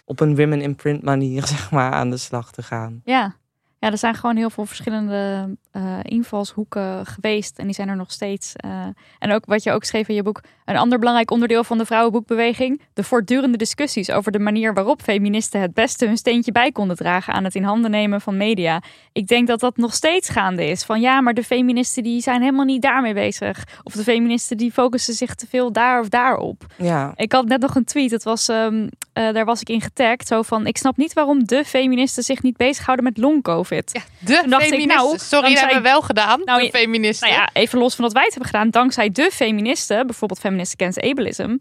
op 0.05 0.20
een 0.20 0.36
women 0.36 0.62
in 0.62 0.76
print 0.76 1.03
manier, 1.03 1.47
zeg 1.57 1.72
maar, 1.72 1.91
aan 1.91 2.09
de 2.09 2.18
slag 2.18 2.51
te 2.51 2.64
gaan. 2.64 3.01
Ja, 3.05 3.36
ja, 3.82 3.91
er 3.91 3.97
zijn 3.97 4.16
gewoon 4.16 4.36
heel 4.36 4.49
veel 4.49 4.66
verschillende 4.66 5.49
uh, 5.72 5.97
invalshoeken 6.01 7.05
geweest. 7.05 7.59
En 7.59 7.66
die 7.66 7.76
zijn 7.76 7.89
er 7.89 7.95
nog 7.95 8.12
steeds. 8.12 8.53
Uh, 8.66 8.88
en 9.20 9.32
ook 9.32 9.45
wat 9.45 9.64
je 9.64 9.72
ook 9.72 9.84
schreef 9.84 10.07
in 10.07 10.16
je 10.16 10.24
boek. 10.24 10.41
Een 10.72 10.78
ander 10.78 10.99
belangrijk 10.99 11.32
onderdeel 11.32 11.63
van 11.63 11.78
de 11.78 11.86
vrouwenboekbeweging. 11.86 12.82
De 12.93 13.03
voortdurende 13.03 13.57
discussies 13.57 14.11
over 14.11 14.32
de 14.32 14.39
manier 14.39 14.74
waarop 14.74 15.01
feministen 15.01 15.61
het 15.61 15.74
beste 15.74 16.05
hun 16.05 16.17
steentje 16.17 16.51
bij 16.51 16.72
konden 16.72 16.95
dragen 16.95 17.34
aan 17.34 17.43
het 17.43 17.55
in 17.55 17.63
handen 17.63 17.91
nemen 17.91 18.22
van 18.22 18.38
media. 18.38 18.82
Ik 19.11 19.28
denk 19.28 19.47
dat 19.47 19.59
dat 19.59 19.78
nog 19.78 19.93
steeds 19.93 20.30
gaande 20.30 20.65
is. 20.65 20.84
Van 20.84 21.01
ja, 21.01 21.22
maar 21.22 21.34
de 21.34 21.43
feministen 21.43 22.03
die 22.03 22.22
zijn 22.22 22.41
helemaal 22.41 22.65
niet 22.65 22.82
daarmee 22.82 23.13
bezig. 23.13 23.63
Of 23.84 23.93
de 23.93 24.03
feministen 24.03 24.57
die 24.57 24.72
focussen 24.72 25.13
zich 25.13 25.36
te 25.36 25.47
veel 25.49 25.72
daar 25.72 25.99
of 25.99 26.09
daarop. 26.09 26.65
Ja. 26.78 27.13
Ik 27.15 27.32
had 27.32 27.45
net 27.45 27.61
nog 27.61 27.76
een 27.76 27.86
tweet. 27.86 28.11
Het 28.11 28.24
was, 28.24 28.47
um, 28.47 28.84
uh, 28.84 28.89
daar 29.34 29.45
was 29.45 29.61
ik 29.61 29.69
in 29.69 29.82
getagd. 29.82 30.28
Zo 30.28 30.41
van, 30.41 30.67
ik 30.67 30.78
snap 30.78 30.97
niet 30.97 31.13
waarom 31.13 31.45
de 31.45 31.63
feministen 31.65 32.24
zich 32.24 32.41
niet 32.41 32.57
bezighouden 32.57 33.05
met 33.05 33.17
long 33.17 33.43
COVID. 33.43 33.91
Ja, 33.93 34.01
de 34.19 34.55
feministen. 34.61 34.88
Nou, 34.88 35.17
Sorry, 35.17 35.49
dat 35.49 35.59
hebben 35.59 35.78
we 35.78 35.84
wel 35.84 36.01
gedaan. 36.01 36.41
Nou, 36.45 36.61
de 36.61 36.69
feministen. 36.69 37.30
Nou 37.30 37.41
ja, 37.41 37.49
even 37.53 37.80
los 37.80 37.95
van 37.95 38.03
wat 38.03 38.13
wij 38.13 38.24
het 38.24 38.34
hebben 38.34 38.49
gedaan. 38.49 38.69
Dankzij 38.69 39.09
de 39.09 39.30
feministen, 39.34 40.05
bijvoorbeeld 40.05 40.39
Feminist 40.62 40.82
Against 40.82 41.01
Ableism, 41.01 41.57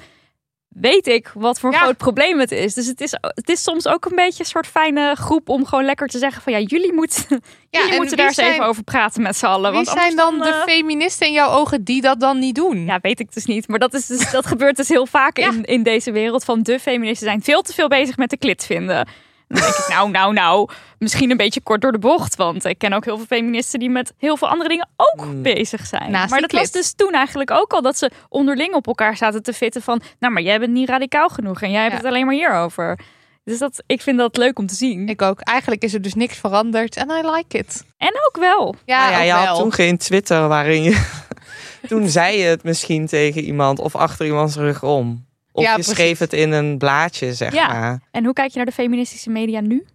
weet 0.68 1.06
ik 1.06 1.30
wat 1.34 1.60
voor 1.60 1.74
groot 1.74 1.96
probleem 1.96 2.38
het 2.38 2.52
is. 2.52 2.74
Dus 2.74 2.86
het 2.86 3.00
is, 3.00 3.14
het 3.20 3.48
is 3.48 3.62
soms 3.62 3.86
ook 3.86 4.04
een 4.04 4.16
beetje 4.16 4.40
een 4.40 4.50
soort 4.50 4.66
fijne 4.66 5.14
groep 5.14 5.48
om 5.48 5.66
gewoon 5.66 5.84
lekker 5.84 6.06
te 6.06 6.18
zeggen 6.18 6.42
van 6.42 6.52
ja, 6.52 6.58
jullie, 6.58 6.92
moeten 6.92 7.24
ja, 7.70 7.80
jullie 7.80 7.96
moeten 7.96 8.16
daar 8.16 8.26
eens 8.26 8.36
even 8.36 8.64
over 8.64 8.82
praten 8.82 9.22
met 9.22 9.36
z'n 9.36 9.46
allen. 9.46 9.72
Wie 9.72 9.84
zijn 9.84 10.16
dan, 10.16 10.38
de 10.38 10.48
eh, 10.48 10.62
feministen 10.62 11.26
in 11.26 11.32
jouw 11.32 11.50
ogen 11.50 11.84
die 11.84 12.00
dat 12.00 12.20
dan 12.20 12.38
niet 12.38 12.54
doen? 12.54 12.84
Ja, 12.84 12.98
weet 13.02 13.20
ik 13.20 13.32
dus 13.32 13.44
niet. 13.44 13.68
Maar 13.68 13.78
dat, 13.78 13.94
is 13.94 14.06
dus, 14.06 14.30
dat 14.30 14.46
gebeurt 14.46 14.76
dus 14.76 14.88
heel 14.88 15.06
vaak 15.06 15.38
in, 15.38 15.64
in 15.64 15.82
deze 15.82 16.12
wereld 16.12 16.44
van 16.44 16.62
de 16.62 16.78
feministen 16.78 17.26
zijn 17.26 17.42
veel 17.42 17.62
te 17.62 17.72
veel 17.72 17.88
bezig 17.88 18.16
met 18.16 18.30
de 18.30 18.38
klit 18.38 18.66
vinden. 18.66 19.08
Dan 19.50 19.62
denk 19.62 19.74
ik, 19.74 19.88
nou, 19.88 20.10
nou, 20.10 20.32
nou, 20.32 20.68
misschien 20.98 21.30
een 21.30 21.36
beetje 21.36 21.60
kort 21.60 21.80
door 21.80 21.92
de 21.92 21.98
bocht. 21.98 22.36
Want 22.36 22.64
ik 22.64 22.78
ken 22.78 22.92
ook 22.92 23.04
heel 23.04 23.16
veel 23.16 23.26
feministen 23.26 23.78
die 23.78 23.90
met 23.90 24.12
heel 24.18 24.36
veel 24.36 24.48
andere 24.48 24.68
dingen 24.68 24.88
ook 24.96 25.26
mm. 25.26 25.42
bezig 25.42 25.86
zijn. 25.86 26.10
maar 26.10 26.40
dat 26.40 26.52
was 26.52 26.70
dus 26.70 26.92
toen 26.92 27.12
eigenlijk 27.12 27.50
ook 27.50 27.72
al 27.72 27.82
dat 27.82 27.98
ze 27.98 28.10
onderling 28.28 28.74
op 28.74 28.86
elkaar 28.86 29.16
zaten 29.16 29.42
te 29.42 29.52
fitten 29.52 29.82
van... 29.82 30.00
Nou, 30.18 30.32
maar 30.32 30.42
jij 30.42 30.58
bent 30.58 30.72
niet 30.72 30.88
radicaal 30.88 31.28
genoeg 31.28 31.62
en 31.62 31.70
jij 31.70 31.82
hebt 31.82 31.96
het 31.96 32.04
alleen 32.04 32.26
maar 32.26 32.34
hierover. 32.34 32.98
Dus 33.44 33.58
dat, 33.58 33.82
ik 33.86 34.02
vind 34.02 34.18
dat 34.18 34.36
leuk 34.36 34.58
om 34.58 34.66
te 34.66 34.74
zien. 34.74 35.08
Ik 35.08 35.22
ook. 35.22 35.40
Eigenlijk 35.40 35.82
is 35.82 35.94
er 35.94 36.02
dus 36.02 36.14
niks 36.14 36.36
veranderd 36.36 36.96
en 36.96 37.10
I 37.10 37.30
like 37.30 37.58
it. 37.58 37.84
En 37.98 38.12
ook 38.28 38.36
wel. 38.40 38.74
Ja, 38.84 39.10
nou 39.10 39.12
ja 39.12 39.22
je 39.22 39.46
had 39.46 39.58
toen 39.58 39.72
geen 39.72 39.98
Twitter 39.98 40.48
waarin 40.48 40.82
je... 40.82 41.06
toen 41.88 42.08
zei 42.08 42.38
je 42.38 42.44
het 42.44 42.62
misschien 42.62 43.06
tegen 43.06 43.42
iemand 43.42 43.78
of 43.78 43.96
achter 43.96 44.26
iemands 44.26 44.56
rug 44.56 44.82
om. 44.82 45.28
Of 45.52 45.64
ja, 45.64 45.76
je 45.76 45.82
schreef 45.82 46.18
het 46.18 46.32
in 46.32 46.52
een 46.52 46.78
blaadje, 46.78 47.34
zeg 47.34 47.52
ja. 47.52 47.68
maar. 47.68 48.00
En 48.10 48.24
hoe 48.24 48.32
kijk 48.32 48.50
je 48.50 48.56
naar 48.56 48.66
de 48.66 48.72
feministische 48.72 49.30
media 49.30 49.60
nu? 49.60 49.86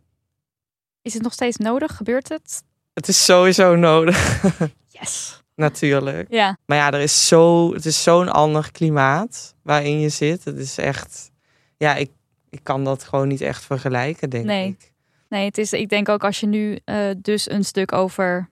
Is 1.02 1.14
het 1.14 1.24
nog 1.24 1.34
steeds 1.34 1.58
nodig? 1.58 1.96
Gebeurt 1.96 2.30
het? 2.30 2.64
Het 2.94 3.08
is 3.08 3.26
sowieso 3.26 3.76
nodig. 3.76 4.44
Yes. 5.00 5.44
Natuurlijk. 5.56 6.28
Ja. 6.30 6.58
Maar 6.66 6.78
ja, 6.78 6.92
er 6.92 7.00
is 7.00 7.28
zo, 7.28 7.74
het 7.74 7.86
is 7.86 8.04
zo'n 8.04 8.30
ander 8.30 8.72
klimaat 8.72 9.56
waarin 9.62 10.00
je 10.00 10.10
zit. 10.10 10.44
Het 10.44 10.58
is 10.58 10.78
echt, 10.78 11.32
ja, 11.78 11.96
ik, 11.96 12.12
ik 12.50 12.60
kan 12.64 12.84
dat 12.84 13.04
gewoon 13.04 13.28
niet 13.28 13.42
echt 13.42 13.66
vergelijken, 13.66 14.30
denk 14.30 14.46
nee. 14.46 14.68
ik. 14.68 14.94
Nee, 15.30 15.46
het 15.46 15.58
is, 15.58 15.74
ik 15.74 15.90
denk 15.90 16.10
ook 16.10 16.24
als 16.24 16.40
je 16.40 16.48
nu 16.48 16.80
uh, 16.86 17.10
dus 17.18 17.50
een 17.50 17.64
stuk 17.64 17.92
over 17.92 18.50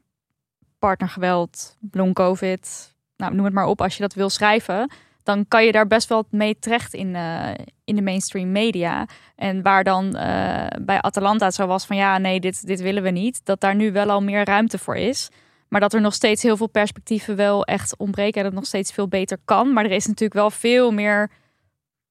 partnergeweld, 0.79 1.77
long 1.91 2.13
covid, 2.13 2.95
nou 3.17 3.35
noem 3.35 3.45
het 3.45 3.53
maar 3.53 3.65
op, 3.65 3.81
als 3.81 3.95
je 3.95 4.01
dat 4.01 4.13
wil 4.13 4.29
schrijven, 4.29 4.91
dan 5.23 5.47
kan 5.47 5.65
je 5.65 5.71
daar 5.71 5.87
best 5.87 6.09
wel 6.09 6.25
mee 6.29 6.59
terecht 6.59 6.93
in, 6.93 7.07
uh, 7.07 7.49
in 7.83 7.95
de 7.95 8.01
mainstream 8.01 8.51
media. 8.51 9.07
En 9.35 9.61
waar 9.61 9.83
dan 9.83 10.05
uh, 10.05 10.65
bij 10.81 11.01
Atalanta 11.01 11.51
zo 11.51 11.67
was 11.67 11.85
van 11.85 11.95
ja, 11.95 12.17
nee, 12.17 12.39
dit, 12.39 12.67
dit 12.67 12.81
willen 12.81 13.03
we 13.03 13.09
niet. 13.09 13.45
Dat 13.45 13.59
daar 13.59 13.75
nu 13.75 13.91
wel 13.91 14.09
al 14.09 14.21
meer 14.21 14.45
ruimte 14.45 14.77
voor 14.77 14.95
is. 14.95 15.29
Maar 15.67 15.81
dat 15.81 15.93
er 15.93 16.01
nog 16.01 16.13
steeds 16.13 16.43
heel 16.43 16.57
veel 16.57 16.69
perspectieven 16.69 17.35
wel 17.35 17.65
echt 17.65 17.97
ontbreken. 17.97 18.35
En 18.35 18.43
dat 18.43 18.51
het 18.51 18.59
nog 18.59 18.65
steeds 18.65 18.91
veel 18.91 19.07
beter 19.07 19.37
kan. 19.45 19.73
Maar 19.73 19.85
er 19.85 19.91
is 19.91 20.05
natuurlijk 20.05 20.39
wel 20.39 20.51
veel 20.51 20.91
meer 20.91 21.31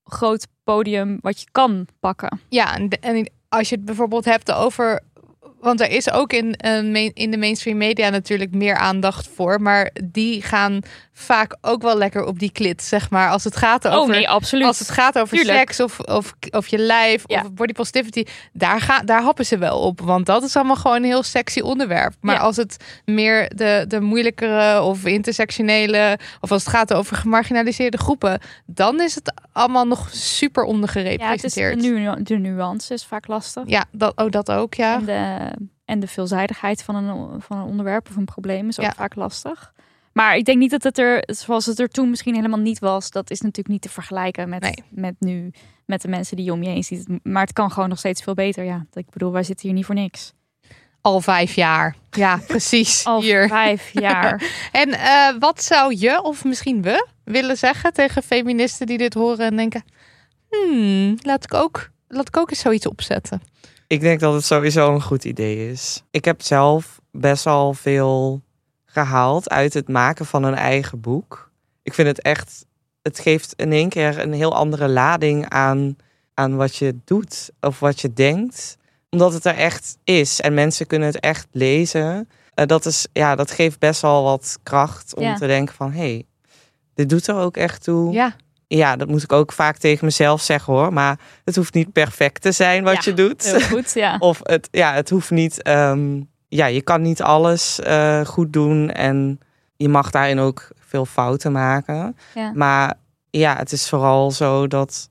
groot 0.04 0.46
podium 0.64 1.18
wat 1.20 1.40
je 1.40 1.46
kan 1.52 1.86
pakken. 2.00 2.40
Ja, 2.48 2.78
en 3.00 3.30
als 3.48 3.68
je 3.68 3.74
het 3.74 3.84
bijvoorbeeld 3.84 4.24
hebt 4.24 4.52
over 4.52 5.02
want 5.62 5.80
er 5.80 5.90
is 5.90 6.10
ook 6.10 6.32
in, 6.32 6.58
uh, 6.66 7.10
in 7.14 7.30
de 7.30 7.36
mainstream 7.36 7.76
media 7.76 8.08
natuurlijk 8.08 8.54
meer 8.54 8.76
aandacht 8.76 9.28
voor. 9.34 9.60
Maar 9.60 9.90
die 10.04 10.42
gaan 10.42 10.80
vaak 11.12 11.56
ook 11.60 11.82
wel 11.82 11.96
lekker 11.96 12.24
op 12.24 12.38
die 12.38 12.52
klit, 12.52 12.82
zeg 12.82 13.10
maar. 13.10 13.30
Als 13.30 13.44
het 13.44 13.56
gaat 13.56 13.84
oh, 13.84 13.92
over, 13.92 14.14
oh, 14.14 14.16
nee, 14.16 14.28
absoluut. 14.28 14.66
Als 14.66 14.78
het 14.78 14.90
gaat 14.90 15.18
over 15.18 15.38
seks 15.38 15.80
of, 15.80 16.00
of, 16.00 16.34
of 16.50 16.66
je 16.66 16.78
lijf 16.78 17.24
of 17.24 17.52
body 17.52 17.72
positivity. 17.72 18.24
Daar, 18.52 18.80
gaan 18.80 19.06
daar 19.06 19.22
happen 19.22 19.46
ze 19.46 19.58
wel 19.58 19.80
op. 19.80 20.00
Want 20.00 20.26
dat 20.26 20.42
is 20.42 20.56
allemaal 20.56 20.76
gewoon 20.76 20.96
een 20.96 21.04
heel 21.04 21.22
sexy 21.22 21.60
onderwerp. 21.60 22.14
Maar 22.20 22.38
als 22.38 22.56
het 22.56 22.76
meer 23.04 23.50
de, 23.56 23.84
de 23.88 24.00
moeilijkere 24.00 24.82
of 24.82 25.04
intersectionele... 25.04 26.18
of 26.40 26.52
als 26.52 26.64
het 26.64 26.74
gaat 26.74 26.94
over 26.94 27.16
gemarginaliseerde 27.16 27.98
groepen... 27.98 28.40
dan 28.66 29.00
is 29.00 29.14
het 29.14 29.34
allemaal 29.52 29.86
nog 29.86 30.08
super 30.12 30.64
ondergerepresenteerd. 30.64 31.54
Ja, 31.54 31.64
het 31.64 31.76
is 31.76 31.82
de, 31.82 31.88
nu, 31.88 32.22
de 32.22 32.48
nuance 32.48 32.94
is 32.94 33.04
vaak 33.04 33.26
lastig. 33.26 33.62
Ja, 33.66 33.84
dat, 33.90 34.12
oh, 34.16 34.30
dat 34.30 34.50
ook, 34.50 34.74
ja. 34.74 34.94
En 34.94 35.04
de, 35.04 35.51
en 35.84 36.00
de 36.00 36.06
veelzijdigheid 36.06 36.82
van 36.82 36.94
een, 36.94 37.40
van 37.40 37.58
een 37.58 37.66
onderwerp 37.66 38.08
of 38.08 38.16
een 38.16 38.24
probleem 38.24 38.68
is 38.68 38.80
ook 38.80 38.94
vaak 38.94 39.14
lastig. 39.14 39.72
Maar 40.12 40.36
ik 40.36 40.44
denk 40.44 40.58
niet 40.58 40.70
dat 40.70 40.82
het 40.82 40.98
er, 40.98 41.22
zoals 41.26 41.66
het 41.66 41.78
er 41.78 41.88
toen 41.88 42.10
misschien 42.10 42.34
helemaal 42.34 42.58
niet 42.58 42.78
was, 42.78 43.10
dat 43.10 43.30
is 43.30 43.40
natuurlijk 43.40 43.68
niet 43.68 43.82
te 43.82 43.88
vergelijken 43.88 44.48
met, 44.48 44.82
met 44.90 45.14
nu, 45.18 45.52
met 45.86 46.02
de 46.02 46.08
mensen 46.08 46.36
die 46.36 46.44
je 46.44 46.52
om 46.52 46.62
je 46.62 46.68
heen 46.68 46.84
ziet. 46.84 47.08
Maar 47.22 47.42
het 47.42 47.52
kan 47.52 47.70
gewoon 47.70 47.88
nog 47.88 47.98
steeds 47.98 48.22
veel 48.22 48.34
beter. 48.34 48.64
Ja, 48.64 48.86
ik 48.92 49.10
bedoel, 49.10 49.32
wij 49.32 49.42
zitten 49.42 49.66
hier 49.66 49.76
niet 49.76 49.86
voor 49.86 49.94
niks. 49.94 50.32
Al 51.00 51.20
vijf 51.20 51.54
jaar. 51.54 51.96
Ja, 52.10 52.40
precies. 52.46 53.04
Al 53.04 53.20
hier. 53.20 53.48
vijf 53.48 53.90
jaar. 53.92 54.42
en 54.72 54.88
uh, 54.88 55.28
wat 55.38 55.62
zou 55.62 55.94
je, 55.96 56.22
of 56.22 56.44
misschien 56.44 56.82
we, 56.82 57.06
willen 57.24 57.56
zeggen 57.56 57.92
tegen 57.92 58.22
feministen 58.22 58.86
die 58.86 58.98
dit 58.98 59.14
horen 59.14 59.46
en 59.46 59.56
denken: 59.56 59.84
hmm, 60.50 61.16
laat 61.18 61.44
ik 61.44 61.54
ook, 61.54 61.90
laat 62.08 62.28
ik 62.28 62.36
ook 62.36 62.50
eens 62.50 62.60
zoiets 62.60 62.86
opzetten? 62.86 63.42
Ik 63.92 64.00
denk 64.00 64.20
dat 64.20 64.34
het 64.34 64.44
sowieso 64.44 64.94
een 64.94 65.02
goed 65.02 65.24
idee 65.24 65.70
is. 65.70 66.02
Ik 66.10 66.24
heb 66.24 66.42
zelf 66.42 67.00
best 67.10 67.44
wel 67.44 67.74
veel 67.74 68.42
gehaald 68.84 69.50
uit 69.50 69.74
het 69.74 69.88
maken 69.88 70.26
van 70.26 70.42
een 70.42 70.54
eigen 70.54 71.00
boek. 71.00 71.50
Ik 71.82 71.94
vind 71.94 72.08
het 72.08 72.22
echt, 72.22 72.66
het 73.02 73.18
geeft 73.18 73.52
in 73.56 73.72
één 73.72 73.88
keer 73.88 74.18
een 74.18 74.32
heel 74.32 74.54
andere 74.54 74.88
lading 74.88 75.48
aan, 75.48 75.96
aan 76.34 76.56
wat 76.56 76.76
je 76.76 76.96
doet 77.04 77.50
of 77.60 77.80
wat 77.80 78.00
je 78.00 78.12
denkt. 78.12 78.76
Omdat 79.10 79.32
het 79.32 79.44
er 79.44 79.56
echt 79.56 79.98
is 80.04 80.40
en 80.40 80.54
mensen 80.54 80.86
kunnen 80.86 81.08
het 81.08 81.20
echt 81.20 81.46
lezen. 81.50 82.28
Uh, 82.54 82.66
dat, 82.66 82.86
is, 82.86 83.06
ja, 83.12 83.34
dat 83.34 83.50
geeft 83.50 83.78
best 83.78 84.00
wel 84.00 84.22
wat 84.22 84.58
kracht 84.62 85.14
om 85.14 85.34
te 85.34 85.46
denken 85.46 85.74
van 85.74 85.92
hé, 85.92 85.98
hey, 85.98 86.24
dit 86.94 87.08
doet 87.08 87.26
er 87.26 87.36
ook 87.36 87.56
echt 87.56 87.82
toe. 87.82 88.12
Ja. 88.12 88.36
Ja, 88.76 88.96
dat 88.96 89.08
moet 89.08 89.22
ik 89.22 89.32
ook 89.32 89.52
vaak 89.52 89.76
tegen 89.76 90.04
mezelf 90.04 90.40
zeggen 90.40 90.72
hoor. 90.72 90.92
Maar 90.92 91.18
het 91.44 91.56
hoeft 91.56 91.74
niet 91.74 91.92
perfect 91.92 92.42
te 92.42 92.52
zijn 92.52 92.84
wat 92.84 92.94
Ja, 92.94 93.00
je 93.04 93.14
doet. 93.14 93.42
Heel 93.50 93.60
goed, 93.60 93.92
ja. 93.94 94.16
Of 94.30 94.40
het, 94.42 94.68
ja, 94.70 94.92
het 94.94 95.10
hoeft 95.10 95.30
niet. 95.30 95.62
ehm, 95.62 96.20
ja, 96.48 96.66
je 96.66 96.82
kan 96.82 97.02
niet 97.02 97.22
alles 97.22 97.80
eh, 97.80 98.24
goed 98.24 98.52
doen. 98.52 98.90
En 98.90 99.40
je 99.76 99.88
mag 99.88 100.10
daarin 100.10 100.38
ook 100.38 100.68
veel 100.78 101.06
fouten 101.06 101.52
maken. 101.52 102.16
Ja. 102.34 102.52
Maar 102.54 102.94
ja, 103.30 103.56
het 103.56 103.72
is 103.72 103.88
vooral 103.88 104.30
zo 104.30 104.66
dat 104.66 105.10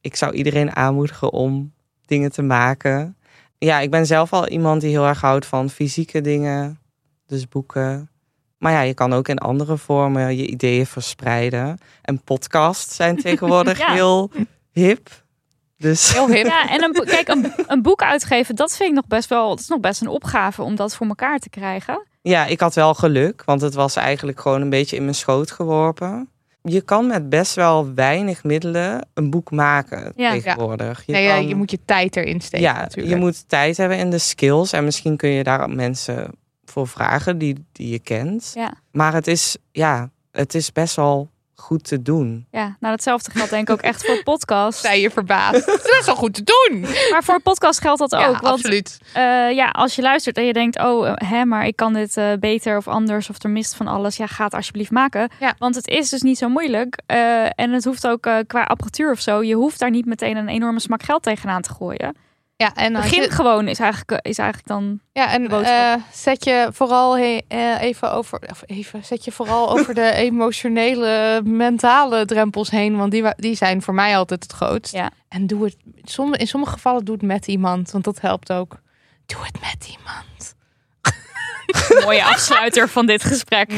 ik 0.00 0.16
zou 0.16 0.32
iedereen 0.32 0.76
aanmoedigen 0.76 1.32
om 1.32 1.72
dingen 2.06 2.32
te 2.32 2.42
maken. 2.42 3.16
Ja, 3.58 3.80
ik 3.80 3.90
ben 3.90 4.06
zelf 4.06 4.32
al 4.32 4.48
iemand 4.48 4.80
die 4.80 4.90
heel 4.90 5.06
erg 5.06 5.20
houdt 5.20 5.46
van 5.46 5.70
fysieke 5.70 6.20
dingen. 6.20 6.78
Dus 7.26 7.48
boeken. 7.48 8.10
Maar 8.62 8.72
ja, 8.72 8.80
je 8.80 8.94
kan 8.94 9.12
ook 9.12 9.28
in 9.28 9.38
andere 9.38 9.76
vormen 9.76 10.36
je 10.36 10.46
ideeën 10.46 10.86
verspreiden. 10.86 11.78
En 12.02 12.20
podcasts 12.24 12.96
zijn 12.96 13.16
tegenwoordig 13.22 13.78
Ja. 13.78 13.92
heel 13.92 14.30
hip. 14.72 15.08
Dus 15.78 16.12
Heel 16.12 16.28
hip. 16.28 16.46
Ja, 16.46 16.68
en 16.68 16.82
een, 16.82 16.92
boek- 16.92 17.06
kijk, 17.06 17.28
een, 17.28 17.52
een 17.66 17.82
boek 17.82 18.02
uitgeven, 18.02 18.56
dat 18.56 18.76
vind 18.76 18.88
ik 18.88 18.94
nog 18.94 19.06
best 19.06 19.28
wel, 19.28 19.48
dat 19.48 19.58
is 19.58 19.68
nog 19.68 19.80
best 19.80 20.00
een 20.00 20.08
opgave 20.08 20.62
om 20.62 20.74
dat 20.76 20.94
voor 20.96 21.06
elkaar 21.06 21.38
te 21.38 21.48
krijgen. 21.50 22.06
Ja, 22.20 22.46
ik 22.46 22.60
had 22.60 22.74
wel 22.74 22.94
geluk, 22.94 23.42
want 23.44 23.60
het 23.60 23.74
was 23.74 23.96
eigenlijk 23.96 24.40
gewoon 24.40 24.60
een 24.60 24.70
beetje 24.70 24.96
in 24.96 25.02
mijn 25.02 25.14
schoot 25.14 25.50
geworpen. 25.50 26.28
Je 26.62 26.80
kan 26.80 27.06
met 27.06 27.28
best 27.28 27.54
wel 27.54 27.94
weinig 27.94 28.44
middelen 28.44 29.08
een 29.14 29.30
boek 29.30 29.50
maken 29.50 30.12
Ja. 30.16 30.30
tegenwoordig. 30.30 31.02
Je, 31.06 31.12
Nee, 31.12 31.24
ja, 31.24 31.34
je 31.36 31.54
moet 31.54 31.70
je 31.70 31.78
tijd 31.84 32.16
erin 32.16 32.40
steken 32.40 32.66
ja, 32.66 32.78
natuurlijk. 32.80 33.14
je 33.14 33.20
moet 33.20 33.48
tijd 33.48 33.76
hebben 33.76 33.98
in 33.98 34.10
de 34.10 34.18
skills 34.18 34.72
en 34.72 34.84
misschien 34.84 35.16
kun 35.16 35.28
je 35.30 35.42
daar 35.42 35.70
mensen 35.70 36.30
voor 36.72 36.88
vragen 36.88 37.38
die, 37.38 37.64
die 37.72 37.88
je 37.92 37.98
kent. 37.98 38.50
Ja. 38.54 38.72
Maar 38.92 39.12
het 39.12 39.26
is, 39.26 39.56
ja, 39.72 40.10
het 40.30 40.54
is 40.54 40.72
best 40.72 40.96
wel 40.96 41.30
goed 41.54 41.84
te 41.84 42.02
doen. 42.02 42.46
Ja, 42.50 42.62
nou 42.62 42.76
datzelfde 42.80 43.30
geldt 43.30 43.50
denk 43.50 43.68
ik 43.68 43.74
ook 43.74 43.80
echt 43.80 44.06
voor 44.06 44.22
podcast. 44.22 44.78
Zij 44.80 45.00
je 45.00 45.10
verbaasd. 45.10 45.66
Het 45.66 45.84
is 45.84 45.90
best 45.96 46.06
wel 46.06 46.14
goed 46.14 46.34
te 46.34 46.42
doen. 46.44 46.80
Maar 47.10 47.24
voor 47.24 47.34
een 47.34 47.42
podcast 47.42 47.80
geldt 47.80 47.98
dat 47.98 48.10
Ja, 48.10 48.26
ook. 48.26 48.40
Want 48.40 48.54
absoluut. 48.54 48.98
eh, 49.12 49.22
ja, 49.50 49.68
als 49.68 49.94
je 49.94 50.02
luistert 50.02 50.36
en 50.36 50.44
je 50.44 50.52
denkt, 50.52 50.78
oh 50.78 51.12
hè, 51.14 51.44
maar 51.44 51.66
ik 51.66 51.76
kan 51.76 51.92
dit 51.92 52.16
eh, 52.16 52.32
beter 52.40 52.76
of 52.76 52.88
anders 52.88 53.30
of 53.30 53.42
er 53.42 53.50
mist 53.50 53.74
van 53.74 53.86
alles. 53.86 54.16
Ja, 54.16 54.26
ga 54.26 54.44
het 54.44 54.54
alsjeblieft 54.54 54.90
maken. 54.90 55.30
Ja. 55.40 55.54
Want 55.58 55.74
het 55.74 55.88
is 55.88 56.08
dus 56.08 56.22
niet 56.22 56.38
zo 56.38 56.48
moeilijk. 56.48 57.00
Eh, 57.06 57.44
en 57.44 57.70
het 57.72 57.84
hoeft 57.84 58.06
ook 58.06 58.22
qua 58.46 58.62
apparatuur 58.62 59.10
of 59.10 59.20
zo. 59.20 59.42
Je 59.42 59.54
hoeft 59.54 59.78
daar 59.78 59.90
niet 59.90 60.06
meteen 60.06 60.36
een 60.36 60.48
enorme 60.48 60.80
smak 60.80 61.02
geld 61.02 61.22
tegenaan 61.22 61.62
te 61.62 61.70
gooien. 61.72 62.16
Ja, 62.56 62.74
en 62.74 62.96
als 62.96 63.04
Begin 63.04 63.22
je- 63.22 63.30
gewoon 63.30 63.68
is 63.68 63.78
eigenlijk, 63.78 64.26
is 64.26 64.38
eigenlijk 64.38 64.68
dan... 64.68 65.00
Ja, 65.12 65.30
en 65.32 65.48
eh, 65.64 65.94
zet 66.12 66.44
je 66.44 66.68
vooral 66.72 67.16
he- 67.18 67.38
eh, 67.48 67.80
even 67.82 68.12
over, 68.12 68.38
of 68.50 68.62
even, 68.66 69.04
zet 69.04 69.24
je 69.24 69.32
vooral 69.32 69.70
over 69.78 69.94
de 69.94 70.12
emotionele, 70.12 71.40
mentale 71.44 72.24
drempels 72.24 72.70
heen, 72.70 72.96
want 72.96 73.10
die, 73.10 73.24
die 73.36 73.54
zijn 73.54 73.82
voor 73.82 73.94
mij 73.94 74.16
altijd 74.16 74.42
het 74.42 74.52
grootst. 74.52 74.92
Ja. 74.92 75.10
En 75.28 75.46
doe 75.46 75.64
het, 75.64 75.76
som- 76.04 76.34
in 76.34 76.46
sommige 76.46 76.72
gevallen 76.72 77.04
doe 77.04 77.14
het 77.14 77.24
met 77.24 77.46
iemand, 77.46 77.90
want 77.90 78.04
dat 78.04 78.20
helpt 78.20 78.52
ook. 78.52 78.80
Doe 79.26 79.40
het 79.44 79.60
met 79.60 79.88
iemand. 79.98 80.54
mooie 82.04 82.24
afsluiter 82.24 82.88
van 82.88 83.06
dit 83.06 83.24
gesprek. 83.24 83.68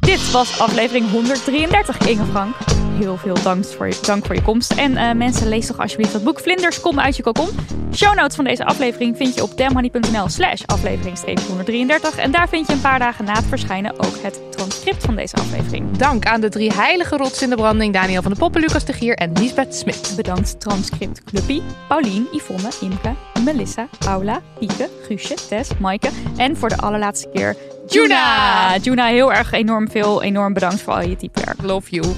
Dit 0.00 0.30
was 0.30 0.60
aflevering 0.60 1.10
133, 1.10 1.98
Inge 1.98 2.24
Frank. 2.24 2.54
Heel 2.94 3.16
veel 3.16 3.42
dank 3.42 3.64
voor 3.64 3.86
je, 3.86 3.98
dank 4.02 4.26
voor 4.26 4.34
je 4.34 4.42
komst. 4.42 4.72
En 4.72 4.96
eh, 4.96 5.14
mensen, 5.14 5.48
lees 5.48 5.66
toch 5.66 5.78
alsjeblieft 5.78 6.12
het 6.12 6.24
boek 6.24 6.40
Vlinders, 6.40 6.80
kom 6.80 7.00
uit 7.00 7.16
je 7.16 7.22
kokon. 7.22 7.48
Show 7.94 8.14
notes 8.14 8.36
van 8.36 8.44
deze 8.44 8.64
aflevering 8.64 9.16
vind 9.16 9.34
je 9.34 9.42
op 9.42 9.56
damhoney.nl 9.56 10.28
slash 10.28 10.62
aflevering 10.66 11.18
133. 11.48 12.16
En 12.16 12.30
daar 12.30 12.48
vind 12.48 12.66
je 12.66 12.72
een 12.72 12.80
paar 12.80 12.98
dagen 12.98 13.24
na 13.24 13.32
het 13.32 13.44
verschijnen 13.44 13.92
ook 13.92 14.22
het 14.22 14.40
transcript 14.50 15.04
van 15.04 15.16
deze 15.16 15.36
aflevering. 15.36 15.96
Dank 15.96 16.26
aan 16.26 16.40
de 16.40 16.48
drie 16.48 16.72
heilige 16.72 17.16
rots 17.16 17.42
in 17.42 17.50
de 17.50 17.56
branding, 17.56 17.92
Daniel 17.92 18.22
van 18.22 18.32
de 18.32 18.38
Poppen, 18.38 18.60
Lucas 18.60 18.84
de 18.84 18.92
Gier 18.92 19.16
en 19.16 19.32
Lisbeth 19.32 19.74
Smit. 19.74 20.12
Bedankt 20.16 20.60
transcript 20.60 21.24
Cluppy, 21.24 21.62
Paulien, 21.88 22.26
Yvonne, 22.32 22.68
Imke, 22.80 23.14
Melissa, 23.44 23.88
Paula, 23.98 24.40
Pieke, 24.58 24.88
Guusje, 25.06 25.34
Tess, 25.48 25.70
Maaike 25.78 26.08
en 26.36 26.56
voor 26.56 26.68
de 26.68 26.76
allerlaatste 26.76 27.28
keer 27.32 27.56
Juna. 27.86 28.76
Juna, 28.76 29.06
heel 29.06 29.32
erg 29.32 29.52
enorm 29.52 29.90
veel, 29.90 30.22
enorm 30.22 30.52
bedankt 30.52 30.80
voor 30.80 30.92
al 30.92 31.00
je 31.00 31.16
typewerk. 31.16 31.62
Love 31.62 31.90
you. 31.90 32.14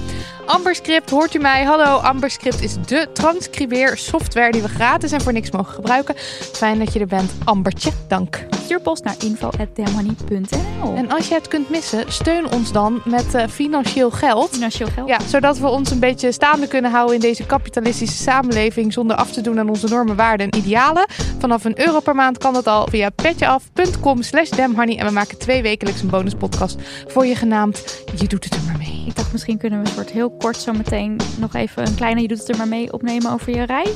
Amberscript, 0.47 1.09
hoort 1.09 1.33
u 1.33 1.39
mij? 1.39 1.63
Hallo, 1.63 1.83
Amberscript 1.83 2.61
is 2.61 2.75
de 2.85 3.07
transcribeer 3.13 3.97
software 3.97 4.51
die 4.51 4.61
we 4.61 4.67
gratis 4.67 5.11
en 5.11 5.21
voor 5.21 5.33
niks 5.33 5.51
mogen 5.51 5.73
gebruiken. 5.73 6.15
Fijn 6.53 6.79
dat 6.79 6.93
je 6.93 6.99
er 6.99 7.07
bent, 7.07 7.31
Ambertje. 7.43 7.91
Dank. 8.07 8.45
Stuur 8.63 8.81
post 8.81 9.03
naar 9.03 9.15
info.damhoney.nl. 9.19 10.95
En 10.95 11.11
als 11.11 11.27
je 11.27 11.33
het 11.33 11.47
kunt 11.47 11.69
missen, 11.69 12.11
steun 12.11 12.51
ons 12.51 12.71
dan 12.71 13.01
met 13.05 13.33
eh, 13.33 13.47
financieel 13.47 14.11
geld. 14.11 14.49
financieel 14.49 14.87
geld. 14.87 15.07
Ja, 15.07 15.19
zodat 15.27 15.57
we 15.57 15.67
ons 15.67 15.91
een 15.91 15.99
beetje 15.99 16.31
staande 16.31 16.67
kunnen 16.67 16.91
houden 16.91 17.15
in 17.15 17.21
deze 17.21 17.45
kapitalistische 17.45 18.17
samenleving 18.17 18.93
zonder 18.93 19.15
af 19.15 19.31
te 19.31 19.41
doen 19.41 19.59
aan 19.59 19.69
onze 19.69 19.87
normen, 19.87 20.15
waarden 20.15 20.49
en 20.49 20.59
idealen. 20.59 21.05
Vanaf 21.39 21.65
een 21.65 21.79
euro 21.79 21.99
per 21.99 22.15
maand 22.15 22.37
kan 22.37 22.53
dat 22.53 22.67
al 22.67 22.87
via 22.87 23.09
petjeaf.com 23.09 24.21
slash 24.21 24.49
damhoney. 24.49 24.97
En 24.97 25.05
we 25.05 25.11
maken 25.11 25.37
twee 25.37 25.61
wekelijks 25.61 26.01
een 26.01 26.09
bonuspodcast 26.09 26.77
voor 27.07 27.25
je 27.25 27.35
genaamd 27.35 28.03
Je 28.15 28.27
doet 28.27 28.43
het 28.43 28.53
er 28.53 28.63
maar 28.65 28.77
mee. 28.77 29.03
Ik 29.07 29.15
dacht, 29.15 29.31
misschien 29.31 29.57
kunnen 29.57 29.81
we 29.81 29.87
een 29.89 29.95
soort 29.95 30.11
heel 30.11 30.36
kort 30.37 30.57
zo 30.57 30.71
meteen 30.73 31.19
nog 31.39 31.53
even 31.53 31.87
een 31.87 31.95
kleine 31.95 32.21
Je 32.21 32.27
doet 32.27 32.39
het 32.39 32.49
er 32.49 32.57
maar 32.57 32.67
mee 32.67 32.93
opnemen 32.93 33.31
over 33.31 33.55
je 33.55 33.63
rij. 33.63 33.93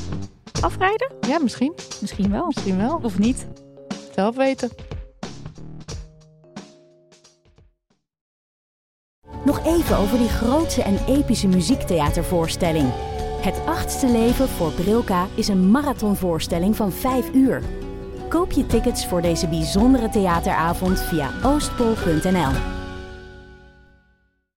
Afrijden? 0.61 1.11
Ja, 1.27 1.39
misschien. 1.39 1.73
Misschien 2.01 2.31
wel. 2.31 2.45
Misschien 2.45 2.77
wel. 2.77 2.99
Of 3.03 3.19
niet. 3.19 3.47
Zelf 4.15 4.35
weten. 4.35 4.69
Nog 9.45 9.65
even 9.65 9.97
over 9.97 10.17
die 10.17 10.29
grootse 10.29 10.83
en 10.83 10.97
epische 11.07 11.47
muziektheatervoorstelling. 11.47 12.89
Het 13.41 13.61
achtste 13.65 14.07
leven 14.07 14.47
voor 14.47 14.71
Brilka 14.71 15.27
is 15.35 15.47
een 15.47 15.71
marathonvoorstelling 15.71 16.75
van 16.75 16.91
5 16.91 17.33
uur. 17.33 17.61
Koop 18.29 18.51
je 18.51 18.65
tickets 18.65 19.05
voor 19.07 19.21
deze 19.21 19.47
bijzondere 19.47 20.09
theateravond 20.09 20.99
via 20.99 21.31
oostpol.nl. 21.43 22.80